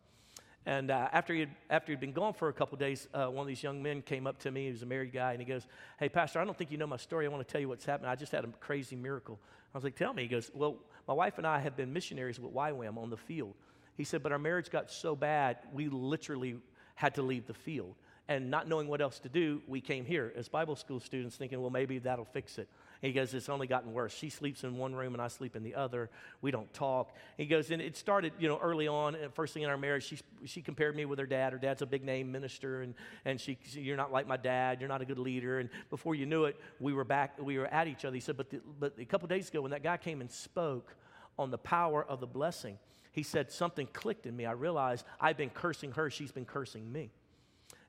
And 0.67 0.91
uh, 0.91 1.09
after, 1.13 1.35
he'd, 1.35 1.51
after 1.69 1.93
he'd 1.93 2.01
been 2.01 2.13
gone 2.13 2.33
for 2.33 2.49
a 2.49 2.53
couple 2.53 2.79
days, 2.79 3.07
uh, 3.13 3.27
one 3.27 3.43
of 3.43 3.49
these 3.49 3.63
young 3.63 3.83
men 3.83 4.01
came 4.01 4.27
up 4.27 4.39
to 4.41 4.51
me. 4.51 4.67
He 4.67 4.73
was 4.73 4.83
a 4.83 4.87
married 4.87 5.13
guy, 5.13 5.33
and 5.33 5.41
he 5.41 5.47
goes, 5.47 5.67
Hey, 5.99 6.09
Pastor, 6.09 6.41
I 6.41 6.45
don't 6.45 6.57
think 6.57 6.71
you 6.71 6.79
know 6.79 6.87
my 6.87 6.97
story. 6.97 7.27
I 7.27 7.29
want 7.29 7.47
to 7.47 7.53
tell 7.53 7.61
you 7.61 7.69
what's 7.69 7.85
happened. 7.85 8.09
I 8.09 8.17
just 8.17 8.33
had 8.33 8.45
a 8.45 8.49
crazy 8.61 8.97
miracle. 8.97 9.39
I 9.75 9.77
was 9.77 9.85
like, 9.85 9.95
Tell 9.95 10.15
me. 10.15 10.23
He 10.23 10.29
goes, 10.29 10.51
Well, 10.55 10.79
my 11.07 11.13
wife 11.13 11.37
and 11.37 11.47
I 11.47 11.59
have 11.59 11.77
been 11.77 11.93
missionaries 11.93 12.41
with 12.41 12.55
YWAM 12.55 12.97
on 12.97 13.11
the 13.11 13.17
field. 13.17 13.55
He 13.99 14.05
said, 14.05 14.23
But 14.23 14.33
our 14.33 14.39
marriage 14.39 14.71
got 14.71 14.91
so 14.91 15.15
bad, 15.15 15.59
we 15.75 15.91
literally 15.91 16.57
had 16.95 17.15
to 17.17 17.23
leave 17.23 17.47
the 17.47 17.55
field. 17.55 17.95
And 18.27 18.51
not 18.51 18.67
knowing 18.69 18.89
what 18.89 19.03
else 19.03 19.19
to 19.21 19.29
do, 19.29 19.61
we 19.67 19.83
came 19.83 20.07
here 20.07 20.33
as 20.35 20.49
Bible 20.49 20.77
school 20.77 20.99
students 20.99 21.37
thinking, 21.37 21.61
well, 21.61 21.69
maybe 21.69 21.99
that'll 21.99 22.25
fix 22.25 22.57
it. 22.57 22.69
He 23.03 23.13
goes, 23.13 23.35
it's 23.35 23.51
only 23.51 23.67
gotten 23.67 23.93
worse. 23.93 24.15
She 24.15 24.31
sleeps 24.31 24.65
in 24.65 24.79
one 24.79 24.95
room 24.95 25.13
and 25.13 25.21
I 25.21 25.29
sleep 25.29 25.57
in 25.57 25.63
the 25.63 25.75
other. 25.75 26.09
We 26.41 26.51
don't 26.51 26.73
talk. 26.73 27.15
He 27.37 27.45
goes, 27.45 27.71
and 27.71 27.83
it 27.83 27.99
started, 27.99 28.33
you 28.39 28.49
know, 28.49 28.59
early 28.63 28.89
on, 28.89 29.15
uh, 29.15 29.29
first 29.35 29.53
thing 29.53 29.63
in 29.63 29.69
our 29.69 29.77
marriage, 29.77 30.05
she, 30.05 30.19
she 30.47 30.63
compared 30.63 30.97
me 30.97 31.05
with 31.05 31.19
her 31.19 31.27
dad. 31.27 31.53
Her 31.53 31.59
dad's 31.59 31.83
a 31.83 31.87
big 31.87 32.03
name 32.03 32.33
minister, 32.33 32.81
and, 32.81 32.95
and 33.27 33.39
she, 33.39 33.59
you're 33.73 33.99
not 33.99 34.11
like 34.11 34.27
my 34.27 34.39
dad. 34.39 34.81
You're 34.81 34.89
not 34.89 35.03
a 35.03 35.05
good 35.05 35.19
leader. 35.19 35.59
And 35.59 35.69
before 35.91 36.15
you 36.15 36.25
knew 36.25 36.45
it, 36.45 36.59
we 36.81 36.95
were 36.95 37.05
back, 37.05 37.35
we 37.39 37.59
were 37.59 37.67
at 37.67 37.89
each 37.89 38.07
other. 38.07 38.15
He 38.15 38.21
said, 38.21 38.39
but, 38.39 38.49
the, 38.49 38.63
but 38.81 38.95
a 38.99 39.05
couple 39.05 39.29
days 39.29 39.51
ago, 39.51 39.61
when 39.61 39.73
that 39.73 39.83
guy 39.83 39.99
came 39.99 40.23
and 40.23 40.33
spoke 40.33 40.97
on 41.39 41.51
the 41.51 41.59
power 41.59 42.03
of 42.03 42.21
the 42.21 42.27
blessing, 42.27 42.79
he 43.13 43.23
said, 43.23 43.53
something 43.53 43.87
clicked 43.93 44.25
in 44.25 44.35
me. 44.35 44.47
I 44.47 44.53
realized 44.53 45.05
I've 45.21 45.37
been 45.37 45.51
cursing 45.51 45.93
her, 45.93 46.09
she's 46.09 46.33
been 46.33 46.47
cursing 46.47 46.91
me. 46.91 47.11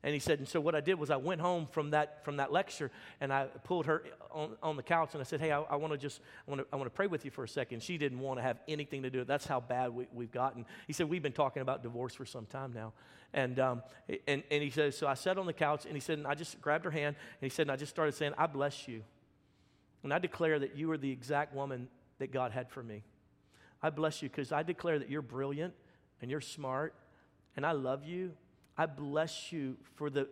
And 0.06 0.14
he 0.14 0.20
said, 0.20 0.38
and 0.38 0.46
so 0.46 0.60
what 0.60 0.76
I 0.76 0.80
did 0.80 1.00
was 1.00 1.10
I 1.10 1.16
went 1.16 1.40
home 1.40 1.66
from 1.66 1.90
that, 1.90 2.24
from 2.24 2.36
that 2.36 2.52
lecture 2.52 2.92
and 3.20 3.32
I 3.32 3.46
pulled 3.64 3.86
her 3.86 4.04
on, 4.30 4.56
on 4.62 4.76
the 4.76 4.82
couch 4.84 5.14
and 5.14 5.20
I 5.20 5.24
said, 5.24 5.40
hey, 5.40 5.50
I, 5.50 5.62
I 5.62 5.74
want 5.74 5.92
to 5.92 5.98
just, 5.98 6.20
I 6.46 6.52
want 6.52 6.70
to 6.70 6.78
I 6.80 6.88
pray 6.90 7.08
with 7.08 7.24
you 7.24 7.32
for 7.32 7.42
a 7.42 7.48
second. 7.48 7.82
She 7.82 7.98
didn't 7.98 8.20
want 8.20 8.38
to 8.38 8.42
have 8.44 8.60
anything 8.68 9.02
to 9.02 9.10
do 9.10 9.18
with 9.18 9.24
it. 9.24 9.28
That's 9.28 9.48
how 9.48 9.58
bad 9.58 9.92
we, 9.92 10.06
we've 10.14 10.30
gotten. 10.30 10.64
He 10.86 10.92
said, 10.92 11.08
we've 11.08 11.24
been 11.24 11.32
talking 11.32 11.60
about 11.60 11.82
divorce 11.82 12.14
for 12.14 12.24
some 12.24 12.46
time 12.46 12.72
now. 12.72 12.92
And, 13.34 13.58
um, 13.58 13.82
and, 14.28 14.44
and 14.48 14.62
he 14.62 14.70
said, 14.70 14.94
so 14.94 15.08
I 15.08 15.14
sat 15.14 15.38
on 15.38 15.46
the 15.46 15.52
couch 15.52 15.86
and 15.86 15.94
he 15.94 16.00
said, 16.00 16.18
and 16.18 16.26
I 16.28 16.36
just 16.36 16.60
grabbed 16.60 16.84
her 16.84 16.92
hand 16.92 17.16
and 17.16 17.50
he 17.50 17.52
said, 17.52 17.62
and 17.62 17.72
I 17.72 17.76
just 17.76 17.90
started 17.90 18.14
saying, 18.14 18.32
I 18.38 18.46
bless 18.46 18.86
you. 18.86 19.02
And 20.04 20.14
I 20.14 20.20
declare 20.20 20.60
that 20.60 20.76
you 20.76 20.88
are 20.92 20.98
the 20.98 21.10
exact 21.10 21.52
woman 21.52 21.88
that 22.20 22.30
God 22.30 22.52
had 22.52 22.70
for 22.70 22.80
me. 22.80 23.02
I 23.82 23.90
bless 23.90 24.22
you 24.22 24.28
because 24.28 24.52
I 24.52 24.62
declare 24.62 25.00
that 25.00 25.10
you're 25.10 25.20
brilliant 25.20 25.74
and 26.22 26.30
you're 26.30 26.40
smart 26.40 26.94
and 27.56 27.66
I 27.66 27.72
love 27.72 28.04
you 28.04 28.34
I 28.78 28.86
bless 28.86 29.52
you 29.52 29.76
for 29.94 30.10
the, 30.10 30.28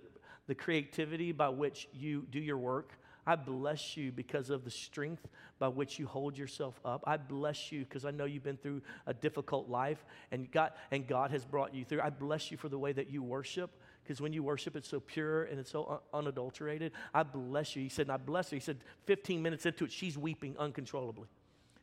the 0.47 0.55
creativity 0.55 1.32
by 1.32 1.49
which 1.49 1.88
you 1.92 2.26
do 2.30 2.38
your 2.38 2.59
work. 2.59 2.92
I 3.26 3.36
bless 3.36 3.97
you 3.97 4.12
because 4.12 4.51
of 4.51 4.64
the 4.64 4.70
strength 4.70 5.26
by 5.59 5.68
which 5.68 5.99
you 5.99 6.07
hold 6.07 6.36
yourself 6.36 6.78
up. 6.84 7.03
I 7.07 7.16
bless 7.16 7.72
you 7.72 7.84
because 7.84 8.05
I 8.05 8.11
know 8.11 8.26
you've 8.26 8.45
been 8.45 8.59
through 8.59 8.82
a 9.07 9.14
difficult 9.14 9.68
life 9.68 10.05
and 10.30 10.51
God, 10.51 10.72
and 10.90 11.07
God 11.07 11.30
has 11.30 11.45
brought 11.45 11.74
you 11.74 11.84
through. 11.84 12.03
I 12.03 12.11
bless 12.11 12.51
you 12.51 12.59
for 12.59 12.68
the 12.68 12.78
way 12.78 12.92
that 12.92 13.11
you 13.11 13.22
worship 13.22 13.70
because 14.03 14.20
when 14.20 14.34
you 14.34 14.42
worship, 14.42 14.76
it's 14.76 14.88
so 14.88 15.01
pure 15.01 15.45
and 15.45 15.59
it's 15.59 15.70
so 15.70 15.86
un- 15.86 16.24
unadulterated. 16.24 16.92
I 17.14 17.22
bless 17.22 17.74
you. 17.74 17.82
He 17.82 17.88
said, 17.88 18.11
I 18.11 18.18
bless 18.18 18.51
her. 18.51 18.57
He 18.57 18.61
said, 18.61 18.78
15 19.07 19.40
minutes 19.40 19.64
into 19.64 19.84
it, 19.84 19.92
she's 19.92 20.18
weeping 20.18 20.55
uncontrollably. 20.59 21.28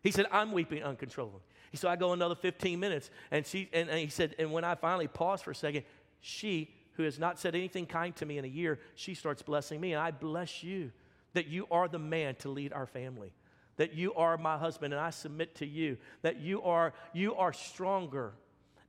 He 0.04 0.12
said, 0.12 0.28
I'm 0.32 0.52
weeping 0.52 0.84
uncontrollably. 0.84 1.42
So 1.74 1.88
I 1.88 1.96
go 1.96 2.14
another 2.14 2.36
15 2.36 2.80
minutes, 2.80 3.10
and, 3.32 3.46
she, 3.46 3.70
and, 3.72 3.90
and 3.90 3.98
he 3.98 4.10
said, 4.10 4.36
and 4.38 4.52
when 4.52 4.64
I 4.64 4.76
finally 4.76 5.08
pause 5.08 5.42
for 5.42 5.52
a 5.52 5.56
second, 5.56 5.84
she, 6.22 6.74
who 6.94 7.04
has 7.04 7.20
not 7.20 7.40
said 7.40 7.56
anything 7.56 7.86
kind 7.86 8.16
to 8.16 8.26
me 8.26 8.38
in 8.38 8.46
a 8.46 8.50
year, 8.50 8.80
she 8.96 9.14
starts 9.14 9.42
blessing 9.42 9.82
me. 9.82 9.94
And 9.94 10.02
I 10.02 10.12
bless 10.12 10.64
you 10.64 10.92
that 11.34 11.48
you 11.48 11.68
are 11.72 11.88
the 11.88 12.00
man 12.00 12.36
to 12.36 12.50
lead 12.50 12.74
our 12.74 12.86
family, 12.86 13.34
that 13.78 13.94
you 13.94 14.14
are 14.14 14.38
my 14.38 14.58
husband, 14.58 14.94
and 14.94 15.02
I 15.02 15.10
submit 15.10 15.56
to 15.56 15.66
you, 15.66 15.98
that 16.22 16.40
you 16.40 16.62
are, 16.64 16.94
you 17.14 17.36
are 17.36 17.54
stronger 17.54 18.34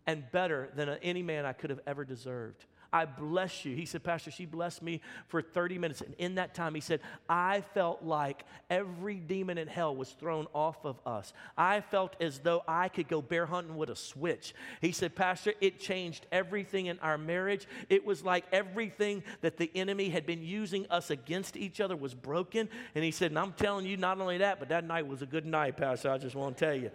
and 0.06 0.24
better 0.32 0.70
than 0.74 0.88
any 1.02 1.22
man 1.22 1.46
I 1.46 1.52
could 1.52 1.70
have 1.70 1.80
ever 1.86 2.04
deserved. 2.04 2.64
I 2.92 3.06
bless 3.06 3.64
you. 3.64 3.74
He 3.74 3.86
said, 3.86 4.02
Pastor, 4.02 4.30
she 4.30 4.44
blessed 4.44 4.82
me 4.82 5.00
for 5.28 5.40
30 5.40 5.78
minutes. 5.78 6.00
And 6.02 6.14
in 6.18 6.34
that 6.34 6.54
time, 6.54 6.74
he 6.74 6.80
said, 6.80 7.00
I 7.28 7.62
felt 7.74 8.02
like 8.02 8.44
every 8.68 9.16
demon 9.16 9.58
in 9.58 9.68
hell 9.68 9.96
was 9.96 10.10
thrown 10.10 10.46
off 10.54 10.84
of 10.84 10.98
us. 11.06 11.32
I 11.56 11.80
felt 11.80 12.16
as 12.20 12.40
though 12.40 12.62
I 12.68 12.88
could 12.88 13.08
go 13.08 13.22
bear 13.22 13.46
hunting 13.46 13.76
with 13.76 13.88
a 13.88 13.96
switch. 13.96 14.54
He 14.80 14.92
said, 14.92 15.14
Pastor, 15.14 15.54
it 15.60 15.80
changed 15.80 16.26
everything 16.30 16.86
in 16.86 16.98
our 16.98 17.16
marriage. 17.16 17.66
It 17.88 18.04
was 18.04 18.24
like 18.24 18.44
everything 18.52 19.22
that 19.40 19.56
the 19.56 19.70
enemy 19.74 20.10
had 20.10 20.26
been 20.26 20.42
using 20.42 20.86
us 20.90 21.10
against 21.10 21.56
each 21.56 21.80
other 21.80 21.96
was 21.96 22.14
broken. 22.14 22.68
And 22.94 23.04
he 23.04 23.10
said, 23.10 23.30
and 23.30 23.38
I'm 23.38 23.52
telling 23.52 23.86
you, 23.86 23.96
not 23.96 24.20
only 24.20 24.38
that, 24.38 24.58
but 24.58 24.68
that 24.68 24.84
night 24.84 25.06
was 25.06 25.22
a 25.22 25.26
good 25.26 25.46
night, 25.46 25.76
Pastor. 25.76 26.10
I 26.10 26.18
just 26.18 26.36
want 26.36 26.58
to 26.58 26.64
tell 26.64 26.74
you. 26.74 26.90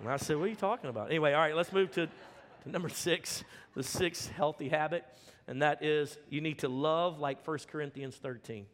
And 0.00 0.08
I 0.08 0.16
said, 0.16 0.36
What 0.36 0.44
are 0.44 0.48
you 0.48 0.56
talking 0.56 0.90
about? 0.90 1.08
Anyway, 1.08 1.32
all 1.32 1.40
right, 1.40 1.54
let's 1.54 1.72
move 1.72 1.90
to 1.92 2.08
to 2.62 2.70
number 2.70 2.88
six, 2.88 3.44
the 3.74 3.82
sixth 3.82 4.30
healthy 4.30 4.68
habit, 4.68 5.04
and 5.46 5.62
that 5.62 5.84
is 5.84 6.18
you 6.28 6.40
need 6.40 6.60
to 6.60 6.68
love 6.68 7.18
like 7.18 7.46
1 7.46 7.58
Corinthians 7.70 8.16
13. 8.16 8.66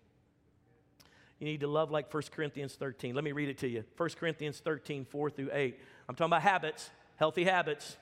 You 1.39 1.47
need 1.47 1.61
to 1.61 1.69
love 1.69 1.91
like 1.91 2.13
1 2.13 2.23
Corinthians 2.35 2.75
13. 2.75 3.15
Let 3.15 3.25
me 3.25 3.33
read 3.33 3.49
it 3.49 3.59
to 3.59 3.69
you. 3.69 3.85
1 3.97 4.09
Corinthians 4.19 4.59
13, 4.61 5.05
4 5.05 5.31
through 5.31 5.51
8. 5.53 5.79
I'm 6.09 6.15
talking 6.15 6.31
about 6.31 6.43
habits, 6.43 6.91
healthy 7.17 7.45
habits. 7.45 7.97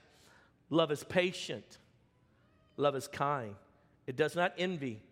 Love 0.71 0.91
is 0.91 1.05
patient, 1.05 1.79
love 2.77 2.97
is 2.97 3.07
kind. 3.07 3.55
It 4.07 4.17
does 4.17 4.35
not 4.35 4.53
envy, 4.59 5.03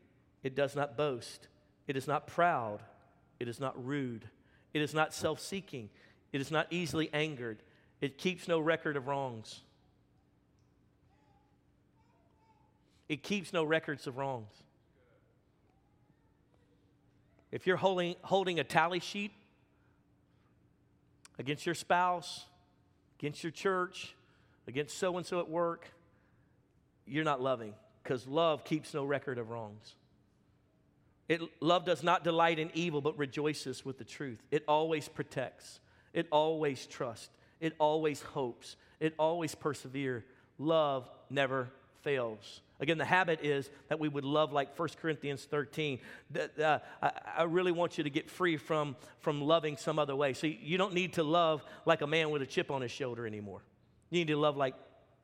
it 0.43 0.55
does 0.55 0.75
not 0.75 0.97
boast, 0.97 1.49
it 1.87 1.97
is 1.97 2.07
not 2.07 2.27
proud, 2.27 2.81
it 3.39 3.49
is 3.49 3.61
not 3.61 3.85
rude, 3.85 4.29
it 4.73 4.83
is 4.83 4.95
not 4.95 5.15
self 5.15 5.41
seeking, 5.41 5.91
it 6.33 6.41
is 6.41 6.51
not 6.51 6.67
easily 6.71 7.11
angered, 7.13 7.63
it 8.01 8.19
keeps 8.19 8.49
no 8.49 8.59
record 8.59 8.97
of 8.97 9.07
wrongs. 9.07 9.63
It 13.13 13.23
keeps 13.23 13.53
no 13.53 13.63
records 13.63 14.07
of 14.07 14.17
wrongs. 14.17 14.55
If 17.51 17.67
you're 17.67 17.77
holding, 17.77 18.15
holding 18.23 18.59
a 18.59 18.65
tally 18.65 19.01
sheet 19.01 19.33
against 21.39 21.67
your 21.67 21.75
spouse, 21.75 22.47
against 23.19 23.45
your 23.45 23.51
church, 23.51 24.15
against 24.67 24.97
so 24.97 25.19
and 25.19 25.27
so 25.27 25.41
at 25.41 25.51
work, 25.51 25.91
you're 27.07 27.23
not 27.23 27.43
loving 27.43 27.75
because 28.03 28.27
love 28.27 28.65
keeps 28.65 28.95
no 28.95 29.05
record 29.05 29.37
of 29.37 29.51
wrongs. 29.51 29.95
It, 31.29 31.43
love 31.61 31.85
does 31.85 32.03
not 32.03 32.25
delight 32.25 32.59
in 32.59 32.71
evil, 32.73 33.03
but 33.03 33.19
rejoices 33.19 33.85
with 33.85 33.99
the 33.99 34.05
truth. 34.05 34.43
It 34.51 34.65
always 34.67 35.07
protects. 35.07 35.81
It 36.15 36.29
always 36.31 36.87
trusts. 36.87 37.29
It 37.61 37.75
always 37.79 38.23
hopes. 38.23 38.77
It 39.01 39.13
always 39.19 39.55
perseveres. 39.55 40.23
Love 40.57 41.11
never 41.29 41.69
fails. 42.03 42.61
Again, 42.81 42.99
the 42.99 43.05
habit 43.05 43.41
is 43.43 43.71
that 43.89 44.01
we 44.01 44.09
would 44.09 44.25
love 44.25 44.53
like 44.53 44.77
1 44.79 44.89
Corinthians 45.01 45.45
13. 45.45 46.01
Uh, 46.37 46.79
I, 47.01 47.11
I, 47.39 47.43
really 47.45 47.71
want 47.71 47.97
you 47.97 48.03
to 48.05 48.11
get 48.11 48.29
free 48.29 48.57
from, 48.57 48.97
from 49.21 49.41
loving 49.41 49.77
some 49.77 50.01
other 50.01 50.17
way. 50.17 50.33
So 50.33 50.49
you 50.49 50.79
don't 50.79 50.93
need 50.93 51.13
to 51.15 51.23
love 51.23 51.63
like 51.87 52.01
a 52.01 52.07
man 52.09 52.31
with 52.31 52.43
a 52.43 52.47
chip 52.47 52.73
on 52.73 52.83
his 52.83 52.91
shoulder 52.91 53.25
anymore. 53.25 53.63
You 54.11 54.19
need 54.19 54.29
to 54.29 54.37
love 54.37 54.57
like 54.57 54.75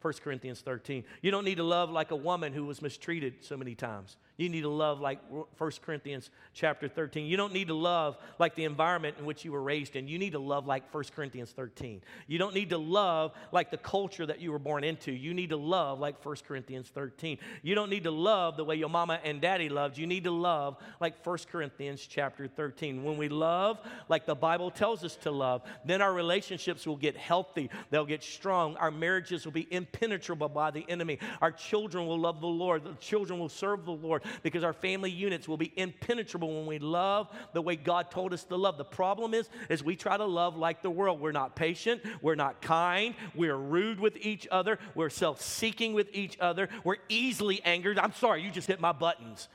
1 0.02 0.14
Corinthians 0.22 0.60
13. 0.60 1.02
You 1.20 1.32
don't 1.32 1.44
need 1.44 1.56
to 1.56 1.64
love 1.64 1.90
like 1.90 2.12
a 2.12 2.16
woman 2.16 2.52
who 2.52 2.64
was 2.64 2.80
mistreated 2.80 3.44
so 3.44 3.56
many 3.56 3.74
times. 3.74 4.16
You 4.38 4.48
need 4.48 4.60
to 4.60 4.68
love 4.68 5.00
like 5.00 5.18
1 5.30 5.70
Corinthians 5.84 6.30
chapter 6.54 6.86
13. 6.86 7.26
You 7.26 7.36
don't 7.36 7.52
need 7.52 7.66
to 7.68 7.74
love 7.74 8.16
like 8.38 8.54
the 8.54 8.64
environment 8.64 9.16
in 9.18 9.26
which 9.26 9.44
you 9.44 9.50
were 9.50 9.62
raised 9.62 9.96
in. 9.96 10.06
You 10.06 10.16
need 10.16 10.30
to 10.30 10.38
love 10.38 10.64
like 10.64 10.94
1 10.94 11.04
Corinthians 11.14 11.50
13. 11.50 12.02
You 12.28 12.38
don't 12.38 12.54
need 12.54 12.70
to 12.70 12.78
love 12.78 13.32
like 13.50 13.72
the 13.72 13.78
culture 13.78 14.24
that 14.24 14.40
you 14.40 14.52
were 14.52 14.60
born 14.60 14.84
into. 14.84 15.10
You 15.10 15.34
need 15.34 15.50
to 15.50 15.56
love 15.56 15.98
like 15.98 16.24
1 16.24 16.36
Corinthians 16.46 16.88
13. 16.94 17.38
You 17.62 17.74
don't 17.74 17.90
need 17.90 18.04
to 18.04 18.12
love 18.12 18.56
the 18.56 18.62
way 18.62 18.76
your 18.76 18.88
mama 18.88 19.18
and 19.24 19.40
daddy 19.40 19.68
loved. 19.68 19.98
You 19.98 20.06
need 20.06 20.22
to 20.22 20.30
love 20.30 20.76
like 21.00 21.26
1 21.26 21.38
Corinthians 21.50 22.06
chapter 22.08 22.46
13. 22.46 23.02
When 23.02 23.16
we 23.16 23.28
love 23.28 23.80
like 24.08 24.24
the 24.24 24.36
Bible 24.36 24.70
tells 24.70 25.02
us 25.02 25.16
to 25.16 25.32
love, 25.32 25.62
then 25.84 26.00
our 26.00 26.12
relationships 26.12 26.86
will 26.86 26.96
get 26.96 27.16
healthy. 27.16 27.70
They'll 27.90 28.06
get 28.06 28.22
strong. 28.22 28.76
Our 28.76 28.92
marriages 28.92 29.44
will 29.44 29.52
be 29.52 29.66
impenetrable 29.68 30.48
by 30.48 30.70
the 30.70 30.86
enemy. 30.88 31.18
Our 31.42 31.50
children 31.50 32.06
will 32.06 32.20
love 32.20 32.40
the 32.40 32.46
Lord. 32.46 32.84
The 32.84 32.94
children 33.00 33.40
will 33.40 33.48
serve 33.48 33.84
the 33.84 33.90
Lord 33.90 34.22
because 34.42 34.64
our 34.64 34.72
family 34.72 35.10
units 35.10 35.48
will 35.48 35.56
be 35.56 35.72
impenetrable 35.76 36.54
when 36.56 36.66
we 36.66 36.78
love 36.78 37.28
the 37.52 37.62
way 37.62 37.76
God 37.76 38.10
told 38.10 38.32
us 38.32 38.44
to 38.44 38.56
love. 38.56 38.78
The 38.78 38.84
problem 38.84 39.34
is, 39.34 39.48
is 39.68 39.82
we 39.82 39.96
try 39.96 40.16
to 40.16 40.24
love 40.24 40.56
like 40.56 40.82
the 40.82 40.90
world. 40.90 41.20
We're 41.20 41.32
not 41.32 41.56
patient. 41.56 42.02
We're 42.22 42.34
not 42.34 42.60
kind. 42.60 43.14
We're 43.34 43.56
rude 43.56 44.00
with 44.00 44.16
each 44.20 44.46
other. 44.50 44.78
We're 44.94 45.10
self-seeking 45.10 45.92
with 45.92 46.08
each 46.12 46.38
other. 46.40 46.68
We're 46.84 46.96
easily 47.08 47.62
angered. 47.64 47.98
I'm 47.98 48.14
sorry, 48.14 48.42
you 48.42 48.50
just 48.50 48.68
hit 48.68 48.80
my 48.80 48.92
buttons. 48.92 49.48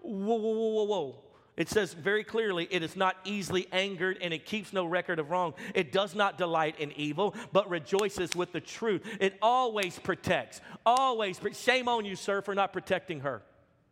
Whoa, 0.00 0.36
whoa, 0.36 0.52
whoa, 0.52 0.70
whoa, 0.70 0.84
whoa. 0.84 1.22
It 1.56 1.70
says 1.70 1.94
very 1.94 2.22
clearly, 2.22 2.68
it 2.70 2.82
is 2.82 2.96
not 2.96 3.16
easily 3.24 3.66
angered 3.72 4.18
and 4.20 4.34
it 4.34 4.44
keeps 4.44 4.74
no 4.74 4.84
record 4.84 5.18
of 5.18 5.30
wrong. 5.30 5.54
It 5.74 5.90
does 5.90 6.14
not 6.14 6.36
delight 6.36 6.78
in 6.78 6.92
evil, 6.92 7.34
but 7.50 7.70
rejoices 7.70 8.36
with 8.36 8.52
the 8.52 8.60
truth. 8.60 9.02
It 9.20 9.38
always 9.40 9.98
protects. 9.98 10.60
Always. 10.84 11.40
Shame 11.54 11.88
on 11.88 12.04
you, 12.04 12.14
sir, 12.14 12.42
for 12.42 12.54
not 12.54 12.74
protecting 12.74 13.20
her. 13.20 13.40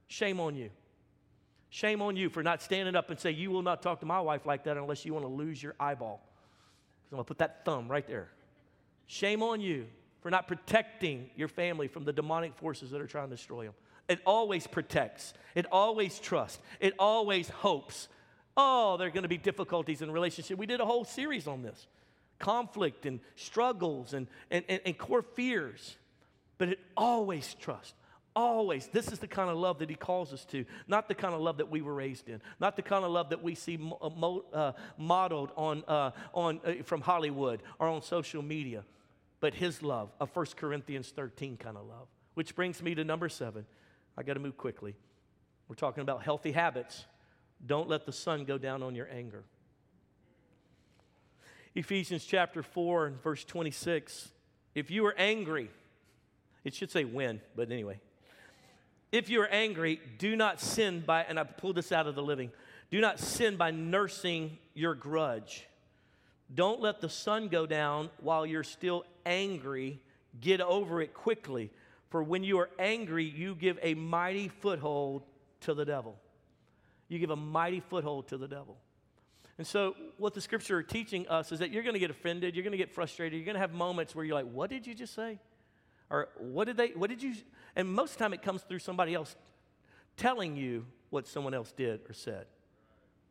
Shame 0.06 0.40
on 0.40 0.54
you. 0.56 0.70
Shame 1.70 2.02
on 2.02 2.16
you 2.16 2.28
for 2.28 2.42
not 2.42 2.62
standing 2.62 2.94
up 2.94 3.10
and 3.10 3.18
say, 3.18 3.32
You 3.32 3.50
will 3.50 3.62
not 3.62 3.82
talk 3.82 4.00
to 4.00 4.06
my 4.06 4.20
wife 4.20 4.46
like 4.46 4.64
that 4.64 4.76
unless 4.76 5.04
you 5.04 5.12
want 5.12 5.24
to 5.24 5.30
lose 5.30 5.62
your 5.62 5.74
eyeball. 5.80 6.22
Because 7.02 7.12
I'm 7.12 7.16
going 7.16 7.24
to 7.24 7.28
put 7.28 7.38
that 7.38 7.64
thumb 7.64 7.88
right 7.88 8.06
there. 8.06 8.28
Shame 9.06 9.42
on 9.42 9.60
you 9.60 9.86
for 10.20 10.30
not 10.30 10.48
protecting 10.48 11.30
your 11.36 11.48
family 11.48 11.88
from 11.88 12.04
the 12.04 12.12
demonic 12.12 12.54
forces 12.56 12.90
that 12.92 13.00
are 13.00 13.06
trying 13.06 13.28
to 13.28 13.36
destroy 13.36 13.64
them. 13.64 13.74
It 14.08 14.20
always 14.26 14.66
protects, 14.66 15.34
it 15.54 15.66
always 15.72 16.18
trusts, 16.18 16.60
it 16.78 16.94
always 16.98 17.48
hopes. 17.48 18.08
Oh, 18.56 18.96
there 18.96 19.08
are 19.08 19.10
going 19.10 19.22
to 19.22 19.28
be 19.28 19.38
difficulties 19.38 20.00
in 20.00 20.10
relationship. 20.10 20.58
We 20.58 20.66
did 20.66 20.80
a 20.80 20.86
whole 20.86 21.04
series 21.04 21.46
on 21.46 21.62
this 21.62 21.86
conflict 22.38 23.06
and 23.06 23.20
struggles 23.36 24.12
and, 24.12 24.26
and, 24.50 24.64
and, 24.68 24.80
and 24.84 24.98
core 24.98 25.22
fears, 25.22 25.96
but 26.58 26.68
it 26.68 26.78
always 26.96 27.54
trusts. 27.54 27.94
Always. 28.36 28.88
This 28.88 29.12
is 29.12 29.20
the 29.20 29.28
kind 29.28 29.48
of 29.48 29.56
love 29.56 29.78
that 29.78 29.88
he 29.88 29.94
calls 29.94 30.32
us 30.32 30.44
to, 30.46 30.64
not 30.88 31.06
the 31.06 31.14
kind 31.14 31.34
of 31.34 31.40
love 31.40 31.58
that 31.58 31.70
we 31.70 31.82
were 31.82 31.94
raised 31.94 32.28
in, 32.28 32.40
not 32.58 32.74
the 32.74 32.82
kind 32.82 33.04
of 33.04 33.12
love 33.12 33.30
that 33.30 33.42
we 33.42 33.54
see 33.54 33.76
mo- 33.76 33.98
uh, 34.02 34.08
mo- 34.08 34.44
uh, 34.52 34.72
modeled 34.98 35.52
on, 35.56 35.84
uh, 35.86 36.10
on, 36.32 36.60
uh, 36.64 36.82
from 36.82 37.00
Hollywood 37.00 37.62
or 37.78 37.86
on 37.86 38.02
social 38.02 38.42
media, 38.42 38.84
but 39.38 39.54
his 39.54 39.82
love, 39.82 40.10
a 40.20 40.26
1 40.26 40.46
Corinthians 40.56 41.10
13 41.10 41.56
kind 41.56 41.76
of 41.76 41.86
love. 41.86 42.08
Which 42.34 42.56
brings 42.56 42.82
me 42.82 42.96
to 42.96 43.04
number 43.04 43.28
seven. 43.28 43.66
I 44.16 44.24
got 44.24 44.34
to 44.34 44.40
move 44.40 44.56
quickly. 44.56 44.96
We're 45.68 45.76
talking 45.76 46.02
about 46.02 46.24
healthy 46.24 46.50
habits. 46.50 47.04
Don't 47.64 47.88
let 47.88 48.04
the 48.04 48.12
sun 48.12 48.44
go 48.44 48.58
down 48.58 48.82
on 48.82 48.96
your 48.96 49.08
anger. 49.10 49.44
Ephesians 51.76 52.24
chapter 52.24 52.62
4 52.62 53.06
and 53.06 53.22
verse 53.22 53.44
26. 53.44 54.30
If 54.74 54.90
you 54.90 55.06
are 55.06 55.14
angry, 55.16 55.70
it 56.64 56.74
should 56.74 56.90
say 56.90 57.04
when, 57.04 57.40
but 57.54 57.70
anyway. 57.70 58.00
If 59.14 59.28
you 59.28 59.42
are 59.42 59.46
angry, 59.46 60.00
do 60.18 60.34
not 60.34 60.60
sin 60.60 61.04
by, 61.06 61.22
and 61.22 61.38
I 61.38 61.44
pulled 61.44 61.76
this 61.76 61.92
out 61.92 62.08
of 62.08 62.16
the 62.16 62.22
living, 62.22 62.50
do 62.90 63.00
not 63.00 63.20
sin 63.20 63.56
by 63.56 63.70
nursing 63.70 64.58
your 64.74 64.96
grudge. 64.96 65.68
Don't 66.52 66.80
let 66.80 67.00
the 67.00 67.08
sun 67.08 67.46
go 67.46 67.64
down 67.64 68.10
while 68.20 68.44
you're 68.44 68.64
still 68.64 69.04
angry. 69.24 70.00
Get 70.40 70.60
over 70.60 71.00
it 71.00 71.14
quickly. 71.14 71.70
For 72.10 72.24
when 72.24 72.42
you 72.42 72.58
are 72.58 72.68
angry, 72.76 73.22
you 73.22 73.54
give 73.54 73.78
a 73.82 73.94
mighty 73.94 74.48
foothold 74.48 75.22
to 75.60 75.74
the 75.74 75.84
devil. 75.84 76.16
You 77.06 77.20
give 77.20 77.30
a 77.30 77.36
mighty 77.36 77.78
foothold 77.78 78.26
to 78.30 78.36
the 78.36 78.48
devil. 78.48 78.78
And 79.58 79.66
so, 79.66 79.94
what 80.18 80.34
the 80.34 80.40
scripture 80.40 80.78
are 80.78 80.82
teaching 80.82 81.28
us 81.28 81.52
is 81.52 81.60
that 81.60 81.70
you're 81.70 81.84
going 81.84 81.94
to 81.94 82.00
get 82.00 82.10
offended, 82.10 82.56
you're 82.56 82.64
going 82.64 82.72
to 82.72 82.78
get 82.78 82.90
frustrated, 82.90 83.38
you're 83.38 83.46
going 83.46 83.54
to 83.54 83.60
have 83.60 83.74
moments 83.74 84.12
where 84.12 84.24
you're 84.24 84.34
like, 84.34 84.50
What 84.50 84.70
did 84.70 84.88
you 84.88 84.94
just 84.94 85.14
say? 85.14 85.38
Or 86.10 86.28
what 86.38 86.66
did 86.66 86.76
they, 86.76 86.88
what 86.88 87.10
did 87.10 87.22
you, 87.22 87.34
and 87.76 87.88
most 87.88 88.12
of 88.12 88.18
the 88.18 88.24
time 88.24 88.34
it 88.34 88.42
comes 88.42 88.62
through 88.62 88.80
somebody 88.80 89.14
else 89.14 89.36
telling 90.16 90.56
you 90.56 90.86
what 91.10 91.26
someone 91.26 91.54
else 91.54 91.72
did 91.72 92.00
or 92.08 92.12
said. 92.12 92.46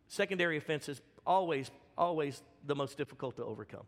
Secondary 0.07 0.57
offense 0.57 0.89
is 0.89 1.01
always, 1.25 1.71
always 1.97 2.41
the 2.65 2.75
most 2.75 2.97
difficult 2.97 3.35
to 3.37 3.43
overcome. 3.43 3.85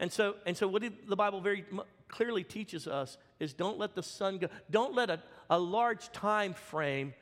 And 0.00 0.12
so, 0.12 0.36
and 0.46 0.56
so 0.56 0.68
what 0.68 0.82
the 0.82 1.16
Bible 1.16 1.40
very 1.40 1.64
clearly 2.08 2.44
teaches 2.44 2.86
us 2.86 3.18
is 3.40 3.52
don't 3.52 3.78
let 3.78 3.94
the 3.94 4.02
sun 4.02 4.38
go, 4.38 4.48
don't 4.70 4.94
let 4.94 5.10
a, 5.10 5.20
a 5.50 5.58
large 5.58 6.10
time 6.12 6.54
frame 6.54 7.14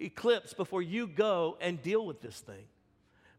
eclipse 0.00 0.52
before 0.52 0.82
you 0.82 1.06
go 1.06 1.56
and 1.60 1.82
deal 1.82 2.04
with 2.04 2.20
this 2.20 2.40
thing. 2.40 2.64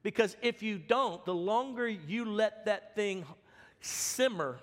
Because 0.04 0.38
if 0.42 0.62
you 0.64 0.78
don't, 0.78 1.24
the 1.26 1.34
longer 1.34 1.88
you 1.88 2.26
let 2.26 2.66
that 2.66 2.96
thing 2.96 3.26
simmer, 3.82 4.60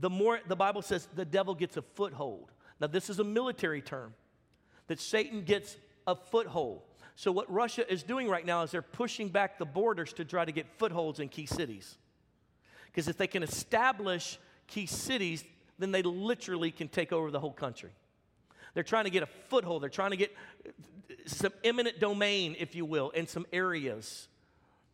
the 0.00 0.10
more 0.10 0.40
the 0.48 0.56
Bible 0.56 0.82
says 0.82 1.08
the 1.14 1.24
devil 1.24 1.54
gets 1.54 1.76
a 1.76 1.82
foothold. 1.82 2.50
Now, 2.80 2.86
this 2.86 3.10
is 3.10 3.18
a 3.18 3.24
military 3.24 3.82
term 3.82 4.14
that 4.86 4.98
Satan 4.98 5.42
gets 5.42 5.76
a 6.06 6.16
foothold. 6.16 6.82
So, 7.14 7.30
what 7.30 7.52
Russia 7.52 7.90
is 7.90 8.02
doing 8.02 8.28
right 8.28 8.44
now 8.44 8.62
is 8.62 8.70
they're 8.70 8.80
pushing 8.80 9.28
back 9.28 9.58
the 9.58 9.66
borders 9.66 10.14
to 10.14 10.24
try 10.24 10.44
to 10.44 10.52
get 10.52 10.66
footholds 10.78 11.20
in 11.20 11.28
key 11.28 11.44
cities. 11.44 11.98
Because 12.86 13.06
if 13.06 13.18
they 13.18 13.26
can 13.26 13.42
establish 13.42 14.38
key 14.66 14.86
cities, 14.86 15.44
then 15.78 15.92
they 15.92 16.02
literally 16.02 16.70
can 16.70 16.88
take 16.88 17.12
over 17.12 17.30
the 17.30 17.38
whole 17.38 17.52
country. 17.52 17.90
They're 18.74 18.82
trying 18.82 19.04
to 19.04 19.10
get 19.10 19.22
a 19.22 19.28
foothold, 19.48 19.82
they're 19.82 19.90
trying 19.90 20.12
to 20.12 20.16
get 20.16 20.34
uh, 20.66 20.70
some 21.26 21.52
eminent 21.62 22.00
domain, 22.00 22.56
if 22.58 22.74
you 22.74 22.84
will, 22.84 23.10
in 23.10 23.26
some 23.26 23.46
areas 23.52 24.28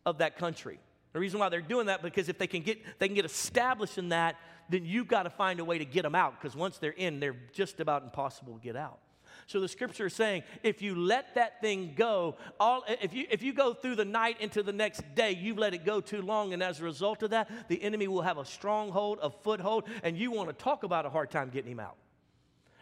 of 0.05 0.17
that 0.17 0.37
country. 0.37 0.79
The 1.17 1.21
reason 1.21 1.39
why 1.39 1.49
they're 1.49 1.61
doing 1.61 1.87
that 1.87 2.03
because 2.03 2.29
if 2.29 2.37
they 2.37 2.45
can 2.45 2.61
get 2.61 2.77
they 2.99 3.07
can 3.07 3.15
get 3.15 3.25
established 3.25 3.97
in 3.97 4.09
that, 4.09 4.35
then 4.69 4.85
you've 4.85 5.07
got 5.07 5.23
to 5.23 5.31
find 5.31 5.59
a 5.59 5.65
way 5.65 5.79
to 5.79 5.83
get 5.83 6.03
them 6.03 6.13
out 6.13 6.39
because 6.39 6.55
once 6.55 6.77
they're 6.77 6.91
in, 6.91 7.19
they're 7.19 7.35
just 7.53 7.79
about 7.79 8.03
impossible 8.03 8.53
to 8.53 8.59
get 8.59 8.75
out. 8.75 8.99
So 9.47 9.59
the 9.59 9.67
scripture 9.67 10.05
is 10.05 10.13
saying, 10.13 10.43
if 10.61 10.79
you 10.79 10.93
let 10.93 11.33
that 11.33 11.59
thing 11.59 11.95
go, 11.95 12.35
all 12.59 12.83
if 12.87 13.15
you 13.15 13.25
if 13.31 13.41
you 13.41 13.51
go 13.51 13.73
through 13.73 13.95
the 13.95 14.05
night 14.05 14.39
into 14.41 14.61
the 14.61 14.71
next 14.71 15.01
day, 15.15 15.31
you've 15.31 15.57
let 15.57 15.73
it 15.73 15.85
go 15.85 16.01
too 16.01 16.21
long, 16.21 16.53
and 16.53 16.61
as 16.61 16.81
a 16.81 16.83
result 16.83 17.23
of 17.23 17.31
that, 17.31 17.49
the 17.67 17.81
enemy 17.81 18.07
will 18.07 18.21
have 18.21 18.37
a 18.37 18.45
stronghold, 18.45 19.17
a 19.23 19.31
foothold, 19.31 19.85
and 20.03 20.19
you 20.19 20.29
want 20.29 20.49
to 20.49 20.53
talk 20.53 20.83
about 20.83 21.07
a 21.07 21.09
hard 21.09 21.31
time 21.31 21.49
getting 21.49 21.71
him 21.71 21.79
out. 21.79 21.95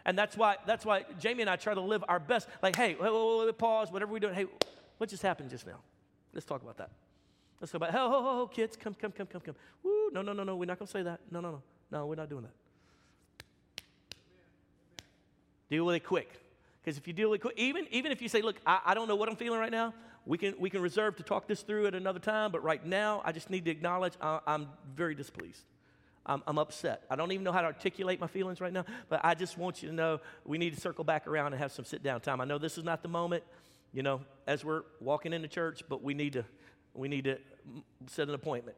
And 0.04 0.18
that's 0.18 0.36
why 0.36 0.56
that's 0.66 0.84
why 0.84 1.06
Jamie 1.18 1.40
and 1.40 1.48
I 1.48 1.56
try 1.56 1.72
to 1.72 1.80
live 1.80 2.04
our 2.06 2.20
best. 2.20 2.48
Like, 2.62 2.76
hey, 2.76 2.96
pause, 3.56 3.90
whatever 3.90 4.12
we're 4.12 4.18
doing. 4.18 4.34
Hey, 4.34 4.44
what 4.98 5.08
just 5.08 5.22
happened 5.22 5.48
just 5.48 5.66
now? 5.66 5.78
Let's 6.34 6.44
talk 6.44 6.60
about 6.60 6.76
that. 6.76 6.90
Let's 7.60 7.72
go 7.72 7.76
about, 7.76 7.92
ho, 7.92 8.10
ho, 8.10 8.22
ho, 8.22 8.32
ho, 8.38 8.46
kids, 8.46 8.76
come, 8.76 8.94
come, 8.94 9.12
come, 9.12 9.26
come, 9.26 9.40
come. 9.40 9.54
Woo, 9.82 10.10
no, 10.12 10.22
no, 10.22 10.32
no, 10.32 10.44
no, 10.44 10.56
we're 10.56 10.66
not 10.66 10.78
going 10.78 10.86
to 10.86 10.92
say 10.92 11.02
that. 11.02 11.20
No, 11.30 11.40
no, 11.40 11.50
no. 11.50 11.62
No, 11.90 12.06
we're 12.06 12.16
not 12.16 12.28
doing 12.28 12.42
that. 12.42 12.52
Deal 15.70 15.84
with 15.84 15.96
it 15.96 16.04
quick. 16.04 16.30
Because 16.82 16.98
if 16.98 17.06
you 17.06 17.12
deal 17.12 17.30
with 17.30 17.40
it 17.40 17.42
quick, 17.42 17.58
even, 17.58 17.86
even 17.90 18.12
if 18.12 18.20
you 18.20 18.28
say, 18.28 18.42
look, 18.42 18.56
I, 18.66 18.80
I 18.86 18.94
don't 18.94 19.08
know 19.08 19.16
what 19.16 19.28
I'm 19.28 19.36
feeling 19.36 19.58
right 19.58 19.72
now, 19.72 19.94
we 20.24 20.38
can, 20.38 20.54
we 20.58 20.70
can 20.70 20.82
reserve 20.82 21.16
to 21.16 21.22
talk 21.22 21.46
this 21.46 21.62
through 21.62 21.86
at 21.86 21.94
another 21.94 22.18
time, 22.18 22.50
but 22.50 22.62
right 22.62 22.84
now, 22.84 23.22
I 23.24 23.32
just 23.32 23.48
need 23.48 23.64
to 23.64 23.70
acknowledge 23.70 24.14
I, 24.20 24.40
I'm 24.46 24.68
very 24.94 25.14
displeased. 25.14 25.64
I'm, 26.28 26.42
I'm, 26.48 26.58
upset. 26.58 27.04
I 27.08 27.14
don't 27.14 27.30
even 27.30 27.44
know 27.44 27.52
how 27.52 27.60
to 27.60 27.68
articulate 27.68 28.20
my 28.20 28.26
feelings 28.26 28.60
right 28.60 28.72
now, 28.72 28.84
but 29.08 29.20
I 29.24 29.34
just 29.34 29.56
want 29.56 29.82
you 29.82 29.88
to 29.88 29.94
know 29.94 30.20
we 30.44 30.58
need 30.58 30.74
to 30.74 30.80
circle 30.80 31.04
back 31.04 31.28
around 31.28 31.52
and 31.52 31.62
have 31.62 31.70
some 31.70 31.84
sit 31.84 32.02
down 32.02 32.20
time. 32.20 32.40
I 32.40 32.44
know 32.44 32.58
this 32.58 32.76
is 32.76 32.82
not 32.82 33.02
the 33.02 33.08
moment, 33.08 33.44
you 33.92 34.02
know, 34.02 34.20
as 34.48 34.64
we're 34.64 34.82
walking 35.00 35.32
into 35.32 35.46
church, 35.46 35.84
but 35.88 36.02
we 36.02 36.14
need 36.14 36.32
to, 36.32 36.44
we 36.98 37.08
need 37.08 37.24
to 37.24 37.38
set 38.06 38.28
an 38.28 38.34
appointment 38.34 38.76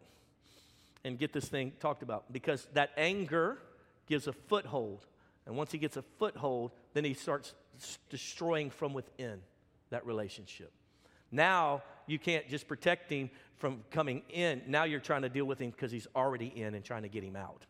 and 1.04 1.18
get 1.18 1.32
this 1.32 1.46
thing 1.46 1.72
talked 1.80 2.02
about 2.02 2.32
because 2.32 2.66
that 2.74 2.90
anger 2.96 3.58
gives 4.06 4.26
a 4.26 4.32
foothold. 4.32 5.06
And 5.46 5.56
once 5.56 5.72
he 5.72 5.78
gets 5.78 5.96
a 5.96 6.02
foothold, 6.18 6.72
then 6.94 7.04
he 7.04 7.14
starts 7.14 7.54
destroying 8.10 8.70
from 8.70 8.92
within 8.92 9.40
that 9.90 10.04
relationship. 10.06 10.72
Now 11.30 11.82
you 12.06 12.18
can't 12.18 12.48
just 12.48 12.66
protect 12.66 13.10
him 13.10 13.30
from 13.56 13.84
coming 13.90 14.22
in. 14.30 14.62
Now 14.66 14.84
you're 14.84 15.00
trying 15.00 15.22
to 15.22 15.28
deal 15.28 15.44
with 15.44 15.60
him 15.60 15.70
because 15.70 15.92
he's 15.92 16.06
already 16.14 16.46
in 16.46 16.74
and 16.74 16.84
trying 16.84 17.02
to 17.02 17.08
get 17.08 17.22
him 17.22 17.36
out. 17.36 17.64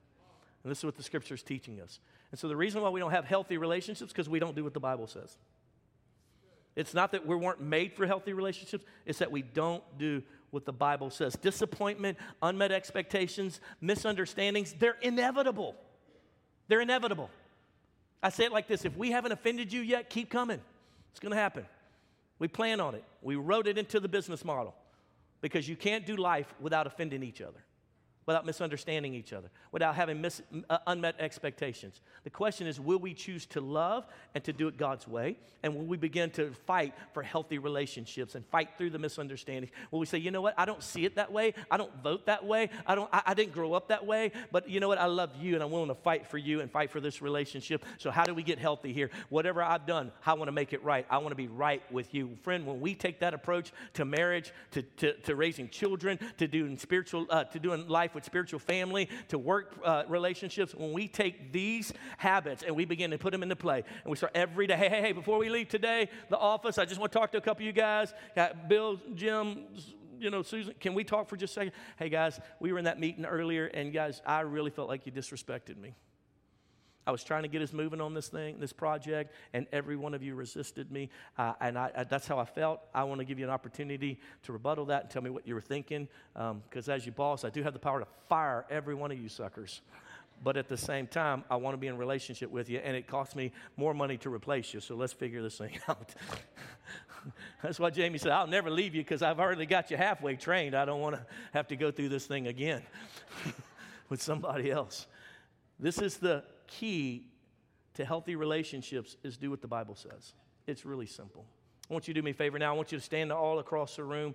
And 0.63 0.71
this 0.71 0.79
is 0.79 0.85
what 0.85 0.97
the 0.97 1.03
scripture 1.03 1.35
is 1.35 1.43
teaching 1.43 1.81
us. 1.81 2.01
And 2.31 2.39
so 2.39 2.49
the 2.49 2.57
reason 2.57 2.83
why 2.83 2.91
we 2.91 3.01
don't 3.01 3.11
have 3.11 3.25
healthy 3.25 3.59
relationships 3.59 4.13
because 4.13 4.29
we 4.29 4.39
don't 4.39 4.55
do 4.55 4.65
what 4.65 4.75
the 4.75 4.81
Bible 4.81 5.07
says. 5.07 5.37
It's 6.77 6.95
not 6.95 7.13
that 7.13 7.27
we 7.27 7.35
weren't 7.35 7.61
made 7.61 7.93
for 7.95 8.07
healthy 8.07 8.33
relationships, 8.33 8.85
it's 9.05 9.19
that 9.19 9.33
we 9.33 9.43
don't 9.43 9.83
do 9.99 10.23
what 10.51 10.65
the 10.65 10.73
Bible 10.73 11.11
says. 11.11 11.35
Disappointment, 11.35 12.19
unmet 12.43 12.73
expectations, 12.73 13.61
misunderstandings, 13.81 14.75
they're 14.79 14.97
inevitable. 15.03 15.75
They're 16.69 16.81
inevitable. 16.81 17.31
I 18.23 18.31
say 18.31 18.45
it 18.45 18.53
like 18.53 18.69
this 18.69 18.85
if 18.85 18.97
we 18.97 19.11
haven't 19.11 19.33
offended 19.33 19.73
you 19.73 19.81
yet, 19.81 20.11
keep 20.11 20.31
coming. 20.31 20.61
It's 21.11 21.21
going 21.21 21.33
to 21.33 21.39
happen. 21.39 21.65
We 22.39 22.49
plan 22.49 22.81
on 22.81 22.95
it, 22.95 23.05
we 23.23 23.37
wrote 23.37 23.67
it 23.67 23.79
into 23.79 24.01
the 24.01 24.09
business 24.09 24.45
model 24.45 24.75
because 25.41 25.69
you 25.69 25.77
can't 25.77 26.07
do 26.07 26.17
life 26.17 26.53
without 26.61 26.87
offending 26.87 27.23
each 27.23 27.41
other 27.41 27.59
without 28.29 28.45
misunderstanding 28.45 29.15
each 29.15 29.33
other, 29.33 29.49
without 29.73 29.95
having 29.95 30.21
mis- 30.21 30.43
uh, 30.69 30.77
unmet 30.87 31.15
expectations. 31.19 32.03
The 32.25 32.31
question 32.31 32.67
is 32.67 32.79
will 32.79 32.99
we 32.99 33.15
choose 33.15 33.47
to 33.47 33.63
love 33.63 34.07
and 34.35 34.45
to 34.45 34.53
do 34.53 34.69
it 34.69 34.77
God's 34.77 35.09
way? 35.09 35.39
And 35.63 35.75
will 35.75 35.87
we 35.87 35.97
begin 35.97 36.31
to 36.33 36.53
fight 36.67 36.93
for 37.15 37.23
healthy 37.23 37.57
relationships 37.57 38.35
and 38.35 38.45
fight 38.47 38.69
through 38.77 38.91
the 38.91 38.99
misunderstandings? 38.99 39.73
Will 39.91 40.01
we 40.01 40.05
say, 40.05 40.19
you 40.19 40.31
know 40.31 40.43
what, 40.43 40.53
I 40.59 40.67
don't 40.67 40.83
see 40.83 41.07
it 41.07 41.17
that 41.17 41.33
way, 41.33 41.55
I 41.71 41.79
don't 41.79 41.91
vote 42.03 42.27
that 42.27 42.45
way, 42.45 42.69
I, 42.87 42.95
don't, 42.95 43.09
I, 43.15 43.23
I 43.29 43.35
didn't 43.35 43.55
grow 43.55 43.73
up 43.73 43.89
that 43.89 44.05
way, 44.05 44.31
but 44.53 44.69
you 44.69 44.79
know 44.79 44.89
what, 44.89 44.99
I 44.99 45.07
love 45.07 45.31
you 45.41 45.55
and 45.55 45.63
I'm 45.63 45.71
willing 45.71 45.89
to 45.89 45.95
fight 45.95 46.27
for 46.27 46.37
you 46.37 46.61
and 46.61 46.71
fight 46.71 46.91
for 46.91 47.01
this 47.01 47.23
relationship. 47.23 47.83
So, 47.97 48.11
how 48.11 48.25
do 48.25 48.35
we 48.35 48.43
get 48.43 48.59
healthy 48.59 48.93
here? 48.93 49.09
Whatever 49.31 49.63
I've 49.63 49.87
done, 49.87 50.13
I 50.27 50.35
want 50.35 50.49
to 50.49 50.53
make 50.53 50.75
it 50.75 50.85
right. 50.85 51.07
I 51.09 51.17
want 51.17 51.31
to 51.31 51.35
be 51.35 51.49
right 51.49 51.83
with 51.91 52.13
you. 52.13 52.37
Friend, 52.43 52.67
when 52.67 52.79
we 52.79 52.95
take 52.95 53.21
that 53.21 53.33
approach 53.33 53.73
to 53.95 54.05
marriage, 54.05 54.53
to, 54.73 54.83
to, 54.83 55.15
to 55.15 55.35
raising 55.35 55.71
children, 55.71 56.19
to 56.37 56.47
doing 56.47 56.77
spiritual, 56.77 57.27
uh, 57.31 57.45
to 57.45 57.59
doing 57.59 57.89
life 57.89 58.15
with 58.19 58.25
spiritual 58.25 58.61
family, 58.61 59.09
to 59.29 59.39
work 59.39 59.75
uh, 59.85 60.03
relationships, 60.09 60.75
when 60.75 60.93
we 60.93 61.09
take 61.09 61.53
these 61.53 61.93
habits 62.17 62.63
and 62.63 62.75
we 62.75 62.85
begin 62.85 63.11
to 63.13 63.19
put 63.19 63.33
them 63.33 63.43
into 63.43 63.57
play, 63.57 63.85
and 64.03 64.11
we 64.11 64.17
start 64.17 64.33
every 64.35 64.67
day, 64.67 64.77
hey, 64.77 64.89
hey, 64.89 65.01
hey, 65.01 65.13
before 65.13 65.39
we 65.39 65.49
leave 65.49 65.69
today, 65.69 66.09
the 66.29 66.39
office, 66.39 66.79
I 66.79 66.85
just 66.85 67.01
want 67.01 67.13
to 67.13 67.19
talk 67.19 67.33
to 67.33 67.39
a 67.39 67.41
couple 67.41 67.63
of 67.63 67.67
you 67.67 67.73
guys. 67.73 68.13
Got 68.35 68.69
Bill, 68.69 69.01
Jim, 69.15 69.65
you 70.19 70.31
know, 70.31 70.43
Susan, 70.43 70.75
can 70.81 70.95
we 70.95 71.05
talk 71.05 71.29
for 71.29 71.37
just 71.37 71.53
a 71.53 71.55
second? 71.55 71.73
Hey, 71.97 72.09
guys, 72.09 72.41
we 72.61 72.73
were 72.73 72.79
in 72.79 72.87
that 72.87 72.99
meeting 72.99 73.25
earlier, 73.25 73.67
and 73.67 73.93
guys, 73.93 74.21
I 74.27 74.41
really 74.41 74.71
felt 74.71 74.89
like 74.89 75.07
you 75.07 75.13
disrespected 75.13 75.79
me. 75.79 75.95
I 77.09 77.11
was 77.11 77.25
trying 77.25 77.43
to 77.43 77.49
get 77.49 77.63
us 77.63 77.73
moving 77.73 78.03
on 78.03 78.13
this 78.13 78.29
thing, 78.29 78.61
this 78.61 78.75
project, 78.75 79.33
and 79.55 79.67
every 79.73 79.97
one 79.97 80.13
of 80.13 80.23
you 80.23 80.35
resisted 80.35 80.93
me. 80.93 81.09
Uh, 81.39 81.55
and 81.59 81.79
I, 81.79 81.91
I, 81.97 82.05
that's 82.05 82.29
how 82.29 82.39
I 82.39 82.45
felt. 82.45 82.83
I 82.95 83.03
want 83.05 83.21
to 83.21 83.25
give 83.25 83.39
you 83.39 83.47
an 83.47 83.51
opportunity 83.51 84.21
to 84.43 84.53
rebuttal 84.53 84.85
that 84.87 85.05
and 85.05 85.11
tell 85.11 85.23
me 85.23 85.31
what 85.31 85.49
you 85.49 85.55
were 85.55 85.63
thinking. 85.63 86.07
Because 86.35 86.89
um, 86.89 86.95
as 86.95 87.07
your 87.07 87.15
boss, 87.15 87.45
I 87.45 87.49
do 87.49 87.63
have 87.63 87.73
the 87.73 87.79
power 87.79 88.01
to 88.01 88.07
fire 88.29 88.67
every 88.69 88.95
one 88.95 89.11
of 89.11 89.19
you 89.19 89.31
suckers. 89.31 89.81
but 90.45 90.59
at 90.59 90.69
the 90.69 90.77
same 90.77 91.07
time, 91.07 91.45
I 91.51 91.57
want 91.57 91.73
to 91.73 91.79
be 91.79 91.87
in 91.87 91.97
relationship 91.97 92.51
with 92.51 92.69
you, 92.69 92.77
and 92.85 92.95
it 92.95 93.07
costs 93.07 93.35
me 93.35 93.53
more 93.79 93.95
money 93.95 94.19
to 94.19 94.29
replace 94.29 94.75
you. 94.75 94.81
So 94.81 94.95
let's 94.95 95.15
figure 95.15 95.41
this 95.43 95.57
thing 95.57 95.79
out. 95.89 96.15
That's 97.63 97.81
why 97.81 97.89
Jamie 97.89 98.19
said, 98.19 98.33
I'll 98.33 98.47
never 98.47 98.69
leave 98.69 98.95
you 98.95 99.01
because 99.01 99.23
I've 99.23 99.41
already 99.41 99.65
got 99.65 99.91
you 99.91 99.97
halfway 99.97 100.37
trained. 100.37 100.75
I 100.75 100.85
don't 100.85 101.01
want 101.01 101.17
to 101.17 101.25
have 101.55 101.69
to 101.69 101.77
go 101.77 101.91
through 101.91 102.11
this 102.11 102.27
thing 102.27 102.49
again 102.49 102.83
with 104.11 104.21
somebody 104.21 104.71
else. 104.71 105.07
This 105.81 106.03
is 106.03 106.19
the 106.19 106.45
key 106.69 107.25
to 107.95 108.05
healthy 108.05 108.37
relationships 108.37 109.17
is 109.25 109.37
do 109.37 109.51
what 109.51 109.61
the 109.61 109.69
Bible 109.69 109.97
says. 109.97 110.35
It's 110.67 110.85
really 110.85 111.07
simple. 111.07 111.45
I 111.91 111.95
want 111.95 112.07
you 112.07 112.15
to 112.15 112.21
do 112.21 112.25
me 112.25 112.31
a 112.31 112.35
favor 112.35 112.59
now. 112.59 112.73
I 112.73 112.77
want 112.77 112.93
you 112.93 112.99
to 112.99 113.05
stand 113.05 113.33
all 113.33 113.59
across 113.59 113.97
the 113.97 114.05
room. 114.05 114.35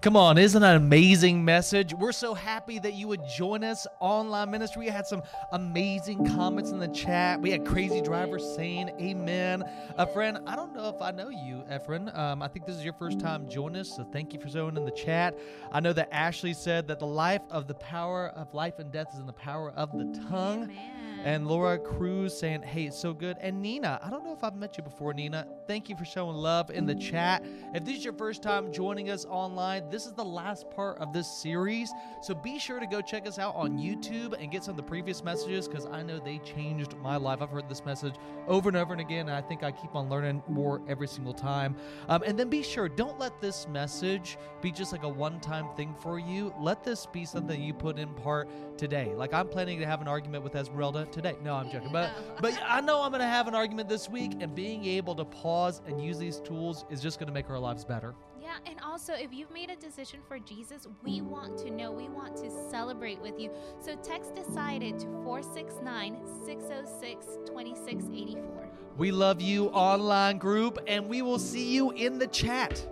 Come 0.00 0.16
on, 0.16 0.38
isn't 0.38 0.62
that 0.62 0.76
an 0.76 0.82
amazing 0.82 1.44
message? 1.44 1.92
We're 1.92 2.12
so 2.12 2.32
happy 2.32 2.78
that 2.78 2.94
you 2.94 3.08
would 3.08 3.22
join 3.36 3.64
us 3.64 3.84
online 3.98 4.48
ministry. 4.52 4.84
We 4.84 4.92
had 4.92 5.08
some 5.08 5.24
amazing 5.50 6.24
comments 6.24 6.70
in 6.70 6.78
the 6.78 6.86
chat. 6.86 7.40
We 7.40 7.50
had 7.50 7.66
crazy 7.66 8.00
drivers 8.00 8.44
saying 8.54 8.90
amen. 9.00 9.64
A 9.96 10.06
friend, 10.06 10.38
I 10.46 10.54
don't 10.54 10.72
know 10.72 10.88
if 10.88 11.02
I 11.02 11.10
know 11.10 11.30
you, 11.30 11.64
Efren. 11.68 12.16
Um, 12.16 12.42
I 12.42 12.46
think 12.46 12.64
this 12.64 12.76
is 12.76 12.84
your 12.84 12.92
first 12.92 13.18
time 13.18 13.48
joining 13.50 13.80
us, 13.80 13.96
so 13.96 14.04
thank 14.04 14.32
you 14.32 14.38
for 14.38 14.48
showing 14.48 14.76
in 14.76 14.84
the 14.84 14.92
chat. 14.92 15.36
I 15.72 15.80
know 15.80 15.92
that 15.92 16.14
Ashley 16.14 16.54
said 16.54 16.86
that 16.86 17.00
the 17.00 17.06
life 17.06 17.42
of 17.50 17.66
the 17.66 17.74
power 17.74 18.28
of 18.28 18.54
life 18.54 18.78
and 18.78 18.92
death 18.92 19.08
is 19.12 19.18
in 19.18 19.26
the 19.26 19.32
power 19.32 19.72
of 19.72 19.90
the 19.98 20.04
tongue. 20.30 20.70
Amen. 20.70 21.17
And 21.28 21.46
Laura 21.46 21.78
Cruz 21.78 22.34
saying, 22.34 22.62
hey, 22.62 22.88
so 22.88 23.12
good. 23.12 23.36
And 23.42 23.60
Nina, 23.60 24.00
I 24.02 24.08
don't 24.08 24.24
know 24.24 24.32
if 24.32 24.42
I've 24.42 24.56
met 24.56 24.78
you 24.78 24.82
before, 24.82 25.12
Nina. 25.12 25.46
Thank 25.66 25.90
you 25.90 25.94
for 25.94 26.06
showing 26.06 26.34
love 26.34 26.70
in 26.70 26.86
the 26.86 26.94
chat. 26.94 27.44
If 27.74 27.84
this 27.84 27.98
is 27.98 28.04
your 28.04 28.14
first 28.14 28.42
time 28.42 28.72
joining 28.72 29.10
us 29.10 29.26
online, 29.26 29.90
this 29.90 30.06
is 30.06 30.14
the 30.14 30.24
last 30.24 30.70
part 30.70 30.96
of 31.00 31.12
this 31.12 31.30
series. 31.30 31.92
So 32.22 32.34
be 32.34 32.58
sure 32.58 32.80
to 32.80 32.86
go 32.86 33.02
check 33.02 33.26
us 33.26 33.38
out 33.38 33.54
on 33.56 33.76
YouTube 33.76 34.40
and 34.40 34.50
get 34.50 34.64
some 34.64 34.70
of 34.70 34.78
the 34.78 34.82
previous 34.84 35.22
messages 35.22 35.68
because 35.68 35.84
I 35.84 36.02
know 36.02 36.18
they 36.18 36.38
changed 36.38 36.96
my 36.96 37.16
life. 37.16 37.42
I've 37.42 37.50
heard 37.50 37.68
this 37.68 37.84
message 37.84 38.14
over 38.46 38.70
and 38.70 38.78
over 38.78 38.92
and 38.92 39.00
again, 39.02 39.28
and 39.28 39.36
I 39.36 39.42
think 39.42 39.62
I 39.62 39.70
keep 39.70 39.94
on 39.94 40.08
learning 40.08 40.42
more 40.48 40.80
every 40.88 41.08
single 41.08 41.34
time. 41.34 41.76
Um, 42.08 42.22
and 42.24 42.38
then 42.38 42.48
be 42.48 42.62
sure, 42.62 42.88
don't 42.88 43.18
let 43.18 43.38
this 43.38 43.68
message 43.68 44.38
be 44.62 44.72
just 44.72 44.92
like 44.92 45.02
a 45.02 45.08
one 45.08 45.40
time 45.40 45.66
thing 45.76 45.94
for 46.00 46.18
you. 46.18 46.54
Let 46.58 46.84
this 46.84 47.04
be 47.04 47.26
something 47.26 47.62
you 47.62 47.74
put 47.74 47.98
in 47.98 48.14
part 48.14 48.48
today. 48.78 49.12
Like 49.14 49.34
I'm 49.34 49.48
planning 49.48 49.78
to 49.80 49.86
have 49.86 50.00
an 50.00 50.08
argument 50.08 50.42
with 50.42 50.54
Esmeralda 50.54 51.04
today. 51.18 51.36
No, 51.42 51.54
I'm 51.54 51.70
joking. 51.70 51.90
But 51.92 52.10
but 52.40 52.58
I 52.66 52.80
know 52.80 53.02
I'm 53.02 53.10
going 53.10 53.20
to 53.20 53.26
have 53.26 53.48
an 53.48 53.54
argument 53.54 53.88
this 53.88 54.08
week, 54.08 54.32
and 54.40 54.54
being 54.54 54.84
able 54.84 55.14
to 55.16 55.24
pause 55.24 55.82
and 55.86 56.02
use 56.02 56.18
these 56.18 56.40
tools 56.40 56.84
is 56.90 57.00
just 57.00 57.18
going 57.18 57.26
to 57.26 57.32
make 57.32 57.50
our 57.50 57.58
lives 57.58 57.84
better. 57.84 58.14
Yeah, 58.40 58.54
and 58.64 58.80
also 58.80 59.12
if 59.12 59.32
you've 59.32 59.50
made 59.50 59.68
a 59.68 59.76
decision 59.76 60.20
for 60.26 60.38
Jesus, 60.38 60.86
we 61.04 61.20
want 61.20 61.58
to 61.58 61.70
know. 61.70 61.90
We 61.90 62.08
want 62.08 62.36
to 62.36 62.50
celebrate 62.70 63.20
with 63.20 63.38
you. 63.38 63.50
So 63.80 63.94
text 63.96 64.34
decided 64.34 64.98
to 65.00 65.06
469 65.24 66.16
606 66.46 67.26
2684. 67.46 68.68
We 68.96 69.12
love 69.12 69.40
you, 69.40 69.66
online 69.66 70.38
group, 70.38 70.78
and 70.86 71.08
we 71.08 71.22
will 71.22 71.38
see 71.38 71.74
you 71.74 71.90
in 71.90 72.18
the 72.18 72.26
chat. 72.26 72.86